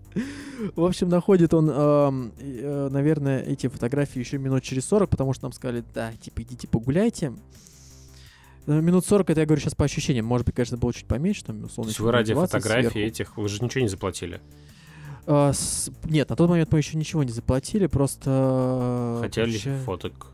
В 0.76 0.84
общем, 0.84 1.08
находит 1.08 1.54
он, 1.54 1.70
э, 1.72 2.88
наверное, 2.90 3.40
эти 3.42 3.68
фотографии 3.68 4.18
еще 4.18 4.38
минут 4.38 4.62
через 4.62 4.84
40, 4.86 5.08
потому 5.08 5.32
что 5.32 5.44
нам 5.44 5.52
сказали, 5.52 5.84
да, 5.94 6.12
типа, 6.20 6.42
идите 6.42 6.66
погуляйте. 6.68 7.32
Э, 8.66 8.80
Минут 8.80 9.06
40, 9.06 9.30
это 9.30 9.40
я 9.40 9.46
говорю 9.46 9.60
сейчас 9.62 9.74
по 9.74 9.84
ощущениям. 9.84 10.26
Может 10.26 10.46
быть, 10.46 10.54
конечно, 10.54 10.76
было 10.76 10.92
чуть 10.92 11.06
поменьше, 11.06 11.44
там, 11.44 11.64
условно. 11.64 11.92
вы 11.98 12.10
ради 12.12 12.32
20 12.34 12.50
фотографий 12.52 12.90
сверху. 12.90 12.98
этих, 13.08 13.36
вы 13.38 13.48
же 13.48 13.62
ничего 13.64 13.82
не 13.82 13.88
заплатили. 13.88 14.40
А, 15.26 15.52
с- 15.52 15.90
Нет, 16.04 16.28
на 16.30 16.36
тот 16.36 16.48
момент 16.50 16.70
мы 16.72 16.78
еще 16.78 16.96
ничего 16.98 17.22
не 17.22 17.30
заплатили, 17.32 17.86
просто... 17.86 19.18
э, 19.20 19.22
Хотели 19.22 19.52
получа- 19.52 19.84
фоток. 19.84 20.26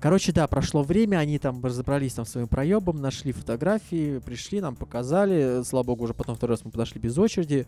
Короче, 0.00 0.32
да, 0.32 0.46
прошло 0.46 0.82
время, 0.82 1.18
они 1.18 1.38
там 1.38 1.62
разобрались 1.62 2.14
там 2.14 2.24
своим 2.24 2.48
проебом, 2.48 3.00
нашли 3.02 3.32
фотографии, 3.32 4.18
пришли, 4.18 4.60
нам 4.60 4.74
показали. 4.74 5.62
Слава 5.62 5.84
богу, 5.84 6.04
уже 6.04 6.14
потом 6.14 6.36
второй 6.36 6.56
раз 6.56 6.64
мы 6.64 6.70
подошли 6.70 6.98
без 6.98 7.18
очереди, 7.18 7.66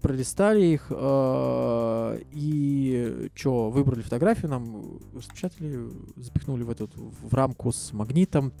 пролистали 0.00 0.64
их 0.64 0.86
э, 0.88 2.20
и 2.32 3.30
что, 3.34 3.68
выбрали 3.68 4.00
фотографию, 4.00 4.50
нам 4.50 4.98
распечатали, 5.14 5.90
запихнули 6.16 6.62
в 6.62 6.70
эту 6.70 6.88
в 7.22 7.34
рамку 7.34 7.70
с 7.70 7.92
магнитом, 7.92 8.54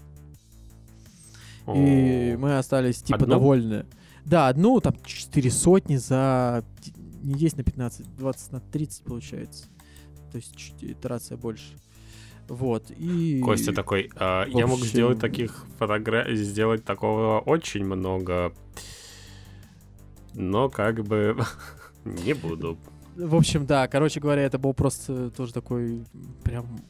и 1.74 2.34
О, 2.34 2.38
мы 2.38 2.58
остались 2.58 3.02
типа 3.02 3.16
Одну? 3.16 3.28
довольны. 3.28 3.86
Да, 4.24 4.48
одну, 4.48 4.80
там 4.80 4.94
4 5.02 5.50
сотни 5.50 5.96
за 5.96 6.62
не 7.22 7.34
10 7.34 7.58
на 7.58 7.64
15, 7.64 8.16
20 8.16 8.52
на 8.52 8.60
30 8.60 9.02
получается. 9.04 9.66
То 10.30 10.36
есть 10.36 10.74
итерация 10.80 11.38
больше. 11.38 11.72
Вот, 12.48 12.90
и... 12.96 13.40
Костя 13.44 13.72
такой, 13.72 14.10
«А, 14.16 14.44
в 14.46 14.48
я 14.48 14.66
мог 14.66 14.78
общем- 14.78 14.88
сделать 14.90 15.20
таких 15.20 15.64
фотографий, 15.78 16.34
сделать 16.36 16.84
такого 16.84 17.40
очень 17.40 17.84
много, 17.84 18.52
но 20.34 20.68
как 20.68 21.04
бы 21.04 21.36
не 22.04 22.34
буду. 22.34 22.78
В 23.16 23.34
общем, 23.34 23.66
да, 23.66 23.88
короче 23.88 24.20
говоря, 24.20 24.42
это 24.42 24.58
был 24.58 24.72
просто 24.74 25.30
тоже 25.30 25.52
такой 25.52 26.04
прям 26.44 26.80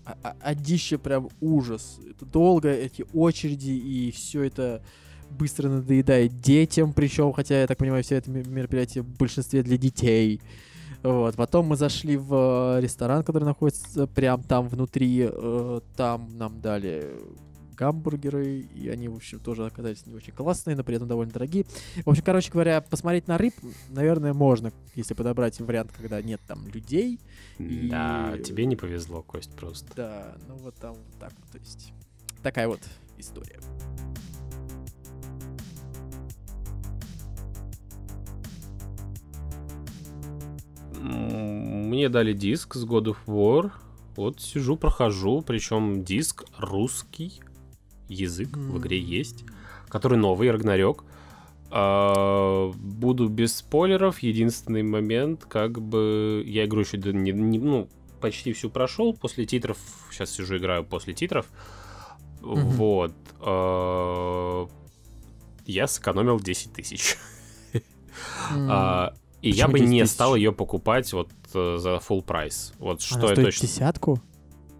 одище, 0.40 0.98
прям 0.98 1.30
ужас. 1.40 1.98
Это 2.08 2.26
долго, 2.26 2.68
эти 2.70 3.06
очереди, 3.14 3.70
и 3.70 4.10
все 4.10 4.42
это 4.42 4.82
быстро 5.30 5.68
надоедает 5.70 6.38
детям, 6.40 6.92
причем, 6.92 7.32
хотя, 7.32 7.62
я 7.62 7.66
так 7.66 7.78
понимаю, 7.78 8.04
все 8.04 8.16
это 8.16 8.30
ме- 8.30 8.44
мероприятие 8.44 9.02
в 9.02 9.08
большинстве 9.16 9.62
для 9.62 9.78
детей. 9.78 10.40
Вот. 11.02 11.36
Потом 11.36 11.66
мы 11.66 11.76
зашли 11.76 12.16
в 12.16 12.76
э, 12.78 12.80
ресторан, 12.80 13.22
который 13.22 13.44
находится 13.44 14.06
прям 14.06 14.42
там 14.42 14.68
внутри. 14.68 15.28
э, 15.30 15.80
Там 15.96 16.36
нам 16.36 16.60
дали 16.60 17.06
гамбургеры, 17.76 18.58
и 18.74 18.88
они, 18.88 19.06
в 19.06 19.14
общем, 19.14 19.38
тоже 19.38 19.64
оказались 19.64 20.04
не 20.04 20.12
очень 20.12 20.32
классные, 20.32 20.74
но 20.74 20.82
при 20.82 20.96
этом 20.96 21.06
довольно 21.06 21.32
дорогие. 21.32 21.64
В 22.04 22.10
общем, 22.10 22.24
короче 22.24 22.50
говоря, 22.50 22.80
посмотреть 22.80 23.28
на 23.28 23.38
рыб, 23.38 23.54
наверное, 23.90 24.32
можно, 24.34 24.72
если 24.96 25.14
подобрать 25.14 25.60
вариант, 25.60 25.92
когда 25.96 26.20
нет 26.20 26.40
там 26.48 26.66
людей. 26.66 27.20
И- 27.58 27.88
Да, 27.88 28.36
тебе 28.44 28.66
не 28.66 28.74
повезло, 28.74 29.22
Кость, 29.22 29.52
просто. 29.54 29.86
Да, 29.94 30.34
ну 30.48 30.56
вот 30.56 30.74
там 30.74 30.94
вот 30.94 31.18
так 31.20 31.32
то 31.52 31.58
есть 31.58 31.92
такая 32.42 32.66
вот 32.66 32.80
история. 33.16 33.60
Мне 40.98 42.08
дали 42.08 42.32
диск 42.32 42.74
с 42.74 42.84
God 42.84 43.04
of 43.04 43.16
War. 43.26 43.72
Вот 44.16 44.40
сижу, 44.40 44.76
прохожу, 44.76 45.42
причем 45.42 46.02
диск 46.04 46.44
русский 46.58 47.40
язык 48.08 48.56
в 48.56 48.78
игре 48.78 48.98
есть, 48.98 49.44
который 49.88 50.18
новый, 50.18 50.50
Рагнарёк. 50.50 51.04
А, 51.70 52.72
буду 52.72 53.28
без 53.28 53.56
спойлеров. 53.56 54.20
Единственный 54.20 54.82
момент, 54.82 55.44
как 55.44 55.80
бы 55.80 56.42
я 56.46 56.64
игру 56.64 56.80
еще 56.80 56.96
не, 56.98 57.32
не- 57.32 57.58
ну, 57.58 57.88
почти 58.20 58.52
всю 58.52 58.70
прошел. 58.70 59.12
После 59.14 59.44
титров, 59.46 59.78
сейчас 60.10 60.30
сижу 60.30 60.56
играю 60.56 60.84
после 60.84 61.14
титров. 61.14 61.46
Мгм. 62.40 62.60
Вот. 62.70 63.12
а, 63.40 64.66
я 65.66 65.86
сэкономил 65.86 66.40
10 66.40 66.72
тысяч. 66.72 67.16
М, 68.52 68.68
А, 68.70 69.14
и 69.42 69.50
я 69.50 69.66
Почему 69.66 69.72
бы 69.72 69.78
10 69.80 69.90
не 69.90 70.02
тысяч? 70.02 70.12
стал 70.12 70.34
ее 70.36 70.52
покупать 70.52 71.12
вот 71.12 71.30
э, 71.54 71.76
за 71.78 71.96
full 71.96 72.22
прайс. 72.22 72.72
Вот 72.78 72.90
она 72.90 72.98
что 73.00 73.20
я 73.28 73.34
стоит 73.34 73.44
точно... 73.46 73.66
десятку? 73.66 74.22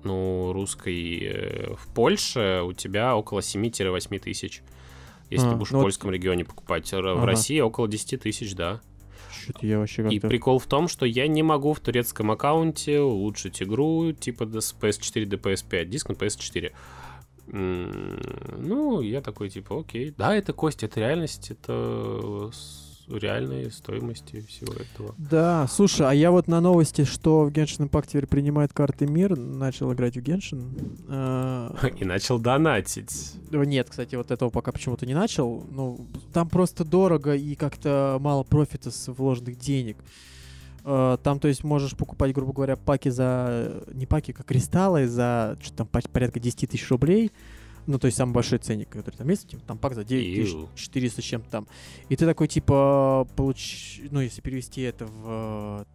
Ну, 0.05 0.53
русской 0.53 1.19
э, 1.23 1.75
в 1.75 1.93
Польше 1.95 2.63
у 2.65 2.73
тебя 2.73 3.17
около 3.17 3.41
7-8 3.41 4.19
тысяч. 4.21 4.63
Если 5.31 5.47
А, 5.47 5.51
ты 5.51 5.57
будешь 5.57 5.71
ну 5.71 5.79
в 5.79 5.81
вот- 5.81 5.87
польском 5.87 6.11
регионе 6.11 6.45
покупать. 6.45 6.93
Р- 6.93 7.03
В 7.03 7.19
Ага. 7.19 7.27
России 7.27 7.61
около 7.61 7.87
10 7.89 8.21
тысяч, 8.23 8.55
да. 8.55 8.81
Что-то 9.31 9.67
я 9.67 9.79
вообще 9.79 10.03
И 10.09 10.15
как-то... 10.19 10.29
прикол 10.29 10.59
в 10.59 10.67
том, 10.67 10.89
что 10.89 11.05
я 11.07 11.27
не 11.29 11.43
могу 11.43 11.73
в 11.75 11.81
турецком 11.81 12.31
аккаунте 12.31 13.01
улучшить 13.01 13.63
игру 13.63 14.13
типа 14.13 14.45
с 14.61 14.75
PS4 14.79 15.27
до 15.27 15.37
PS5, 15.37 15.85
диск 15.87 16.09
на 16.09 16.15
PS4. 16.15 16.73
М, 17.53 18.21
Ну, 18.59 19.01
я 19.01 19.21
такой, 19.21 19.49
типа, 19.51 19.81
окей. 19.81 20.15
Да, 20.17 20.35
это 20.35 20.53
кость, 20.53 20.83
это 20.83 21.01
реальность, 21.01 21.51
это 21.51 22.51
реальные 23.11 23.71
стоимости 23.71 24.41
всего 24.49 24.73
этого. 24.75 25.15
Да, 25.19 25.67
слушай, 25.69 26.07
а 26.09 26.13
я 26.13 26.31
вот 26.31 26.49
на 26.49 26.61
новости, 26.61 27.05
что 27.05 27.45
в 27.45 27.49
Genshin 27.51 27.89
Impact 27.89 28.09
теперь 28.09 28.27
принимает 28.27 28.73
карты 28.73 29.07
мир, 29.07 29.37
начал 29.37 29.93
играть 29.93 30.17
в 30.17 30.21
Genshin. 30.21 31.05
А, 31.09 31.75
И 31.99 32.05
начал 32.05 32.39
донатить. 32.39 33.35
Нет, 33.51 33.89
кстати, 33.91 34.15
вот 34.15 34.31
этого 34.31 34.51
пока 34.51 34.73
почему-то 34.73 35.07
не 35.07 35.15
начал. 35.15 35.65
Ну, 35.71 36.07
там 36.33 36.49
просто 36.49 36.85
дорого 36.85 37.35
и 37.35 37.55
как-то 37.55 38.19
мало 38.21 38.43
профита 38.43 38.91
с 38.91 39.13
вложенных 39.13 39.59
денег. 39.59 39.97
А, 40.85 41.17
Там, 41.19 41.41
то 41.41 41.49
есть, 41.49 41.65
можешь 41.65 41.97
покупать, 41.97 42.33
грубо 42.35 42.53
говоря, 42.53 42.77
паки 42.77 43.09
за... 43.09 43.83
Не 43.93 44.07
паки, 44.07 44.33
как 44.33 44.47
кристаллы 44.47 45.07
за 45.07 45.59
что 45.63 45.73
там 45.79 45.87
по- 45.87 46.01
порядка 46.09 46.41
10 46.41 46.71
тысяч 46.71 46.89
рублей. 46.91 47.31
Ну, 47.89 47.99
то 47.99 48.05
есть, 48.05 48.19
самый 48.19 48.35
большой 48.35 48.59
ценник, 48.59 48.91
который 48.91 49.17
там 49.17 49.29
есть. 49.31 49.49
типа, 49.49 49.63
Там 49.67 49.79
пак 49.79 49.95
за 49.95 50.05
9400 50.05 51.23
с 51.23 51.25
чем-то 51.25 51.51
там. 51.51 51.67
И 52.11 52.17
ты 52.17 52.27
такой, 52.27 52.47
типа, 52.47 53.27
получ... 53.35 54.01
Ну, 54.11 54.21
если 54.21 54.43
перевести 54.43 54.83
это 54.83 55.07
в... 55.07 55.87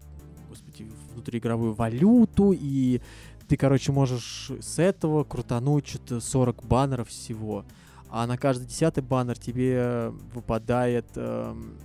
Господи, 0.49 0.87
внутриигровую 1.13 1.73
валюту, 1.73 2.51
и 2.51 2.99
ты, 3.47 3.57
короче, 3.57 3.91
можешь 3.91 4.51
с 4.59 4.79
этого 4.79 5.23
крутануть 5.23 5.87
что-то 5.87 6.19
40 6.19 6.65
баннеров 6.65 7.09
всего. 7.09 7.63
А 8.09 8.25
на 8.25 8.37
каждый 8.39 8.65
десятый 8.65 9.03
баннер 9.03 9.37
тебе 9.37 10.11
выпадает... 10.33 11.05
эм, 11.15 11.77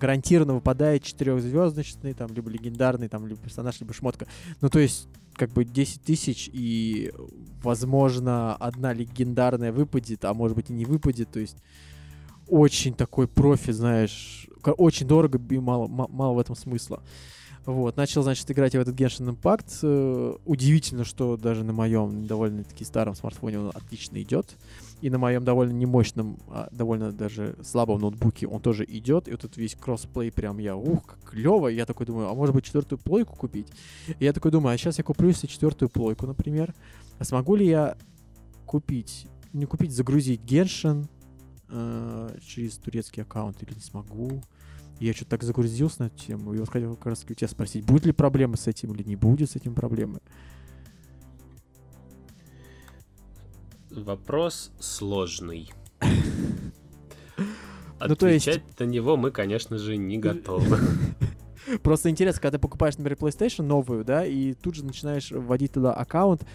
гарантированно 0.00 0.54
выпадает 0.54 1.02
четырехзвездочный, 1.02 2.14
там, 2.14 2.32
либо 2.32 2.50
легендарный, 2.50 3.08
там, 3.08 3.26
либо 3.26 3.40
персонаж, 3.40 3.80
либо 3.80 3.92
шмотка. 3.92 4.26
Ну, 4.60 4.68
то 4.68 4.78
есть, 4.78 5.08
как 5.34 5.50
бы 5.50 5.64
10 5.64 6.02
тысяч, 6.02 6.50
и, 6.52 7.12
возможно, 7.62 8.56
одна 8.56 8.92
легендарная 8.92 9.72
выпадет, 9.72 10.24
а 10.24 10.34
может 10.34 10.56
быть 10.56 10.70
и 10.70 10.72
не 10.72 10.84
выпадет. 10.84 11.30
То 11.30 11.40
есть, 11.40 11.56
очень 12.48 12.94
такой 12.94 13.28
профи, 13.28 13.72
знаешь, 13.72 14.48
очень 14.64 15.06
дорого 15.06 15.40
и 15.50 15.58
мало, 15.58 15.86
ма- 15.86 16.08
мало 16.08 16.34
в 16.34 16.38
этом 16.38 16.56
смысла. 16.56 17.02
Вот, 17.66 17.96
начал, 17.98 18.22
значит, 18.22 18.50
играть 18.50 18.72
в 18.72 18.78
этот 18.78 18.94
Genshin 18.98 19.36
Impact. 19.36 19.80
Э, 19.82 20.36
Удивительно, 20.46 21.04
что 21.04 21.36
даже 21.36 21.64
на 21.64 21.74
моем 21.74 22.26
довольно-таки 22.26 22.82
старом 22.84 23.14
смартфоне 23.14 23.58
он 23.58 23.68
отлично 23.74 24.20
идет. 24.22 24.56
И 25.00 25.10
на 25.10 25.18
моем 25.18 25.44
довольно 25.44 25.72
немощном, 25.72 26.38
а 26.48 26.68
довольно 26.72 27.12
даже 27.12 27.56
слабом 27.62 28.00
ноутбуке 28.00 28.48
он 28.48 28.60
тоже 28.60 28.84
идет. 28.84 29.28
И 29.28 29.30
вот 29.30 29.44
этот 29.44 29.56
весь 29.56 29.76
кроссплей 29.76 30.32
прям 30.32 30.58
я, 30.58 30.74
ух, 30.74 31.06
как 31.06 31.30
клево. 31.30 31.68
Я 31.68 31.86
такой 31.86 32.06
думаю, 32.06 32.28
а 32.28 32.34
может 32.34 32.54
быть 32.54 32.64
четвертую 32.64 32.98
плойку 32.98 33.36
купить? 33.36 33.68
И 34.18 34.24
я 34.24 34.32
такой 34.32 34.50
думаю, 34.50 34.74
а 34.74 34.78
сейчас 34.78 34.98
я 34.98 35.04
куплю 35.04 35.30
себе 35.32 35.48
четвертую 35.48 35.88
плойку, 35.88 36.26
например. 36.26 36.74
А 37.18 37.24
смогу 37.24 37.54
ли 37.54 37.66
я 37.66 37.96
купить, 38.66 39.28
не 39.52 39.66
купить, 39.66 39.92
загрузить 39.92 40.40
Genshin 40.40 41.06
э, 41.68 42.36
через 42.44 42.76
турецкий 42.78 43.22
аккаунт 43.22 43.62
или 43.62 43.74
не 43.74 43.80
смогу? 43.80 44.42
Я 44.98 45.12
что-то 45.12 45.30
так 45.30 45.44
загрузился 45.44 46.02
на 46.02 46.06
эту 46.06 46.18
тему, 46.18 46.54
и 46.54 46.58
вот 46.58 46.70
хотел 46.70 46.96
как 46.96 47.06
раз 47.06 47.24
у 47.28 47.32
тебя 47.32 47.46
спросить, 47.46 47.84
будет 47.84 48.04
ли 48.04 48.12
проблемы 48.12 48.56
с 48.56 48.66
этим 48.66 48.92
или 48.94 49.04
не 49.04 49.14
будет 49.14 49.50
с 49.50 49.56
этим 49.56 49.74
проблемы? 49.74 50.18
Вопрос 53.90 54.72
сложный. 54.78 55.70
Ну, 58.00 58.14
то 58.14 58.28
есть- 58.28 58.46
Отвечать 58.46 58.78
на 58.78 58.84
него 58.84 59.16
мы, 59.16 59.32
конечно 59.32 59.76
же, 59.76 59.96
не 59.96 60.18
готовы. 60.18 60.78
Просто 61.82 62.08
интересно, 62.10 62.40
когда 62.40 62.56
ты 62.56 62.62
покупаешь, 62.62 62.96
например, 62.96 63.18
PlayStation 63.18 63.62
новую, 63.64 64.04
да, 64.04 64.24
и 64.24 64.54
тут 64.54 64.76
же 64.76 64.84
начинаешь 64.84 65.32
вводить 65.32 65.72
туда 65.72 65.92
аккаунт, 65.92 66.46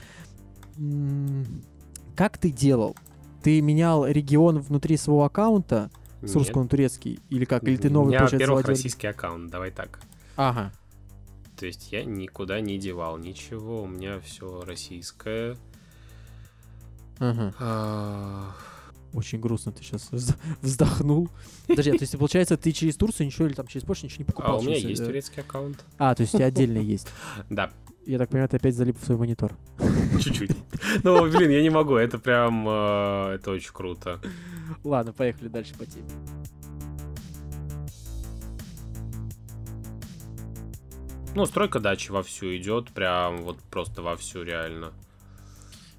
как 2.16 2.38
ты 2.38 2.50
делал? 2.50 2.96
Ты 3.44 3.60
менял 3.62 4.08
регион 4.08 4.60
внутри 4.60 4.96
своего 4.96 5.26
аккаунта 5.26 5.92
с 6.22 6.34
русского 6.34 6.64
на 6.64 6.70
турецкий? 6.70 7.20
Или 7.30 7.44
как? 7.44 7.64
Или 7.66 7.76
ты 7.76 7.90
У 7.90 7.92
новый, 7.92 8.08
меня, 8.10 8.20
получается, 8.20 8.38
во-первых, 8.48 8.66
заводил? 8.66 8.80
российский 8.82 9.08
аккаунт, 9.08 9.52
давай 9.52 9.72
так. 9.72 10.00
Ага. 10.38 10.72
То 11.60 11.66
есть 11.66 11.92
я 11.92 12.06
никуда 12.06 12.62
не 12.62 12.78
девал 12.78 13.18
ничего, 13.18 13.84
у 13.84 13.88
меня 13.88 14.20
все 14.22 14.62
российское. 14.62 15.58
А, 17.20 18.51
Очень 19.14 19.39
грустно 19.39 19.72
ты 19.72 19.84
сейчас 19.84 20.09
вздохнул. 20.61 21.30
Подожди, 21.68 21.91
а 21.91 21.93
то 21.97 22.03
есть, 22.03 22.18
получается, 22.18 22.57
ты 22.57 22.72
через 22.72 22.95
Турцию 22.95 23.28
ничего 23.28 23.47
или 23.47 23.53
там 23.53 23.68
через 23.68 23.86
Польшу 23.86 24.05
ничего 24.05 24.20
не 24.20 24.26
покупал? 24.26 24.55
А 24.55 24.59
у 24.59 24.61
меня 24.64 24.76
через, 24.76 24.89
есть 24.89 25.05
турецкий 25.05 25.41
аккаунт. 25.41 25.84
А, 25.97 26.16
то 26.16 26.22
есть 26.22 26.34
у 26.34 26.38
тебя 26.38 26.47
отдельно 26.47 26.80
есть. 26.80 27.07
Да, 27.49 27.72
Я 28.05 28.18
так 28.18 28.30
понимаю, 28.30 28.49
ты 28.49 28.57
опять 28.57 28.76
залип 28.76 28.99
в 28.99 29.05
свой 29.05 29.18
монитор. 29.18 29.53
чуть-чуть. 30.20 30.51
Ну, 31.03 31.30
блин, 31.30 31.51
я 31.51 31.61
не 31.61 31.70
могу, 31.70 31.95
это 31.95 32.18
прям, 32.20 32.66
э, 32.68 33.36
это 33.36 33.51
очень 33.51 33.72
круто. 33.72 34.20
Ладно, 34.84 35.14
поехали 35.14 35.47
дальше 35.47 35.74
по 35.76 35.86
теме. 35.86 36.09
Ну, 41.36 41.45
стройка 41.45 41.80
дачи 41.80 42.11
вовсю 42.11 42.55
идет, 42.55 42.89
прям 42.91 43.41
вот 43.43 43.57
просто 43.72 44.01
вовсю 44.03 44.43
реально. 44.43 44.93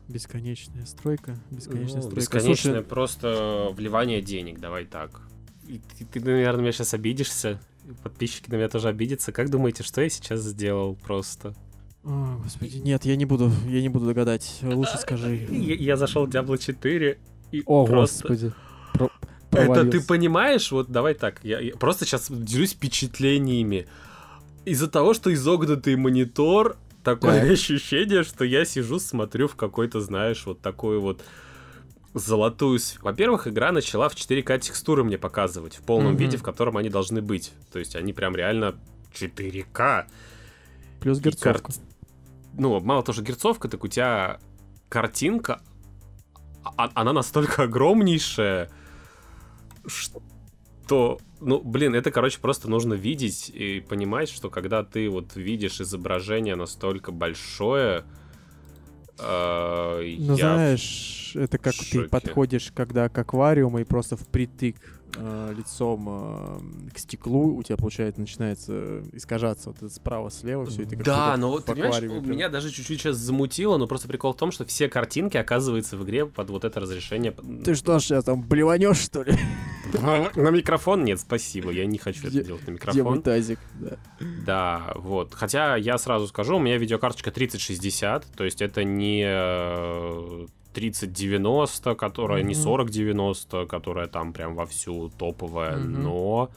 Бесконечная 0.09 0.85
стройка, 0.85 1.37
бесконечная 1.51 2.03
Ну, 2.03 2.03
стройка. 2.03 2.17
бесконечное 2.21 2.73
Слушай, 2.75 2.85
просто 2.85 3.69
вливание 3.75 4.21
денег, 4.21 4.61
давай 4.61 4.85
так. 4.85 5.23
И 5.67 5.81
ты, 5.99 6.05
ты, 6.05 6.21
наверное, 6.21 6.61
меня 6.63 6.73
сейчас 6.73 6.93
обидишься. 6.93 7.59
Подписчики 8.03 8.51
на 8.51 8.57
меня 8.57 8.69
тоже 8.69 8.89
обидятся. 8.89 9.33
Как 9.33 9.51
думаете, 9.51 9.83
что 9.83 10.03
я 10.03 10.09
сейчас 10.11 10.41
сделал 10.41 10.95
просто? 10.95 11.55
О, 12.03 12.39
господи, 12.43 12.77
нет, 12.79 13.07
я 13.07 13.17
не 13.17 13.25
буду, 13.25 13.51
я 13.67 13.81
не 13.81 13.89
буду 13.89 14.05
догадать. 14.07 14.59
Лучше 14.63 14.99
скажи. 14.99 15.37
Я, 15.51 15.75
я 15.75 15.97
зашел 15.97 16.27
в 16.27 16.29
Diablo 16.29 16.59
4 16.59 17.19
и 17.53 17.63
О, 17.65 17.87
просто... 17.87 18.29
господи. 18.29 18.53
Про- 18.93 19.11
Это 19.63 19.91
ты 19.91 20.01
понимаешь? 20.03 20.71
Вот 20.71 20.91
давай 20.91 21.15
так, 21.15 21.41
я, 21.45 21.61
я 21.61 21.75
просто 21.77 22.05
сейчас 22.05 22.31
делюсь 22.31 22.73
впечатлениями. 22.73 23.87
Из-за 24.67 24.89
того, 24.89 25.15
что 25.15 25.33
изогнутый 25.33 25.97
монитор, 25.97 26.77
такое 27.05 27.41
Так. 27.43 27.51
ощущение, 27.51 28.25
что 28.25 28.45
я 28.45 28.65
сижу, 28.65 28.99
смотрю 28.99 29.47
в 29.49 29.55
какой-то, 29.57 30.01
знаешь, 30.01 30.45
вот 30.47 30.61
такой 30.61 30.99
вот 30.99 31.23
золотую... 32.15 32.81
Во-первых, 33.03 33.47
игра 33.49 33.71
начала 33.73 34.09
в 34.09 34.15
4К 34.15 34.59
текстуры 34.59 35.05
мне 35.05 35.19
показывать, 35.19 35.77
в 35.77 35.83
полном 35.83 36.13
Мгм. 36.15 36.17
виде, 36.23 36.37
в 36.37 36.43
котором 36.43 36.77
они 36.77 36.89
должны 36.89 37.21
быть. 37.23 37.53
То 37.73 37.79
есть 37.79 37.95
они 37.97 38.13
прям 38.13 38.35
реально 38.35 38.75
4К. 39.13 40.07
Плюс 41.01 41.19
И 41.19 41.23
герцовка. 41.23 41.63
кар- 41.63 41.75
Ну, 42.57 42.79
мало 42.81 43.03
того, 43.03 43.15
что 43.15 43.23
герцовка, 43.23 43.69
так 43.69 43.83
у 43.85 43.89
тебя 43.89 44.39
картинка, 44.89 45.61
а- 46.65 46.91
она 46.95 47.13
настолько 47.13 47.63
огромнейшая, 47.65 48.71
что... 49.87 51.19
Ну, 51.45 51.61
блин, 51.61 51.95
это, 51.95 52.11
короче, 52.11 52.39
просто 52.41 52.69
нужно 52.71 52.95
видеть 52.95 53.51
и 53.51 53.81
понимать, 53.81 54.29
что 54.31 54.51
когда 54.51 54.83
ты 54.83 55.09
вот 55.09 55.37
видишь 55.37 55.81
изображение 55.81 56.57
настолько 56.57 57.13
большое, 57.13 58.05
э, 59.19 60.15
Ну, 60.19 60.37
я- 60.37 60.55
знаешь, 60.55 61.33
это 61.37 61.59
как 61.59 61.75
ты 61.75 62.09
подходишь, 62.09 62.73
когда 62.75 63.09
к 63.09 63.19
аквариуму 63.19 63.79
и 63.79 63.85
просто 63.85 64.17
впритык 64.17 64.77
э, 65.17 65.55
лицом 65.57 66.07
э, 66.09 66.93
к 66.95 66.99
стеклу, 66.99 67.57
у 67.57 67.63
тебя, 67.63 67.77
получается, 67.77 68.21
начинается 68.21 69.03
искажаться 69.13 69.71
вот 69.71 69.79
это 69.79 69.89
справа-слева, 69.89 70.67
все 70.67 70.83
это 70.83 70.97
как 70.97 71.05
Да, 71.05 71.37
но 71.37 71.49
в 71.49 71.53
вот, 71.53 71.65
понимаешь, 71.65 71.99
прям. 71.99 72.29
меня 72.29 72.49
даже 72.49 72.71
чуть-чуть 72.71 73.01
сейчас 73.01 73.17
замутило, 73.17 73.77
но 73.77 73.87
просто 73.87 74.09
прикол 74.09 74.33
в 74.33 74.37
том, 74.37 74.53
что 74.53 74.65
все 74.65 74.89
картинки 74.89 75.37
оказываются 75.37 75.97
в 75.97 76.05
игре 76.05 76.27
под 76.27 76.51
вот 76.51 76.65
это 76.65 76.81
разрешение. 76.81 77.33
Ты 77.65 77.75
что, 77.75 77.99
сейчас 77.99 78.25
там 78.25 78.43
блеванешь, 78.43 78.99
что 78.99 79.23
ли? 79.23 79.35
На 79.95 80.51
микрофон 80.51 81.05
нет, 81.05 81.21
спасибо, 81.21 81.71
я 81.71 81.87
не 81.87 81.99
хочу 81.99 82.27
это 82.27 82.43
делать 82.43 82.67
на 82.67 82.73
микрофон. 82.73 83.23
тазик? 83.23 83.59
Да. 83.75 83.97
Да, 84.47 84.93
вот. 84.97 85.35
Хотя 85.35 85.77
я 85.77 85.99
сразу 85.99 86.27
скажу, 86.27 86.57
у 86.57 86.61
меня 86.61 86.79
видеокарточка 86.79 87.31
3060, 87.31 88.27
то 88.37 88.45
есть 88.45 88.63
это 88.63 88.85
не 88.85 89.25
э, 89.27 90.47
3090, 90.75 91.95
которая 91.95 92.43
не 92.43 92.55
Мгм. 92.55 92.63
4090, 92.63 93.67
которая 93.67 94.07
там 94.09 94.33
прям 94.33 94.55
вовсю 94.55 95.11
топовая, 95.11 95.77
Мгм. 95.79 96.03
но 96.03 96.51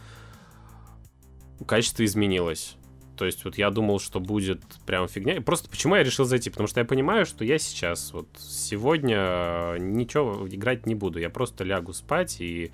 качество 1.66 2.04
изменилось. 2.04 2.76
То 3.16 3.26
есть 3.26 3.44
вот 3.46 3.58
я 3.58 3.72
думал, 3.72 4.00
что 4.00 4.20
будет 4.20 4.62
прям 4.86 5.08
фигня. 5.08 5.38
И 5.38 5.40
Просто 5.40 5.70
почему 5.70 5.96
я 5.96 6.04
решил 6.04 6.26
зайти? 6.26 6.50
Потому 6.52 6.68
что 6.68 6.80
я 6.82 6.86
понимаю, 6.86 7.26
что 7.26 7.44
я 7.44 7.58
сейчас 7.58 8.14
вот 8.14 8.28
сегодня 8.38 9.18
э, 9.18 9.78
ничего 9.80 10.48
играть 10.48 10.86
не 10.86 10.94
буду. 10.94 11.18
Я 11.20 11.32
просто 11.32 11.64
лягу 11.64 11.94
спать 11.94 12.38
и 12.40 12.72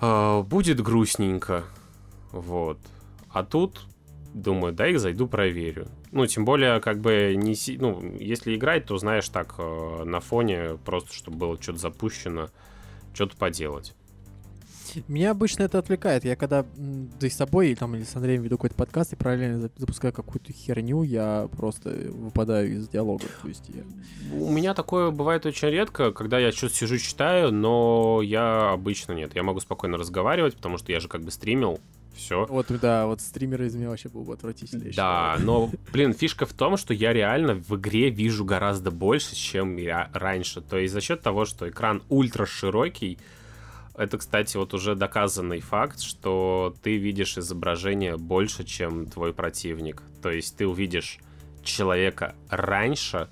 э, 0.00 0.42
будет 0.42 0.80
грустненько. 0.80 1.64
Вот. 2.32 2.78
А 3.30 3.44
тут 3.44 3.82
думаю, 4.34 4.72
дай 4.72 4.92
их 4.92 5.00
зайду 5.00 5.26
проверю. 5.26 5.88
Ну, 6.12 6.26
тем 6.26 6.44
более, 6.44 6.80
как 6.80 7.00
бы, 7.00 7.34
не 7.36 7.56
ну, 7.78 8.16
если 8.18 8.54
играть, 8.54 8.86
то, 8.86 8.96
знаешь, 8.98 9.28
так, 9.28 9.54
э, 9.58 10.04
на 10.04 10.20
фоне, 10.20 10.78
просто, 10.84 11.12
чтобы 11.12 11.38
было 11.38 11.60
что-то 11.60 11.78
запущено, 11.78 12.48
что-то 13.14 13.36
поделать. 13.36 13.94
Меня 15.06 15.32
обычно 15.32 15.64
это 15.64 15.78
отвлекает. 15.78 16.24
Я 16.24 16.36
когда 16.36 16.64
да 16.76 17.26
и 17.26 17.30
с 17.30 17.36
собой 17.36 17.68
или, 17.68 17.74
там, 17.74 17.94
или 17.94 18.04
с 18.04 18.16
Андреем 18.16 18.42
веду 18.42 18.56
какой-то 18.56 18.74
подкаст 18.74 19.12
и 19.12 19.16
параллельно 19.16 19.60
за- 19.60 19.70
запускаю 19.76 20.12
какую-то 20.12 20.52
херню, 20.52 21.02
я 21.02 21.48
просто 21.56 21.90
выпадаю 21.90 22.72
из 22.72 22.88
диалога. 22.88 23.24
То 23.42 23.48
есть 23.48 23.68
я... 23.68 23.82
У 24.32 24.50
меня 24.50 24.74
такое 24.74 25.10
бывает 25.10 25.46
очень 25.46 25.68
редко, 25.68 26.12
когда 26.12 26.38
я 26.38 26.52
что-то 26.52 26.74
сижу, 26.74 26.98
читаю, 26.98 27.52
но 27.52 28.20
я 28.22 28.70
обычно 28.72 29.12
нет. 29.12 29.34
Я 29.34 29.42
могу 29.42 29.60
спокойно 29.60 29.98
разговаривать, 29.98 30.56
потому 30.56 30.78
что 30.78 30.92
я 30.92 31.00
же 31.00 31.08
как 31.08 31.22
бы 31.22 31.30
стримил, 31.30 31.80
все. 32.18 32.44
Вот, 32.46 32.66
да, 32.68 33.06
вот 33.06 33.20
стримеры 33.20 33.66
из 33.66 33.74
меня 33.74 33.88
вообще 33.88 34.08
был 34.08 34.24
бы 34.24 34.34
отвратительно. 34.34 34.84
Да, 34.94 35.36
но, 35.40 35.70
блин, 35.92 36.12
фишка 36.12 36.44
в 36.46 36.52
том, 36.52 36.76
что 36.76 36.92
я 36.92 37.12
реально 37.12 37.54
в 37.54 37.76
игре 37.76 38.10
вижу 38.10 38.44
гораздо 38.44 38.90
больше, 38.90 39.34
чем 39.34 39.76
я 39.76 40.10
раньше. 40.12 40.60
То 40.60 40.76
есть 40.78 40.92
за 40.92 41.00
счет 41.00 41.22
того, 41.22 41.44
что 41.44 41.68
экран 41.68 42.02
ультра 42.08 42.44
широкий, 42.44 43.18
это, 43.94 44.18
кстати, 44.18 44.56
вот 44.56 44.74
уже 44.74 44.94
доказанный 44.94 45.60
факт, 45.60 46.00
что 46.00 46.74
ты 46.82 46.98
видишь 46.98 47.38
изображение 47.38 48.16
больше, 48.16 48.64
чем 48.64 49.06
твой 49.06 49.32
противник. 49.32 50.02
То 50.20 50.30
есть 50.30 50.56
ты 50.56 50.66
увидишь 50.66 51.18
человека 51.62 52.34
раньше, 52.48 53.28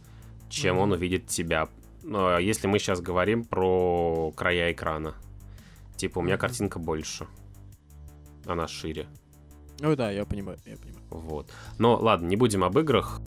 чем 0.49 0.78
он 0.78 0.91
Мгм. 0.91 0.99
увидит 0.99 1.26
тебя. 1.26 1.68
Но 2.03 2.39
если 2.39 2.68
мы 2.68 2.78
сейчас 2.78 3.01
говорим 3.01 3.45
про 3.45 4.32
края 4.37 4.72
экрана. 4.72 5.14
Типа, 5.97 6.18
у 6.18 6.22
меня 6.22 6.34
Мгм. 6.34 6.41
картинка 6.41 6.78
больше. 6.78 7.26
Она 8.47 8.68
шире. 8.68 9.07
Ну 9.80 9.94
да, 9.94 10.11
я 10.11 10.24
понимаю, 10.24 10.59
я 10.64 10.76
понимаю. 10.76 11.05
Вот. 11.11 11.51
Но 11.78 11.97
ладно, 11.97 12.26
не 12.26 12.36
будем 12.36 12.64
об 12.64 12.78
играх. 12.78 13.20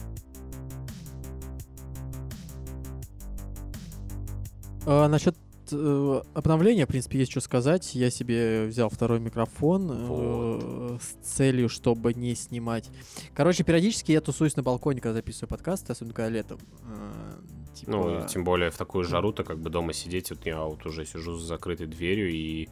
А, 4.85 5.07
насчет 5.07 5.35
э, 5.71 6.21
обновления, 6.33 6.85
в 6.85 6.89
принципе, 6.89 7.19
есть 7.19 7.31
что 7.31 7.41
сказать. 7.41 7.93
Я 7.93 8.09
себе 8.09 8.65
взял 8.65 8.89
второй 8.89 9.19
микрофон 9.19 9.89
э, 9.91 10.97
с 10.99 11.27
целью, 11.27 11.69
чтобы 11.69 12.13
не 12.15 12.33
снимать. 12.33 12.89
Короче, 13.35 13.63
периодически 13.63 14.11
я 14.11 14.21
тусуюсь 14.21 14.55
на 14.55 14.63
балконе, 14.63 15.01
когда 15.01 15.13
записываю 15.13 15.49
подкасты, 15.49 15.91
особенно 15.91 16.15
когда 16.15 16.29
летом. 16.29 16.59
Э, 16.83 17.75
типа, 17.75 17.91
Ну, 17.91 18.27
тем 18.27 18.43
более 18.43 18.71
в 18.71 18.77
такую 18.77 19.03
жару-то 19.03 19.43
как 19.43 19.59
бы 19.59 19.69
дома 19.69 19.93
сидеть. 19.93 20.31
Вот 20.31 20.45
я 20.45 20.63
вот 20.63 20.83
уже 20.87 21.05
сижу 21.05 21.35
за 21.35 21.45
закрытой 21.45 21.85
дверью 21.85 22.31
и 22.31 22.69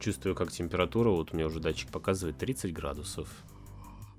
чувствую, 0.00 0.34
как 0.34 0.50
температура, 0.50 1.10
вот 1.10 1.32
мне 1.32 1.46
уже 1.46 1.60
датчик 1.60 1.90
показывает 1.90 2.38
30 2.38 2.72
градусов. 2.72 3.28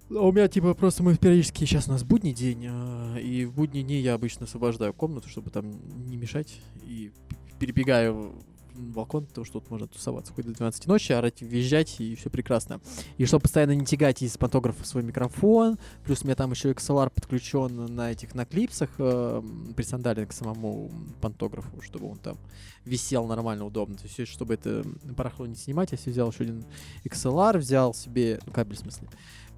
А 0.09 0.19
У 0.19 0.31
меня, 0.31 0.47
типа, 0.47 0.73
просто 0.73 1.03
мы 1.03 1.15
периодически, 1.15 1.65
сейчас 1.65 1.87
у 1.87 1.91
нас 1.91 2.03
будний 2.03 2.33
день, 2.33 2.67
а, 2.69 3.17
и 3.17 3.45
в 3.45 3.53
будние 3.53 3.83
дни 3.83 3.99
я 3.99 4.13
обычно 4.13 4.45
освобождаю 4.45 4.93
комнату, 4.93 5.29
чтобы 5.29 5.49
там 5.51 5.71
не 6.07 6.17
мешать, 6.17 6.59
и 6.83 7.11
перебегаю 7.59 8.33
балкон, 8.81 9.25
потому 9.25 9.45
что 9.45 9.59
тут 9.59 9.69
можно 9.69 9.87
тусоваться 9.87 10.33
хоть 10.33 10.45
до 10.45 10.53
12 10.53 10.87
ночи, 10.87 11.11
орать, 11.11 11.41
визжать, 11.41 11.99
и 11.99 12.15
все 12.15 12.29
прекрасно. 12.29 12.81
И 13.17 13.25
чтобы 13.25 13.43
постоянно 13.43 13.75
не 13.75 13.85
тягать 13.85 14.21
из 14.21 14.37
пантографа 14.37 14.85
свой 14.85 15.03
микрофон, 15.03 15.77
плюс 16.03 16.21
у 16.21 16.25
меня 16.25 16.35
там 16.35 16.51
еще 16.51 16.71
XLR 16.71 17.11
подключен 17.13 17.95
на 17.95 18.11
этих, 18.11 18.35
на 18.35 18.45
клипсах, 18.45 18.89
э, 18.97 19.41
присандален 19.75 20.27
к 20.27 20.33
самому 20.33 20.91
пантографу, 21.21 21.81
чтобы 21.81 22.09
он 22.09 22.17
там 22.17 22.37
висел 22.85 23.25
нормально, 23.27 23.65
удобно. 23.65 23.97
То 23.97 24.03
есть, 24.03 24.31
чтобы 24.31 24.53
это 24.53 24.83
барахло 25.03 25.45
не 25.45 25.55
снимать, 25.55 25.91
я 25.91 25.97
себе 25.97 26.13
взял 26.13 26.31
еще 26.31 26.43
один 26.43 26.65
XLR, 27.05 27.57
взял 27.57 27.93
себе, 27.93 28.39
ну, 28.45 28.51
кабель 28.51 28.75
в 28.75 28.79
смысле, 28.79 29.07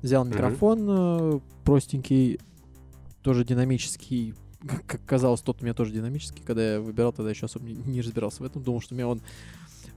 взял 0.02 0.26
микрофон 0.26 0.86
э, 0.90 1.40
простенький, 1.64 2.40
тоже 3.22 3.46
динамический, 3.46 4.36
как 4.88 5.04
казалось, 5.06 5.42
тот 5.42 5.62
у 5.62 5.64
меня 5.64 5.74
тоже 5.74 5.92
динамический. 5.92 6.44
Когда 6.46 6.74
я 6.74 6.82
выбирал, 6.82 7.14
тогда 7.14 7.30
еще 7.32 7.46
особо 7.46 7.66
не, 7.66 7.74
не 7.74 8.02
разбирался 8.02 8.44
в 8.44 8.46
этом. 8.46 8.64
Думал, 8.64 8.82
что 8.82 8.94
у 8.94 8.98
меня 8.98 9.08
он 9.08 9.22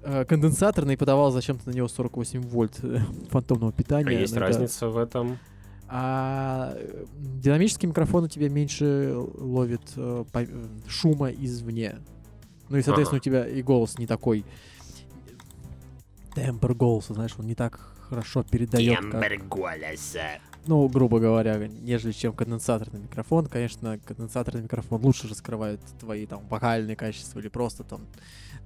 э, 0.02 0.24
конденсаторный, 0.24 0.96
подавал 0.96 1.30
зачем-то 1.30 1.68
на 1.70 1.74
него 1.74 1.88
48 1.88 2.40
вольт 2.40 2.78
э, 2.82 2.98
фантомного 3.30 3.72
питания. 3.72 4.16
А 4.16 4.20
есть 4.20 4.34
Но 4.34 4.40
это- 4.40 4.46
разница 4.48 4.88
в 4.88 4.96
этом? 4.98 5.38
А 5.88 6.72
э, 6.76 7.04
динамический 7.16 7.88
микрофон 7.88 8.24
у 8.24 8.28
тебя 8.28 8.48
меньше 8.48 9.14
ловит 9.16 9.82
э, 9.96 10.24
по- 10.32 10.42
э, 10.42 10.66
шума 10.88 11.30
извне. 11.30 11.96
Ну 12.68 12.76
и, 12.78 12.82
соответственно, 12.82 13.18
Ага. 13.18 13.22
у 13.22 13.24
тебя 13.24 13.46
и 13.46 13.62
голос 13.62 13.96
не 13.98 14.06
такой... 14.08 14.44
Тембр 16.34 16.74
голоса, 16.74 17.14
знаешь, 17.14 17.32
он 17.38 17.46
не 17.46 17.54
так 17.54 17.78
хорошо 18.10 18.42
передает, 18.42 18.98
как 19.10 19.48
голоса. 19.48 20.38
Ну, 20.66 20.88
грубо 20.88 21.18
говоря, 21.20 21.66
нежели 21.68 22.12
чем 22.12 22.32
конденсаторный 22.32 23.00
микрофон. 23.00 23.46
Конечно, 23.46 23.98
конденсаторный 24.04 24.62
микрофон 24.62 25.02
лучше 25.02 25.28
раскрывает 25.28 25.80
твои 26.00 26.26
там 26.26 26.46
вокальные 26.48 26.96
качества 26.96 27.38
или 27.40 27.48
просто 27.48 27.84
там 27.84 28.02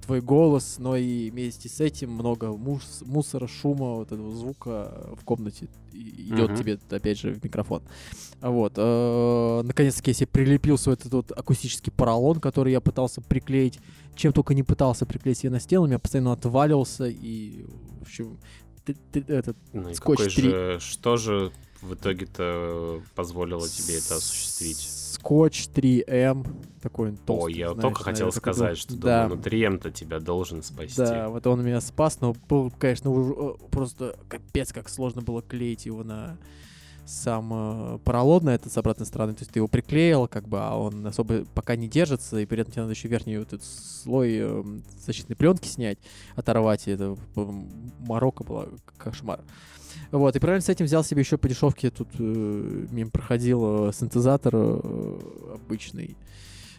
твой 0.05 0.21
голос, 0.21 0.77
но 0.79 0.95
и 0.95 1.29
вместе 1.29 1.69
с 1.69 1.79
этим 1.79 2.11
много 2.11 2.47
мус- 2.47 3.03
мусора, 3.05 3.47
шума, 3.47 3.95
вот 3.97 4.11
этого 4.11 4.31
звука 4.35 5.13
в 5.19 5.23
комнате 5.23 5.67
идет 5.93 6.49
Мгм. 6.51 6.57
тебе, 6.57 6.79
опять 6.89 7.19
же, 7.19 7.33
в 7.33 7.43
микрофон. 7.43 7.83
Вот. 8.41 8.73
э, 8.77 9.61
Наконец-таки 9.63 10.11
я 10.11 10.15
себе 10.15 10.27
прилепил 10.27 10.77
свой 10.79 10.95
этот 10.95 11.13
вот 11.13 11.31
акустический 11.31 11.91
поролон, 11.91 12.39
который 12.39 12.71
я 12.71 12.81
пытался 12.81 13.21
приклеить, 13.21 13.79
чем 14.15 14.33
только 14.33 14.55
не 14.55 14.63
пытался 14.63 15.05
приклеить 15.05 15.37
себе 15.39 15.51
на 15.51 15.59
стену, 15.59 15.85
меня 15.85 15.99
постоянно 15.99 16.31
отваливался 16.33 17.05
и, 17.05 17.65
в 17.99 18.01
общем, 18.01 18.39
этот 19.13 19.55
Ну 19.73 19.93
Скотч 19.93 20.17
какой 20.19 20.29
три. 20.33 20.49
же, 20.49 20.77
что 20.79 21.17
же 21.17 21.51
в 21.81 21.93
итоге-то 21.93 23.01
позволило 23.15 23.67
тебе 23.67 23.97
это 23.97 24.15
осуществить? 24.15 24.77
Скотч 24.79 25.67
3М, 25.73 26.47
такой 26.81 27.09
он 27.09 27.17
толстый. 27.17 27.43
Ой, 27.45 27.53
я 27.53 27.73
знаешь, 27.73 27.81
только 27.81 28.03
хотел 28.03 28.31
сказать, 28.31 28.77
что 28.77 28.95
да, 28.95 29.23
думаю, 29.23 29.41
ну 29.43 29.49
3М-то 29.49 29.91
тебя 29.91 30.19
должен 30.19 30.63
спасти. 30.63 30.97
да, 30.97 31.29
вот 31.29 31.45
он 31.47 31.63
меня 31.63 31.81
спас, 31.81 32.19
но 32.21 32.35
был, 32.47 32.71
конечно, 32.71 33.09
э, 33.09 33.53
просто 33.69 34.17
капец, 34.27 34.71
как 34.73 34.89
сложно 34.89 35.21
было 35.21 35.41
клеить 35.41 35.85
его 35.85 36.03
на 36.03 36.37
сам 37.05 37.49
э, 37.51 37.99
поролон 38.03 38.45
на 38.45 38.55
этот 38.55 38.71
с 38.71 38.77
обратной 38.77 39.05
стороны. 39.05 39.33
То 39.33 39.41
есть 39.41 39.51
ты 39.51 39.59
его 39.59 39.67
приклеил, 39.67 40.27
как 40.27 40.47
бы, 40.47 40.59
а 40.59 40.75
он 40.75 41.05
особо 41.05 41.45
пока 41.53 41.75
не 41.75 41.87
держится, 41.87 42.39
и 42.39 42.45
при 42.45 42.61
этом 42.61 42.71
тебе 42.71 42.83
надо 42.83 42.93
еще 42.93 43.07
верхний 43.07 43.37
вот 43.37 43.47
этот 43.47 43.65
слой 43.65 44.37
э, 44.39 44.63
защитной 45.05 45.35
пленки 45.35 45.67
снять, 45.67 45.97
оторвать, 46.35 46.87
и 46.87 46.91
это 46.91 47.17
морока 47.99 48.43
была 48.43 48.67
кошмар. 48.97 49.41
Вот, 50.11 50.35
и 50.35 50.39
параллельно 50.39 50.61
с 50.63 50.69
этим 50.69 50.85
взял 50.85 51.03
себе 51.03 51.21
еще 51.21 51.37
по 51.37 51.47
дешевке, 51.49 51.89
тут 51.89 52.07
э, 52.19 52.87
мимо 52.91 53.09
проходил 53.11 53.89
э, 53.89 53.93
синтезатор 53.93 54.53
э, 54.55 55.19
обычный. 55.55 56.17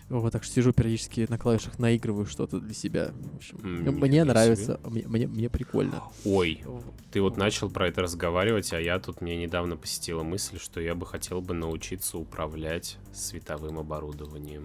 Вот, 0.09 0.31
так 0.33 0.45
что 0.45 0.53
сижу 0.55 0.73
периодически 0.75 1.25
на 1.31 1.39
клавишах, 1.39 1.79
наигрываю 1.79 2.27
что-то 2.27 2.61
для 2.61 2.75
себя. 2.75 3.13
В 3.33 3.37
общем, 3.37 3.59
М, 3.65 3.95
мне 3.99 4.25
нравится, 4.25 4.79
мне, 4.85 5.05
мне, 5.07 5.27
мне 5.27 5.49
прикольно. 5.49 6.03
Ой, 6.27 6.63
ты 7.11 7.23
вот 7.23 7.39
начал 7.39 7.71
про 7.71 7.89
это 7.89 8.03
разговаривать, 8.03 8.73
а 8.75 8.81
я 8.81 8.99
тут 8.99 9.23
мне 9.23 9.37
недавно 9.39 9.77
посетила 9.79 10.23
мысль, 10.23 10.59
что 10.59 10.81
я 10.83 10.95
бы 10.95 11.07
хотел 11.07 11.41
бы 11.41 11.55
научиться 11.55 12.19
управлять 12.19 12.99
световым 13.15 13.79
оборудованием. 13.79 14.65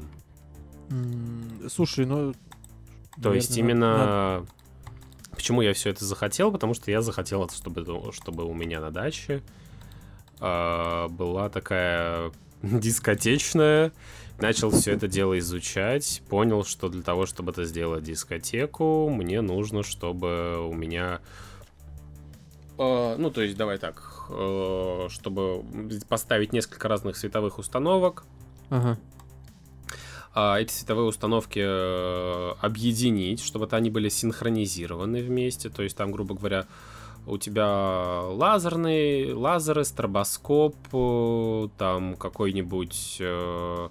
М, 0.89 1.69
Слушай, 1.69 2.05
ну... 2.05 2.33
То 3.21 3.33
есть 3.33 3.57
именно... 3.57 3.97
надо- 3.97 4.47
Почему 5.37 5.61
я 5.61 5.73
все 5.73 5.91
это 5.91 6.03
захотел? 6.03 6.51
Потому 6.51 6.73
что 6.73 6.89
я 6.89 7.03
захотел, 7.03 7.47
чтобы, 7.49 8.11
чтобы 8.11 8.43
у 8.43 8.53
меня 8.55 8.81
на 8.81 8.89
даче 8.89 9.43
а, 10.39 11.07
была 11.09 11.49
такая 11.49 12.31
дискотечная. 12.63 13.93
Начал 14.39 14.71
все 14.71 14.93
это 14.93 15.07
дело 15.07 15.37
изучать. 15.37 16.23
Понял, 16.27 16.65
что 16.65 16.89
для 16.89 17.03
того, 17.03 17.27
чтобы 17.27 17.51
это 17.51 17.65
сделать 17.65 18.03
дискотеку, 18.03 19.09
мне 19.09 19.41
нужно, 19.41 19.83
чтобы 19.83 20.67
у 20.67 20.73
меня... 20.73 21.21
а, 22.79 23.15
ну, 23.17 23.29
то 23.29 23.41
есть, 23.41 23.57
давай 23.57 23.77
так, 23.77 24.25
э, 24.29 25.07
чтобы 25.09 25.63
поставить 26.09 26.51
несколько 26.51 26.87
разных 26.87 27.15
световых 27.15 27.59
установок, 27.59 28.25
Ага. 28.69 28.97
Эти 30.59 30.71
световые 30.71 31.07
установки 31.07 31.59
э, 31.63 32.53
объединить, 32.61 33.41
чтобы 33.41 33.65
вот 33.65 33.73
они 33.73 33.89
были 33.89 34.09
синхронизированы 34.09 35.21
вместе. 35.23 35.69
То 35.69 35.81
есть 35.83 35.97
там, 35.97 36.11
грубо 36.11 36.35
говоря, 36.35 36.67
у 37.25 37.37
тебя 37.37 38.21
лазерный, 38.21 39.33
лазеры, 39.33 39.83
стробоскоп, 39.83 40.75
э, 40.93 41.67
там 41.77 42.15
какой-нибудь 42.15 43.17
э, 43.19 43.89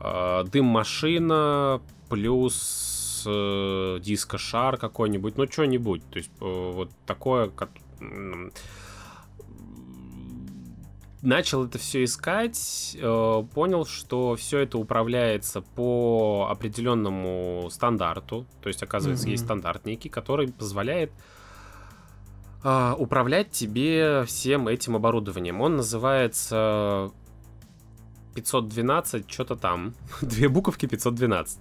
дым-машина, 0.00 1.80
плюс 2.08 3.26
диско-шар 3.26 4.76
какой-нибудь, 4.76 5.38
ну 5.38 5.50
что-нибудь. 5.50 6.02
То 6.10 6.18
есть 6.18 6.30
вот 6.40 6.90
такое... 7.06 7.48
как- 7.48 7.70
начал 11.24 11.64
это 11.64 11.78
все 11.78 12.04
искать, 12.04 12.96
э, 13.00 13.42
понял, 13.54 13.86
что 13.86 14.36
все 14.36 14.58
это 14.60 14.78
управляется 14.78 15.62
по 15.62 16.48
определенному 16.50 17.68
стандарту. 17.70 18.46
То 18.62 18.68
есть, 18.68 18.82
оказывается, 18.82 19.24
Мгм. 19.24 19.32
есть 19.32 19.44
стандарт 19.44 19.86
некий, 19.86 20.08
который 20.08 20.48
позволяет 20.52 21.10
а, 22.66 22.94
управлять 22.98 23.50
тебе 23.50 24.24
всем 24.26 24.68
этим 24.68 24.96
оборудованием. 24.96 25.60
Он 25.60 25.76
называется 25.76 27.10
512, 28.34 29.30
что-то 29.30 29.56
там. 29.56 29.94
Две 30.22 30.48
буковки 30.48 30.86
512. 30.86 31.58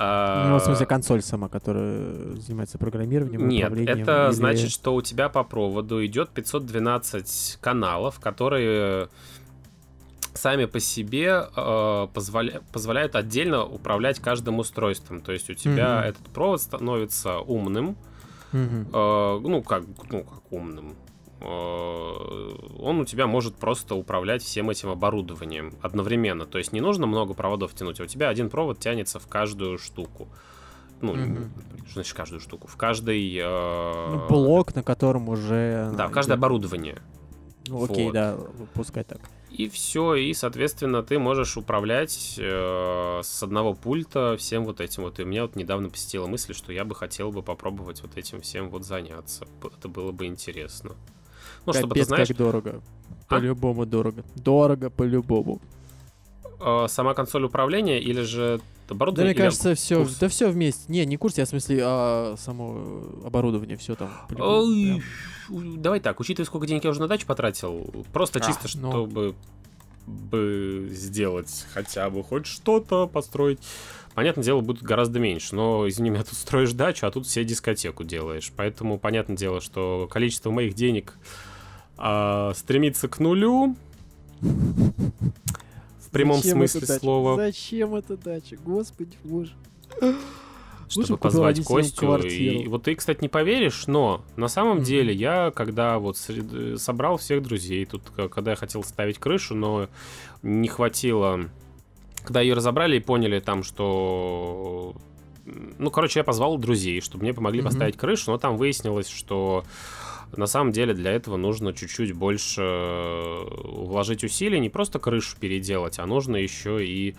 Ну, 0.00 0.56
в 0.58 0.60
смысле, 0.62 0.84
А, 0.84 0.86
консоль 0.88 1.22
сама, 1.22 1.48
которая 1.48 2.36
занимается 2.36 2.78
программированием, 2.78 3.48
нет, 3.48 3.64
управлением. 3.64 3.98
это 4.02 4.26
или- 4.26 4.32
значит, 4.34 4.70
что 4.70 4.94
у 4.94 5.02
тебя 5.02 5.28
по 5.28 5.42
проводу 5.42 6.04
идет 6.06 6.30
512 6.30 7.58
каналов, 7.60 8.20
которые 8.20 9.08
сами 10.34 10.66
по 10.66 10.78
себе 10.78 11.48
э, 11.56 12.06
позволя- 12.14 12.62
позволяют 12.72 13.16
отдельно 13.16 13.64
управлять 13.64 14.20
каждым 14.20 14.60
устройством. 14.60 15.20
То 15.20 15.32
есть 15.32 15.50
у 15.50 15.54
тебя 15.54 15.96
Мгм. 15.98 16.08
этот 16.10 16.22
провод 16.32 16.62
становится 16.62 17.38
умным, 17.40 17.96
Мгм. 18.52 18.86
э, 18.92 19.38
ну 19.42 19.62
как, 19.62 19.82
ну 20.12 20.22
как 20.22 20.52
умным. 20.52 20.94
Э, 21.40 21.44
Он 22.78 23.00
у 23.00 23.04
тебя 23.04 23.26
может 23.26 23.54
просто 23.56 23.94
управлять 23.94 24.42
всем 24.42 24.70
этим 24.70 24.88
оборудованием 24.90 25.74
одновременно. 25.82 26.46
То 26.46 26.58
есть 26.58 26.72
не 26.72 26.80
нужно 26.80 27.06
много 27.06 27.34
проводов 27.34 27.74
тянуть, 27.74 28.00
а 28.00 28.04
у 28.04 28.06
тебя 28.06 28.28
один 28.28 28.50
провод 28.50 28.78
тянется 28.78 29.18
в 29.18 29.26
каждую 29.26 29.78
штуку. 29.78 30.28
Ну, 31.00 31.14
что 31.86 31.94
значит 31.94 32.14
каждую 32.16 32.40
штуку? 32.40 32.66
В 32.66 32.76
каждый... 32.76 33.36
э, 33.36 34.08
Ну, 34.10 34.26
блок, 34.28 34.74
на 34.74 34.82
котором 34.82 35.28
уже... 35.28 35.92
Да, 35.96 36.08
в 36.08 36.10
каждое 36.10 36.32
идет- 36.34 36.38
оборудование. 36.40 36.98
Ну, 37.68 37.84
окей, 37.84 38.06
Вот. 38.06 38.12
да, 38.14 38.36
пускай 38.74 39.04
так. 39.04 39.20
И 39.50 39.68
все, 39.68 40.14
и, 40.14 40.34
соответственно, 40.34 41.02
ты 41.02 41.18
можешь 41.18 41.56
управлять 41.56 42.34
э, 42.38 43.20
с 43.22 43.42
одного 43.42 43.74
пульта 43.74 44.36
всем 44.38 44.64
вот 44.64 44.80
этим 44.80 45.04
вот. 45.04 45.20
И 45.20 45.22
у 45.22 45.26
меня 45.26 45.42
вот 45.42 45.54
недавно 45.56 45.88
посетила 45.88 46.26
мысль, 46.26 46.52
что 46.54 46.72
я 46.72 46.84
бы 46.84 46.94
хотел 46.94 47.30
бы 47.30 47.42
попробовать 47.42 48.02
вот 48.02 48.16
этим 48.16 48.40
всем 48.40 48.68
вот 48.68 48.84
заняться. 48.84 49.46
Это 49.62 49.88
было 49.88 50.12
бы 50.12 50.26
интересно. 50.26 50.96
Ну, 51.66 51.72
чтобы 51.72 51.88
ты 51.94 52.00
Капец, 52.00 52.06
знаешь, 52.08 52.28
как 52.28 52.36
дорого. 52.36 52.82
А? 53.28 53.34
По-любому 53.34 53.86
дорого. 53.86 54.24
Дорого 54.36 54.90
по-любому. 54.90 55.60
э, 56.60 56.86
сама 56.88 57.14
консоль 57.14 57.44
управления 57.44 58.00
или 58.00 58.22
же 58.22 58.60
Да, 58.88 58.94
оборудование? 58.94 59.32
мне 59.34 59.38
или 59.38 59.44
кажется, 59.46 59.74
все, 59.74 59.98
курс? 59.98 60.16
да 60.18 60.28
все 60.28 60.48
вместе. 60.50 60.84
Не, 60.90 61.04
не 61.06 61.16
курс, 61.16 61.36
я 61.38 61.44
в 61.44 61.48
смысле, 61.48 61.80
а 61.84 62.34
само 62.38 63.02
оборудование, 63.24 63.76
все 63.76 63.94
там. 63.94 64.10
Ой, 64.38 65.02
Давай 65.50 66.00
так, 66.00 66.20
учитывая, 66.20 66.46
сколько 66.46 66.66
денег 66.66 66.84
я 66.84 66.90
уже 66.90 67.00
на 67.00 67.08
дачу 67.08 67.26
потратил, 67.26 68.04
просто 68.12 68.38
А, 68.38 68.42
чисто, 68.46 68.68
ну. 68.78 68.90
чтобы 68.90 69.34
бы 70.06 70.88
сделать 70.90 71.66
хотя 71.74 72.08
бы 72.10 72.22
хоть 72.24 72.46
что-то, 72.46 73.06
построить. 73.06 73.58
Понятное 74.18 74.42
дело, 74.42 74.62
будет 74.62 74.82
гораздо 74.82 75.20
меньше, 75.20 75.54
но, 75.54 75.88
извини 75.88 76.10
меня, 76.10 76.24
тут 76.28 76.34
строишь 76.36 76.72
дачу, 76.72 77.06
а 77.06 77.12
тут 77.12 77.24
все 77.24 77.44
дискотеку 77.44 78.02
делаешь. 78.02 78.50
Поэтому, 78.56 78.98
понятное 78.98 79.36
дело, 79.36 79.60
что 79.60 80.08
количество 80.10 80.50
моих 80.50 80.74
денег 80.74 81.14
а, 81.96 82.52
стремиться 82.56 83.06
к 83.06 83.20
нулю. 83.20 83.76
В 84.40 86.10
прямом 86.10 86.38
Зачем 86.38 86.56
смысле 86.56 86.98
слова. 86.98 87.36
Зачем 87.36 87.94
эта 87.94 88.16
дача? 88.16 88.56
Господи 88.64 89.16
боже. 89.22 89.52
чтобы 90.00 90.16
Лучше 90.96 91.16
позвать 91.16 91.64
Костю. 91.64 92.16
И 92.16 92.66
вот 92.66 92.82
ты, 92.82 92.96
кстати, 92.96 93.20
не 93.22 93.28
поверишь, 93.28 93.86
но 93.86 94.24
на 94.34 94.48
самом 94.48 94.78
Мгм. 94.78 94.84
деле 94.84 95.14
я, 95.14 95.52
когда 95.52 96.00
вот 96.00 96.16
сред- 96.16 96.76
собрал 96.78 97.18
всех 97.18 97.44
друзей, 97.44 97.86
тут, 97.86 98.02
когда 98.32 98.50
я 98.50 98.56
хотел 98.56 98.82
ставить 98.82 99.18
крышу, 99.18 99.54
но 99.54 99.88
не 100.42 100.66
хватило... 100.66 101.48
Когда 102.28 102.42
ее 102.42 102.52
разобрали 102.52 102.98
и 102.98 103.00
поняли 103.00 103.40
там, 103.40 103.62
что... 103.62 104.94
Ну, 105.46 105.90
короче, 105.90 106.20
я 106.20 106.24
позвал 106.24 106.58
друзей, 106.58 107.00
чтобы 107.00 107.22
мне 107.24 107.32
помогли 107.32 107.62
Мгм. 107.62 107.70
поставить 107.70 107.96
крышу, 107.96 108.30
но 108.32 108.36
там 108.36 108.58
выяснилось, 108.58 109.08
что 109.08 109.64
на 110.36 110.44
самом 110.44 110.72
деле 110.72 110.92
для 110.92 111.12
этого 111.12 111.38
нужно 111.38 111.72
чуть-чуть 111.72 112.12
больше 112.12 112.60
э, 112.60 113.44
вложить 113.64 114.24
усилий, 114.24 114.60
не 114.60 114.68
просто 114.68 114.98
крышу 114.98 115.38
переделать, 115.40 115.98
а 115.98 116.04
нужно 116.04 116.36
еще 116.36 116.86
и 116.86 117.16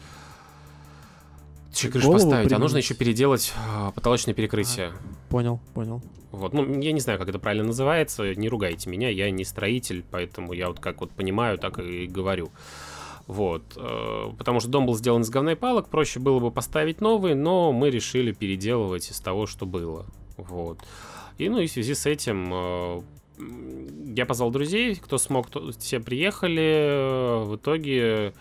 крышу 1.73 2.05
Голову 2.05 2.13
поставить, 2.19 2.33
а 2.33 2.49
применить. 2.49 2.59
нужно 2.59 2.77
еще 2.77 2.93
переделать 2.93 3.51
а, 3.67 3.89
потолочное 3.89 4.35
перекрытие. 4.35 4.91
Понял, 5.29 5.59
понял. 5.73 6.03
Вот, 6.31 6.53
ну, 6.53 6.79
я 6.81 6.91
не 6.91 6.99
знаю, 6.99 7.17
как 7.17 7.29
это 7.29 7.39
правильно 7.39 7.65
называется, 7.65 8.35
не 8.35 8.47
ругайте 8.47 8.87
меня, 8.91 9.09
я 9.09 9.31
не 9.31 9.43
строитель, 9.43 10.05
поэтому 10.11 10.53
я 10.53 10.67
вот 10.67 10.79
как 10.79 11.01
вот 11.01 11.09
понимаю, 11.09 11.57
так 11.57 11.79
и 11.79 12.05
говорю. 12.05 12.51
Вот, 13.29 13.77
э, 13.77 14.31
потому 14.39 14.59
что 14.59 14.69
дом 14.69 14.87
был 14.87 14.95
сделан 14.95 15.21
из 15.21 15.29
говна 15.29 15.55
палок, 15.55 15.89
проще 15.89 16.19
было 16.19 16.39
бы 16.39 16.49
поставить 16.49 16.99
новый, 16.99 17.35
но 17.35 17.71
мы 17.71 17.91
решили 17.91 18.31
переделывать 18.31 19.11
из 19.11 19.19
того, 19.19 19.45
что 19.45 19.67
было. 19.67 20.07
Вот. 20.35 20.79
И, 21.37 21.47
ну, 21.47 21.59
и 21.59 21.67
в 21.67 21.71
связи 21.71 21.93
с 21.93 22.07
этим 22.07 22.49
э, 22.51 23.01
я 24.15 24.25
позвал 24.25 24.49
друзей, 24.49 24.95
кто 24.95 25.19
смог, 25.19 25.45
кто, 25.45 25.71
все 25.73 25.99
приехали. 25.99 27.45
В 27.45 27.57
итоге 27.57 28.33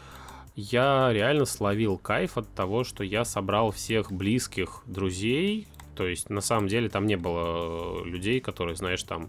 я 0.56 1.10
реально 1.12 1.44
словил 1.44 1.98
кайф 1.98 2.38
от 2.38 2.48
того, 2.54 2.82
что 2.82 3.04
я 3.04 3.26
собрал 3.26 3.72
всех 3.72 4.10
близких 4.10 4.84
друзей. 4.86 5.68
То 5.96 6.06
есть, 6.06 6.30
на 6.30 6.40
самом 6.40 6.66
деле, 6.66 6.88
там 6.88 7.04
не 7.04 7.16
было 7.16 8.04
э, 8.04 8.08
людей, 8.08 8.40
которые, 8.40 8.74
знаешь, 8.74 9.02
там 9.02 9.28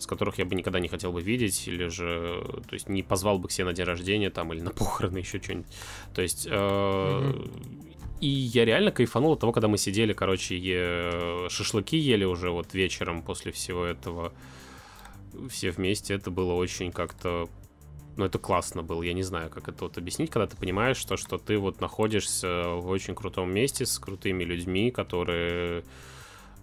с 0.00 0.06
которых 0.06 0.38
я 0.38 0.44
бы 0.44 0.54
никогда 0.54 0.80
не 0.80 0.88
хотел 0.88 1.12
бы 1.12 1.22
видеть, 1.22 1.68
или 1.68 1.88
же, 1.88 2.42
то 2.68 2.74
есть, 2.74 2.88
не 2.88 3.02
позвал 3.02 3.38
бы 3.38 3.48
к 3.48 3.52
себе 3.52 3.66
на 3.66 3.72
день 3.72 3.84
рождения 3.84 4.30
там, 4.30 4.52
или 4.52 4.60
на 4.60 4.70
похороны, 4.70 5.18
еще 5.18 5.40
что-нибудь. 5.40 5.66
То 6.14 6.22
есть, 6.22 6.48
э, 6.50 7.32
и 8.20 8.26
я 8.26 8.64
реально 8.64 8.92
кайфанул 8.92 9.32
от 9.32 9.40
того, 9.40 9.52
когда 9.52 9.68
мы 9.68 9.78
сидели, 9.78 10.12
короче, 10.12 10.56
е- 10.56 11.48
шашлыки 11.48 11.98
ели 11.98 12.24
уже 12.24 12.50
вот 12.50 12.74
вечером 12.74 13.22
после 13.22 13.52
всего 13.52 13.84
этого. 13.84 14.32
Все 15.48 15.70
вместе, 15.70 16.14
это 16.14 16.30
было 16.30 16.54
очень 16.54 16.90
как-то 16.92 17.48
ну, 18.16 18.24
это 18.26 18.38
классно 18.38 18.82
было, 18.82 19.02
я 19.02 19.14
не 19.14 19.22
знаю, 19.22 19.48
как 19.50 19.68
это 19.68 19.84
вот 19.84 19.96
объяснить, 19.96 20.30
когда 20.30 20.46
ты 20.46 20.56
понимаешь, 20.56 20.96
что, 20.96 21.16
что 21.16 21.38
ты 21.38 21.56
вот 21.56 21.80
находишься 21.80 22.64
в 22.68 22.88
очень 22.88 23.14
крутом 23.14 23.50
месте 23.50 23.86
с 23.86 23.98
крутыми 23.98 24.44
людьми, 24.44 24.90
которые 24.90 25.84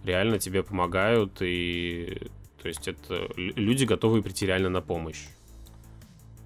реально 0.04 0.38
тебе 0.38 0.62
помогают, 0.62 1.40
и 1.40 2.28
то 2.62 2.68
есть 2.68 2.88
это 2.88 3.28
люди 3.36 3.84
готовы 3.84 4.22
прийти 4.22 4.46
реально 4.46 4.68
на 4.70 4.80
помощь. 4.80 5.26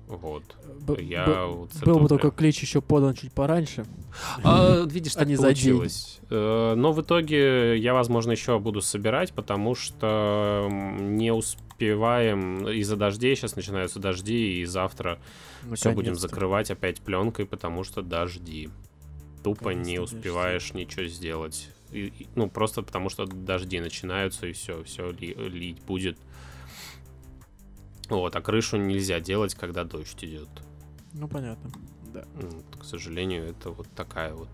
Вот. 0.08 0.42
Б- 0.80 1.00
Я 1.02 1.24
б- 1.24 1.46
вот 1.46 1.70
Был 1.84 1.98
бы 2.00 2.08
только 2.08 2.30
клич 2.30 2.60
еще 2.60 2.82
подан 2.82 3.14
чуть 3.14 3.32
пораньше. 3.32 3.86
А, 4.44 4.84
видишь, 4.84 5.14
так 5.14 5.22
А 5.22 5.26
не 5.26 5.36
за 5.36 5.54
день. 5.54 5.72
получилось. 5.72 6.20
Э, 6.28 6.74
Но 6.76 6.92
в 6.92 7.00
итоге 7.00 7.78
я, 7.78 7.94
возможно, 7.94 8.32
еще 8.32 8.58
буду 8.58 8.82
собирать, 8.82 9.32
потому 9.32 9.74
что 9.74 10.68
не 11.00 11.32
успеваем. 11.32 12.68
Из-за 12.68 12.96
дождей 12.96 13.34
сейчас 13.36 13.56
начинаются 13.56 14.00
дожди, 14.00 14.60
и 14.60 14.64
завтра 14.66 15.18
все 15.74 15.92
будем 15.92 16.14
закрывать 16.16 16.70
опять 16.70 17.00
пленкой, 17.00 17.46
потому 17.46 17.82
что 17.84 18.02
дожди. 18.02 18.68
Тупо 19.42 19.70
не 19.70 19.98
успеваешь 19.98 20.74
ничего 20.74 21.06
сделать. 21.06 21.70
И- 21.92 22.06
и- 22.06 22.28
ну, 22.34 22.48
просто 22.48 22.82
потому 22.82 23.08
что 23.10 23.26
дожди 23.26 23.80
начинаются, 23.80 24.46
и 24.46 24.52
все, 24.52 24.82
все 24.84 25.10
лить 25.12 25.82
будет. 25.82 26.18
Вот, 28.08 28.34
а 28.34 28.40
крышу 28.40 28.76
нельзя 28.76 29.20
делать, 29.20 29.54
когда 29.54 29.84
дождь 29.84 30.22
идет. 30.24 30.48
Ну, 31.12 31.28
понятно. 31.28 31.70
Да. 32.12 32.24
Ну, 32.34 32.48
вот, 32.48 32.80
К 32.80 32.84
сожалению, 32.84 33.44
это 33.44 33.70
вот 33.70 33.86
такая 33.94 34.34
вот 34.34 34.48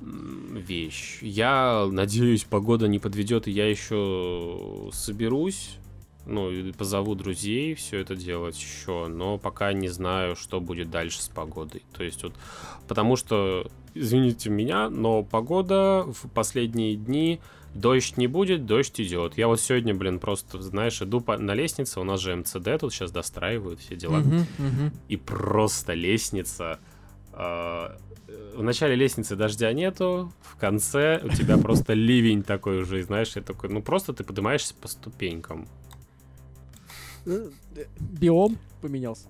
вещь. 0.00 1.18
Я 1.22 1.88
надеюсь, 1.90 2.44
погода 2.44 2.88
не 2.88 2.98
подведет, 2.98 3.46
и 3.48 3.50
я 3.50 3.68
еще 3.68 4.90
соберусь. 4.92 5.76
Ну, 6.26 6.50
и 6.50 6.72
позову 6.72 7.14
друзей 7.14 7.74
все 7.74 7.98
это 7.98 8.16
делать 8.16 8.58
еще, 8.58 9.08
но 9.08 9.36
пока 9.36 9.74
не 9.74 9.88
знаю, 9.88 10.36
что 10.36 10.58
будет 10.58 10.90
дальше 10.90 11.20
с 11.22 11.28
погодой. 11.28 11.82
То 11.92 12.02
есть 12.02 12.22
вот, 12.22 12.32
потому 12.88 13.16
что, 13.16 13.70
извините 13.94 14.50
меня, 14.50 14.88
но 14.90 15.22
погода 15.22 16.04
в 16.06 16.28
последние 16.30 16.96
дни 16.96 17.40
дождь 17.74 18.16
не 18.16 18.26
будет, 18.26 18.66
дождь 18.66 19.00
идет. 19.00 19.36
Я 19.38 19.48
вот 19.48 19.60
сегодня, 19.60 19.94
блин, 19.94 20.18
просто, 20.20 20.60
знаешь, 20.62 21.00
иду 21.02 21.20
по- 21.20 21.38
на 21.38 21.54
лестнице, 21.54 22.00
у 22.00 22.04
нас 22.04 22.20
же 22.20 22.34
МЦД 22.36 22.78
тут 22.80 22.92
сейчас 22.92 23.10
достраивают 23.10 23.80
все 23.80 23.96
дела 23.96 24.18
Мгм, 24.18 24.46
мгм. 24.58 24.92
и 25.08 25.16
просто 25.16 25.94
лестница. 25.94 26.78
э, 27.32 27.88
В 28.56 28.62
начале 28.62 28.94
лестницы 28.94 29.34
дождя 29.36 29.72
нету, 29.72 30.32
в 30.40 30.56
конце 30.56 31.20
у 31.24 31.28
тебя 31.30 31.58
просто 31.58 31.92
ливень 31.94 32.42
такой 32.44 32.78
уже, 32.82 33.02
знаешь, 33.02 33.34
я 33.36 33.42
такой, 33.42 33.68
ну 33.70 33.82
просто 33.82 34.12
ты 34.12 34.22
поднимаешься 34.24 34.74
по 34.74 34.86
ступенькам. 34.88 35.66
Э, 37.26 37.50
э, 37.76 37.84
Биом 38.00 38.56
поменялся. 38.80 39.26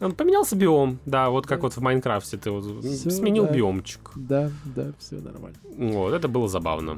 Он 0.00 0.12
поменялся 0.14 0.54
биом, 0.54 0.98
да, 1.06 1.30
вот 1.30 1.46
как 1.46 1.60
Да. 1.60 1.62
вот 1.64 1.72
в 1.74 1.80
Майнкрафте 1.80 2.36
ты 2.36 2.50
вот 2.50 2.64
м, 2.64 2.82
Всё, 2.82 3.10
сменил 3.10 3.46
да. 3.46 3.52
биомчик. 3.52 4.10
Да, 4.14 4.50
да, 4.64 4.92
все 4.98 5.16
нормально. 5.16 5.56
Вот, 5.76 6.12
это 6.12 6.28
было 6.28 6.46
забавно. 6.48 6.96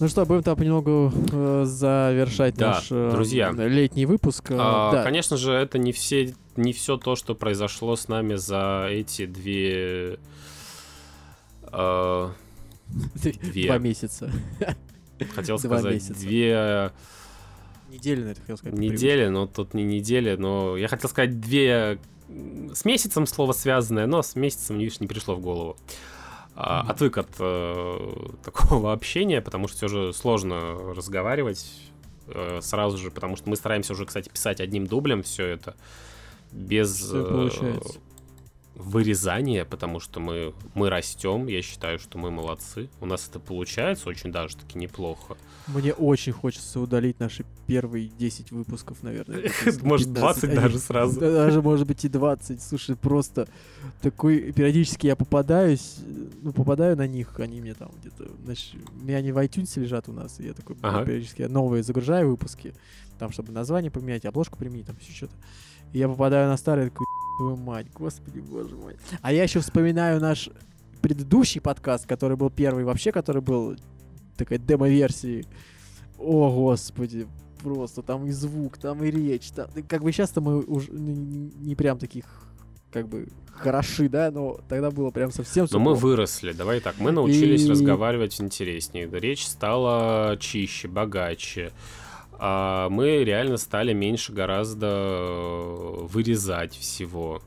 Ну 0.00 0.08
что, 0.08 0.26
будем 0.26 0.42
там 0.42 0.56
понемногу 0.56 1.12
э, 1.32 1.62
завершать 1.66 2.56
Да, 2.56 2.72
наш 2.72 2.88
э, 2.90 3.10
друзья. 3.12 3.52
летний 3.52 4.06
выпуск. 4.06 4.50
Э, 4.50 4.56
А, 4.58 4.92
да. 4.92 5.02
Конечно 5.04 5.36
же, 5.36 5.52
это 5.52 5.78
не 5.78 5.92
все, 5.92 6.34
не 6.56 6.72
все 6.72 6.96
то, 6.96 7.14
что 7.14 7.34
произошло 7.34 7.94
с 7.94 8.08
нами 8.08 8.34
за 8.34 8.88
эти 8.90 9.24
две. 9.26 10.18
э, 11.72 12.28
две. 12.88 13.66
Два 13.66 13.78
месяца. 13.78 14.30
хотел 15.34 15.58
Два 15.58 15.78
сказать, 15.78 15.94
месяца. 15.94 16.14
две 16.20 16.92
Недели 17.90 18.24
на 18.24 18.28
это 18.30 18.40
хотел 18.40 18.56
сказать. 18.56 18.78
недели, 18.78 19.28
но 19.28 19.46
тут 19.46 19.72
не 19.74 19.84
недели, 19.84 20.34
но 20.36 20.76
я 20.76 20.88
хотел 20.88 21.08
сказать 21.08 21.40
две 21.40 21.98
м, 22.28 22.74
с 22.74 22.84
месяцем 22.84 23.26
слово 23.26 23.52
связанное, 23.52 24.06
но 24.06 24.22
с 24.22 24.34
месяцем, 24.34 24.78
видишь, 24.78 24.98
не 25.00 25.06
пришло 25.06 25.36
в 25.36 25.40
голову. 25.40 25.76
А, 26.56 26.82
Мгм. 26.82 26.90
Отвык 26.92 27.18
от 27.18 27.28
э, 27.38 28.16
такого 28.44 28.92
общения, 28.92 29.40
потому 29.40 29.68
что 29.68 29.76
все 29.76 29.88
же 29.88 30.12
сложно 30.12 30.58
разговаривать 30.94 31.64
э, 32.28 32.60
сразу 32.62 32.96
же, 32.98 33.10
потому 33.10 33.36
что 33.36 33.48
мы 33.50 33.56
стараемся 33.56 33.92
уже, 33.92 34.06
кстати, 34.06 34.28
писать 34.28 34.60
одним 34.60 34.86
дублем 34.86 35.22
все 35.22 35.46
это 35.46 35.76
без 36.52 36.94
Всё 36.96 37.20
э, 37.20 37.78
вырезания, 38.74 39.64
потому 39.64 40.00
что 40.00 40.20
мы, 40.20 40.54
мы 40.74 40.90
растем, 40.90 41.46
я 41.46 41.62
считаю, 41.62 41.98
что 41.98 42.18
мы 42.18 42.30
молодцы. 42.30 42.88
У 43.00 43.06
нас 43.06 43.28
это 43.28 43.38
получается 43.38 44.08
очень 44.08 44.32
даже 44.32 44.56
таки 44.56 44.78
неплохо. 44.78 45.36
Мне 45.68 45.92
очень 45.94 46.32
хочется 46.32 46.80
удалить 46.80 47.20
наши 47.20 47.44
первые 47.66 48.08
10 48.08 48.50
выпусков, 48.50 49.02
наверное. 49.02 49.50
Может, 49.82 50.12
20 50.12 50.42
15. 50.42 50.54
даже 50.54 50.78
сразу. 50.78 51.20
Да, 51.20 51.32
Даже, 51.32 51.62
может 51.62 51.86
быть, 51.86 52.04
и 52.04 52.08
20. 52.08 52.60
Слушай, 52.60 52.96
просто 52.96 53.48
такой... 54.02 54.52
Периодически 54.52 55.06
я 55.06 55.16
попадаюсь, 55.16 55.96
ну, 56.42 56.52
попадаю 56.52 56.96
на 56.96 57.06
них, 57.06 57.38
они 57.40 57.60
мне 57.60 57.74
там 57.74 57.90
где-то... 58.00 58.30
Значит, 58.44 58.74
у 58.90 59.04
меня 59.04 59.18
они 59.18 59.32
в 59.32 59.38
iTunes 59.38 59.80
лежат 59.80 60.08
у 60.08 60.12
нас, 60.12 60.40
и 60.40 60.46
я 60.46 60.54
такой 60.54 60.76
периодически 60.76 61.42
новые 61.42 61.82
загружаю 61.82 62.30
выпуски, 62.30 62.74
там, 63.18 63.32
чтобы 63.32 63.52
название 63.52 63.90
поменять, 63.90 64.24
обложку 64.26 64.58
применить, 64.58 64.86
там 64.86 64.96
еще 65.00 65.12
что-то. 65.12 65.34
И 65.94 65.98
я 66.00 66.08
попадаю 66.08 66.48
на 66.48 66.56
старые, 66.56 66.90
такой, 66.90 67.06
твою 67.38 67.56
мать, 67.56 67.86
господи, 67.94 68.40
боже 68.40 68.74
мой. 68.74 68.96
А 69.22 69.32
я 69.32 69.44
еще 69.44 69.60
вспоминаю 69.60 70.20
наш 70.20 70.50
предыдущий 71.00 71.60
подкаст, 71.60 72.06
который 72.06 72.36
был 72.36 72.50
первый 72.50 72.84
вообще, 72.84 73.12
который 73.12 73.42
был 73.42 73.76
такой 74.36 74.58
демо-версии. 74.58 75.46
О, 76.18 76.50
господи, 76.50 77.28
просто 77.62 78.02
там 78.02 78.26
и 78.26 78.32
звук, 78.32 78.76
там 78.76 79.04
и 79.04 79.10
речь. 79.10 79.50
Там, 79.50 79.68
как 79.88 80.02
бы 80.02 80.10
сейчас-то 80.10 80.40
мы 80.40 80.62
уже 80.62 80.90
не, 80.90 81.76
прям 81.76 81.98
таких 81.98 82.24
как 82.90 83.08
бы 83.08 83.28
хороши, 83.52 84.08
да, 84.08 84.32
но 84.32 84.58
тогда 84.68 84.90
было 84.90 85.12
прям 85.12 85.30
совсем 85.30 85.68
Но 85.70 85.78
мы 85.78 85.94
выросли, 85.94 86.52
давай 86.52 86.80
так, 86.80 86.96
мы 86.98 87.12
научились 87.12 87.66
И- 87.66 87.70
разговаривать 87.70 88.40
интереснее, 88.40 89.08
речь 89.12 89.46
стала 89.46 90.36
чище, 90.40 90.88
богаче. 90.88 91.72
А 92.46 92.90
мы 92.90 93.24
реально 93.24 93.56
стали 93.56 93.94
меньше 93.94 94.34
гораздо 94.34 94.86
э, 94.86 96.04
вырезать 96.10 96.74
всего. 96.74 97.40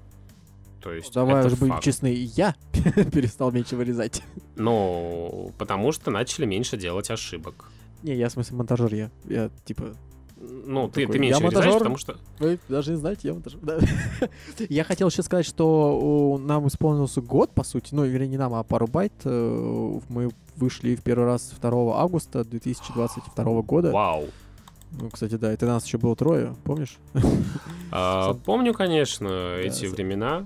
То 0.82 0.92
есть 0.92 1.14
Давай 1.14 1.46
уже 1.46 1.56
будем 1.56 1.80
честны, 1.82 2.08
я 2.36 2.56
перестал 3.12 3.52
меньше 3.52 3.76
вырезать. 3.76 4.24
Ну, 4.56 5.54
потому 5.60 5.92
что 5.92 6.10
начали 6.10 6.46
меньше 6.48 6.78
делать 6.78 7.12
ошибок. 7.12 7.70
Не, 8.02 8.16
я 8.16 8.28
в 8.30 8.32
смысле 8.32 8.58
монтажер, 8.58 8.92
я, 8.96 9.12
я 9.26 9.52
типа, 9.66 9.96
Ну, 10.40 10.88
ты, 10.88 11.02
такой, 11.02 11.14
ты 11.14 11.20
меньше 11.20 11.42
«Я 11.42 11.46
вырезаешь, 11.46 11.66
монтажер». 11.74 11.80
потому 11.80 11.98
что... 11.98 12.18
вы 12.40 12.60
должны 12.68 12.96
знать, 12.96 13.20
я 13.24 13.34
монтажер. 13.34 13.60
Да. 13.62 13.78
Я 14.68 14.84
хотел 14.84 15.10
еще 15.10 15.22
сказать, 15.22 15.46
что 15.46 16.00
у- 16.00 16.38
нам 16.40 16.68
исполнился 16.68 17.22
год, 17.22 17.54
по 17.54 17.64
сути, 17.64 17.94
ну, 17.94 18.04
вернее, 18.04 18.30
не 18.30 18.38
нам, 18.38 18.56
а 18.56 18.64
пару 18.64 18.88
байт. 18.88 19.14
Э, 19.26 20.00
Мы 20.10 20.32
вышли 20.56 20.96
в 20.96 21.04
первый 21.04 21.26
раз 21.26 21.54
2 21.62 22.02
августа 22.02 22.44
2022 22.44 23.62
года. 23.62 23.92
Вау. 23.92 24.26
Ну, 24.92 25.10
кстати, 25.10 25.36
да, 25.36 25.52
это 25.52 25.66
нас 25.66 25.86
еще 25.86 25.98
было 25.98 26.16
трое, 26.16 26.56
помнишь? 26.64 26.98
А, 27.92 28.34
помню, 28.34 28.74
конечно, 28.74 29.56
эти 29.58 29.86
с- 29.88 29.92
времена. 29.92 30.46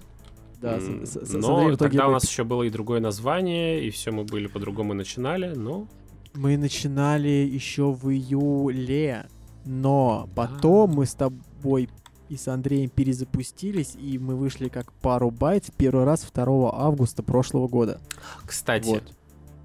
Да, 0.61 0.77
М, 0.77 1.05
с- 1.05 1.11
с- 1.25 1.33
но 1.33 1.63
итоге 1.73 1.77
тогда 1.77 2.05
у 2.05 2.07
мы- 2.09 2.13
нас 2.13 2.23
еще 2.29 2.43
было 2.43 2.63
и 2.63 2.69
другое 2.69 2.99
название, 2.99 3.83
и 3.83 3.89
все 3.89 4.11
мы 4.11 4.23
были 4.25 4.47
по-другому 4.47 4.93
начинали, 4.93 5.53
но... 5.55 5.87
Мы 6.35 6.55
начинали 6.57 7.29
еще 7.29 7.91
в 7.91 8.09
июле, 8.11 9.27
но 9.65 10.29
потом 10.35 10.91
мы 10.91 11.05
с 11.05 11.13
тобой 11.13 11.89
и 12.29 12.37
с 12.37 12.47
Андреем 12.47 12.89
перезапустились, 12.89 13.95
и 13.99 14.17
мы 14.17 14.35
вышли 14.35 14.69
как 14.69 14.93
пару 14.93 15.31
байт 15.31 15.65
первый 15.77 16.05
раз 16.05 16.21
2 16.33 16.71
августа 16.73 17.23
прошлого 17.23 17.67
года. 17.67 17.99
Кстати, 18.45 18.87
Вот. 18.87 19.03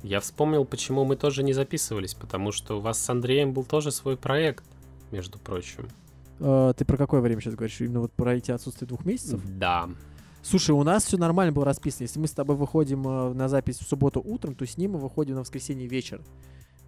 Я 0.06 0.20
вспомнил, 0.20 0.64
почему 0.64 1.04
мы 1.04 1.16
тоже 1.16 1.42
не 1.42 1.52
записывались, 1.52 2.14
потому 2.14 2.52
что 2.52 2.78
у 2.78 2.80
вас 2.80 2.98
с 2.98 3.10
Андреем 3.10 3.52
был 3.52 3.64
тоже 3.64 3.90
свой 3.90 4.16
проект, 4.16 4.64
между 5.10 5.38
прочим. 5.38 5.88
Э, 6.40 6.72
ты 6.76 6.84
про 6.84 6.96
какое 6.96 7.20
время 7.20 7.40
сейчас 7.40 7.54
говоришь? 7.54 7.80
Именно 7.80 8.00
вот 8.00 8.12
про 8.12 8.34
эти 8.34 8.50
отсутствие 8.50 8.88
двух 8.88 9.04
месяцев? 9.04 9.40
Да. 9.58 9.88
Слушай, 10.42 10.72
у 10.72 10.82
нас 10.82 11.04
все 11.04 11.16
нормально 11.16 11.52
было 11.52 11.64
расписано. 11.64 12.04
Если 12.04 12.20
мы 12.20 12.28
с 12.28 12.32
тобой 12.32 12.56
выходим 12.56 13.06
э, 13.06 13.32
на 13.34 13.48
запись 13.48 13.78
в 13.78 13.88
субботу 13.88 14.22
утром, 14.24 14.54
то 14.54 14.64
с 14.66 14.76
ним 14.76 14.92
мы 14.92 14.98
выходим 14.98 15.34
на 15.34 15.40
воскресенье 15.40 15.88
вечер. 15.88 16.20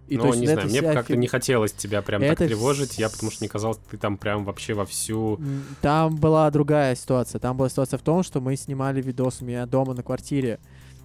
И 0.07 0.17
ну, 0.17 0.33
не 0.33 0.47
знаю, 0.47 0.67
мне 0.67 0.81
как-то 0.81 1.13
фиг- 1.13 1.17
не 1.17 1.27
хотелось 1.27 1.71
тебя 1.71 2.01
прям 2.01 2.23
Это 2.23 2.37
так 2.37 2.47
тревожить, 2.47 2.97
я 2.97 3.09
потому 3.09 3.31
что 3.31 3.43
не 3.43 3.47
казалось, 3.47 3.77
ты 3.91 3.97
там 3.97 4.17
прям 4.17 4.43
вообще 4.43 4.73
вовсю... 4.73 5.39
Там 5.81 6.15
была 6.15 6.49
другая 6.49 6.95
ситуация. 6.95 7.37
Там 7.39 7.57
была 7.57 7.69
ситуация 7.69 7.99
в 7.99 8.01
том, 8.01 8.23
что 8.23 8.41
мы 8.41 8.55
снимали 8.55 9.03
видос 9.03 9.41
у 9.41 9.45
меня 9.45 9.67
дома 9.67 9.93
на 9.93 10.01
квартире. 10.01 10.59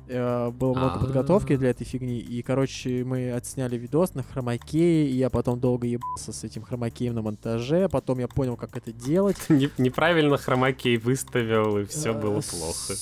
Э, 0.08 0.50
Было 0.50 0.74
много 0.74 0.94
А. 0.96 0.98
подготовки 0.98 1.56
для 1.56 1.70
этой 1.70 1.84
фигни. 1.84 2.18
И, 2.18 2.42
короче, 2.42 3.04
мы 3.04 3.32
отсняли 3.32 3.76
видос 3.76 4.14
на 4.14 4.22
хромакее. 4.22 5.08
И 5.08 5.14
я 5.16 5.30
потом 5.30 5.60
долго 5.60 5.86
ебался 5.86 6.32
с 6.32 6.44
этим 6.44 6.62
хромакеем 6.62 7.14
на 7.14 7.22
монтаже. 7.22 7.88
Потом 7.88 8.18
я 8.18 8.28
понял, 8.28 8.56
как 8.56 8.76
это 8.76 8.92
делать. 8.92 9.36
Не- 9.48 9.70
неправильно 9.78 10.36
хромакей 10.36 10.96
выставил, 10.98 11.78
и 11.78 11.84
все 11.86 12.10
Э, 12.10 12.20
было 12.20 12.40
плохо. 12.40 12.94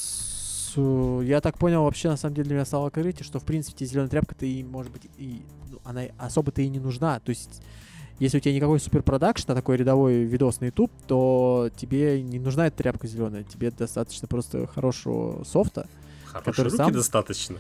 Я 1.25 1.41
так 1.43 1.59
понял, 1.59 1.85
вообще, 1.85 2.09
на 2.09 2.17
самом 2.17 2.35
деле, 2.35 2.47
для 2.47 2.55
меня 2.57 2.65
стало 2.65 2.87
открытие, 2.87 3.25
что, 3.25 3.39
в 3.39 3.45
принципе, 3.45 3.85
зеленая 3.85 4.09
тряпка-то 4.09 4.47
и, 4.47 4.63
может 4.63 4.91
быть, 4.91 5.03
и 5.19 5.43
ну, 5.71 5.79
она 5.85 6.03
особо-то 6.17 6.63
и 6.63 6.69
не 6.69 6.79
нужна. 6.79 7.21
То 7.21 7.29
есть, 7.29 7.61
если 8.19 8.39
у 8.39 8.41
тебя 8.41 8.55
никакой 8.55 8.81
суперпродакшн, 8.81 9.51
а 9.53 9.55
такой 9.55 9.77
рядовой 9.77 10.25
видос 10.25 10.61
на 10.61 10.67
YouTube, 10.67 10.91
то 11.07 11.69
тебе 11.77 12.23
не 12.23 12.39
нужна 12.39 12.69
эта 12.69 12.79
тряпка 12.79 13.07
зеленая. 13.07 13.43
Тебе 13.45 13.71
достаточно 13.71 14.27
просто 14.29 14.67
хорошего 14.67 15.45
софта. 15.45 15.87
Хорошие 16.33 16.65
руки 16.65 16.77
сам- 16.77 16.93
достаточно. 16.93 17.57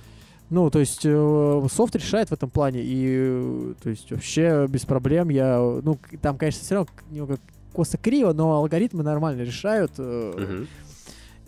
Ну, 0.50 0.68
то 0.70 0.80
есть, 0.80 1.00
э, 1.04 1.66
софт 1.72 1.96
решает 1.96 2.28
в 2.28 2.32
этом 2.32 2.50
плане. 2.50 2.80
И, 2.82 3.74
то 3.82 3.88
есть, 3.90 4.10
вообще 4.10 4.66
без 4.68 4.84
проблем 4.84 5.30
я... 5.30 5.58
Ну, 5.82 5.98
там, 6.20 6.36
конечно, 6.36 6.60
все 6.62 6.74
равно 6.74 6.90
немного 7.10 7.38
косо-криво, 7.72 8.32
но 8.34 8.52
алгоритмы 8.56 9.02
нормально 9.02 9.42
решают. 9.42 9.92
э, 9.98 10.32
Мгм. 10.36 10.68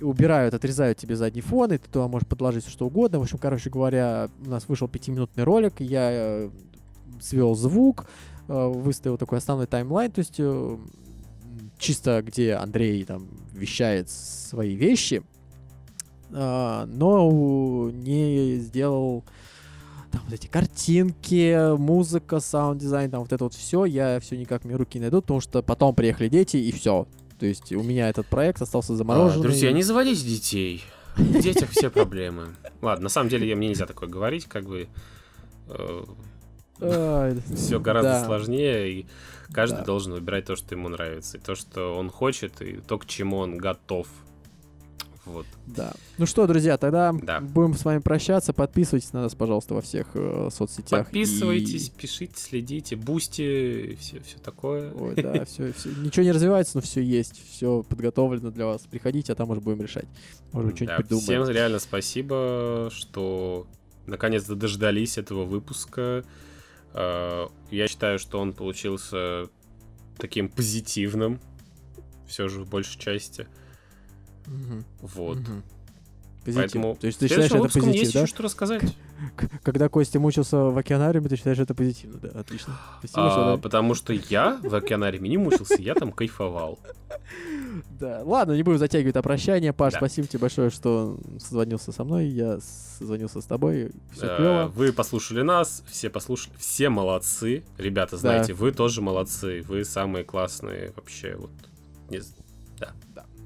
убирают, 0.00 0.54
отрезают 0.54 0.98
тебе 0.98 1.16
задний 1.16 1.40
фон, 1.40 1.72
и 1.72 1.78
ты 1.78 1.88
туда 1.88 2.08
можешь 2.08 2.26
подложить 2.26 2.66
что 2.66 2.86
угодно. 2.86 3.18
В 3.18 3.22
общем, 3.22 3.38
короче 3.38 3.70
говоря, 3.70 4.28
у 4.44 4.50
нас 4.50 4.68
вышел 4.68 4.88
пятиминутный 4.88 5.44
ролик, 5.44 5.74
я 5.80 6.08
э, 6.10 6.50
свел 7.20 7.54
звук, 7.54 8.06
э, 8.48 8.66
выставил 8.68 9.16
такой 9.18 9.38
основной 9.38 9.66
таймлайн, 9.66 10.10
то 10.10 10.18
есть 10.18 10.34
э, 10.38 10.76
чисто 11.78 12.22
где 12.22 12.54
Андрей 12.54 13.04
там 13.04 13.28
вещает 13.52 14.10
свои 14.10 14.74
вещи, 14.74 15.22
но 16.86 17.90
не 17.92 18.56
сделал 18.56 19.24
там 20.10 20.22
вот 20.24 20.32
эти 20.34 20.46
картинки, 20.46 21.76
музыка, 21.76 22.40
саунд-дизайн, 22.40 23.10
там 23.10 23.20
вот 23.22 23.32
это 23.32 23.44
вот 23.44 23.54
все, 23.54 23.84
я 23.84 24.20
все 24.20 24.36
никак 24.36 24.64
мне 24.64 24.76
руки 24.76 24.98
не 24.98 25.02
найду, 25.02 25.20
потому 25.22 25.40
что 25.40 25.62
потом 25.62 25.94
приехали 25.94 26.28
дети, 26.28 26.56
и 26.56 26.70
все. 26.72 27.06
То 27.38 27.46
есть 27.46 27.72
у 27.72 27.82
меня 27.82 28.08
этот 28.08 28.26
проект 28.26 28.62
остался 28.62 28.94
замороженный. 28.94 29.40
А, 29.40 29.42
друзья, 29.42 29.72
не 29.72 29.82
заводите 29.82 30.24
детей. 30.24 30.84
В 31.16 31.40
детях 31.40 31.70
все 31.70 31.90
проблемы. 31.90 32.54
Ладно, 32.82 33.04
на 33.04 33.08
самом 33.08 33.28
деле 33.28 33.48
я- 33.48 33.56
мне 33.56 33.68
нельзя 33.68 33.86
такое 33.86 34.08
говорить, 34.08 34.46
как 34.46 34.64
бы 34.66 34.88
Ай, 36.80 37.36
все 37.54 37.80
гораздо 37.80 38.24
сложнее, 38.24 38.90
и 38.92 39.06
каждый 39.52 39.84
должен 39.84 40.12
выбирать 40.12 40.46
то, 40.46 40.56
что 40.56 40.74
ему 40.74 40.88
нравится, 40.88 41.38
и 41.38 41.40
то, 41.40 41.54
что 41.54 41.96
он 41.96 42.10
хочет, 42.10 42.60
и 42.62 42.74
то, 42.76 42.98
к 42.98 43.06
чему 43.06 43.38
он 43.38 43.56
готов. 43.58 44.06
Вот. 45.26 45.46
Да. 45.66 45.92
Ну 46.18 46.26
что, 46.26 46.46
друзья, 46.46 46.76
тогда 46.76 47.12
Да. 47.12 47.40
будем 47.40 47.74
с 47.74 47.84
вами 47.84 48.00
прощаться. 48.00 48.52
Подписывайтесь 48.52 49.12
на 49.14 49.22
нас, 49.22 49.34
пожалуйста, 49.34 49.74
во 49.74 49.80
всех 49.80 50.08
э, 50.14 50.48
соцсетях. 50.52 51.04
Подписывайтесь, 51.06 51.88
И- 51.88 51.92
пишите, 51.92 52.34
следите, 52.36 52.94
бусти, 52.96 53.96
все, 54.00 54.20
все 54.20 54.38
такое. 54.38 54.92
Ой, 54.92 55.14
да, 55.14 55.44
все, 55.46 55.72
Ничего 56.02 56.24
не 56.24 56.32
развивается, 56.32 56.72
но 56.76 56.82
все 56.82 57.00
есть. 57.02 57.42
Все 57.50 57.82
подготовлено 57.82 58.50
для 58.50 58.66
вас. 58.66 58.82
Приходите, 58.82 59.32
а 59.32 59.34
там 59.34 59.48
уже 59.50 59.60
будем 59.62 59.80
решать. 59.80 60.06
Может 60.52 60.70
быть, 60.72 60.78
Да, 60.80 60.84
что-нибудь 60.94 61.08
придумаем. 61.08 61.42
всем 61.44 61.54
реально 61.56 61.78
спасибо, 61.78 62.90
что 62.92 63.66
наконец-то 64.06 64.54
дождались 64.54 65.16
этого 65.16 65.44
выпуска. 65.44 66.24
Э, 66.92 67.46
Я 67.70 67.88
считаю, 67.88 68.18
что 68.18 68.38
он 68.40 68.52
получился 68.52 69.48
таким 70.18 70.48
позитивным, 70.48 71.40
все 72.28 72.46
же 72.48 72.60
в 72.60 72.68
большей 72.68 73.00
части. 73.00 73.48
Мгм, 74.46 74.84
Вот. 75.00 75.38
мгм. 75.38 75.62
Позитив. 76.44 76.60
Поэтому 76.62 76.96
То 77.00 77.06
есть 77.06 77.18
ты 77.20 77.26
считаешь 77.28 77.50
это 77.50 77.62
позитив, 77.62 77.94
есть 77.94 78.12
да? 78.12 78.20
еще 78.20 78.26
что 78.28 78.42
рассказать. 78.42 78.82
Когда 79.62 79.88
Костя 79.88 80.20
мучился 80.20 80.58
в 80.58 80.76
океанариуме, 80.76 81.26
ты 81.30 81.36
считаешь 81.36 81.58
это 81.58 81.74
позитивно, 81.74 82.18
да? 82.18 82.40
Отлично. 82.40 82.78
Спасибо, 82.98 83.26
А, 83.26 83.30
что 83.54 83.58
потому 83.62 83.94
что 83.94 84.12
я 84.12 84.60
в 84.62 84.74
океанариуме 84.74 85.30
не 85.30 85.38
мучился, 85.38 85.76
я 85.80 85.94
там 85.94 86.12
кайфовал. 86.12 86.78
Да, 87.98 88.22
ладно, 88.24 88.52
не 88.52 88.62
будем 88.62 88.78
затягивать 88.78 89.14
прощание. 89.22 89.72
Паш, 89.72 89.94
Да. 89.94 89.98
спасибо 89.98 90.28
тебе 90.28 90.38
большое, 90.40 90.70
что 90.70 91.18
созвонился 91.40 91.90
со 91.92 92.04
мной. 92.04 92.26
Я 92.26 92.58
созвонился 92.60 93.40
с 93.40 93.46
тобой. 93.46 93.90
Все 94.12 94.26
Э, 94.26 94.36
клево. 94.36 94.66
Вы 94.74 94.92
послушали 94.92 95.42
нас, 95.42 95.82
все 95.88 96.08
послушали, 96.10 96.54
все 96.56 96.88
молодцы. 96.88 97.64
Ребята, 97.78 98.16
знаете, 98.16 98.52
вы 98.52 98.70
тоже 98.70 99.00
молодцы, 99.00 99.62
вы 99.66 99.84
самые 99.84 100.24
классные 100.24 100.92
вообще. 100.94 101.34
Вот. 101.36 101.50
Не 102.10 102.20
з- 102.20 102.34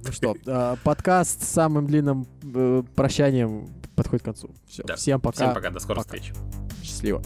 Ну 0.07 0.13
что, 0.13 0.35
а, 0.47 0.77
подкаст 0.85 1.43
с 1.43 1.49
самым 1.49 1.87
длинным 1.87 2.27
э, 2.55 2.83
прощанием 2.95 3.69
подходит 3.95 4.23
к 4.23 4.25
концу. 4.25 4.51
Все, 4.69 4.83
Да. 4.85 4.97
всем 4.97 5.21
пока. 5.21 5.37
Всем 5.45 5.55
пока, 5.55 5.71
до 5.71 5.81
скорых 5.81 6.05
Пока. 6.07 6.19
встреч. 6.19 6.35
Счастливо. 6.83 7.23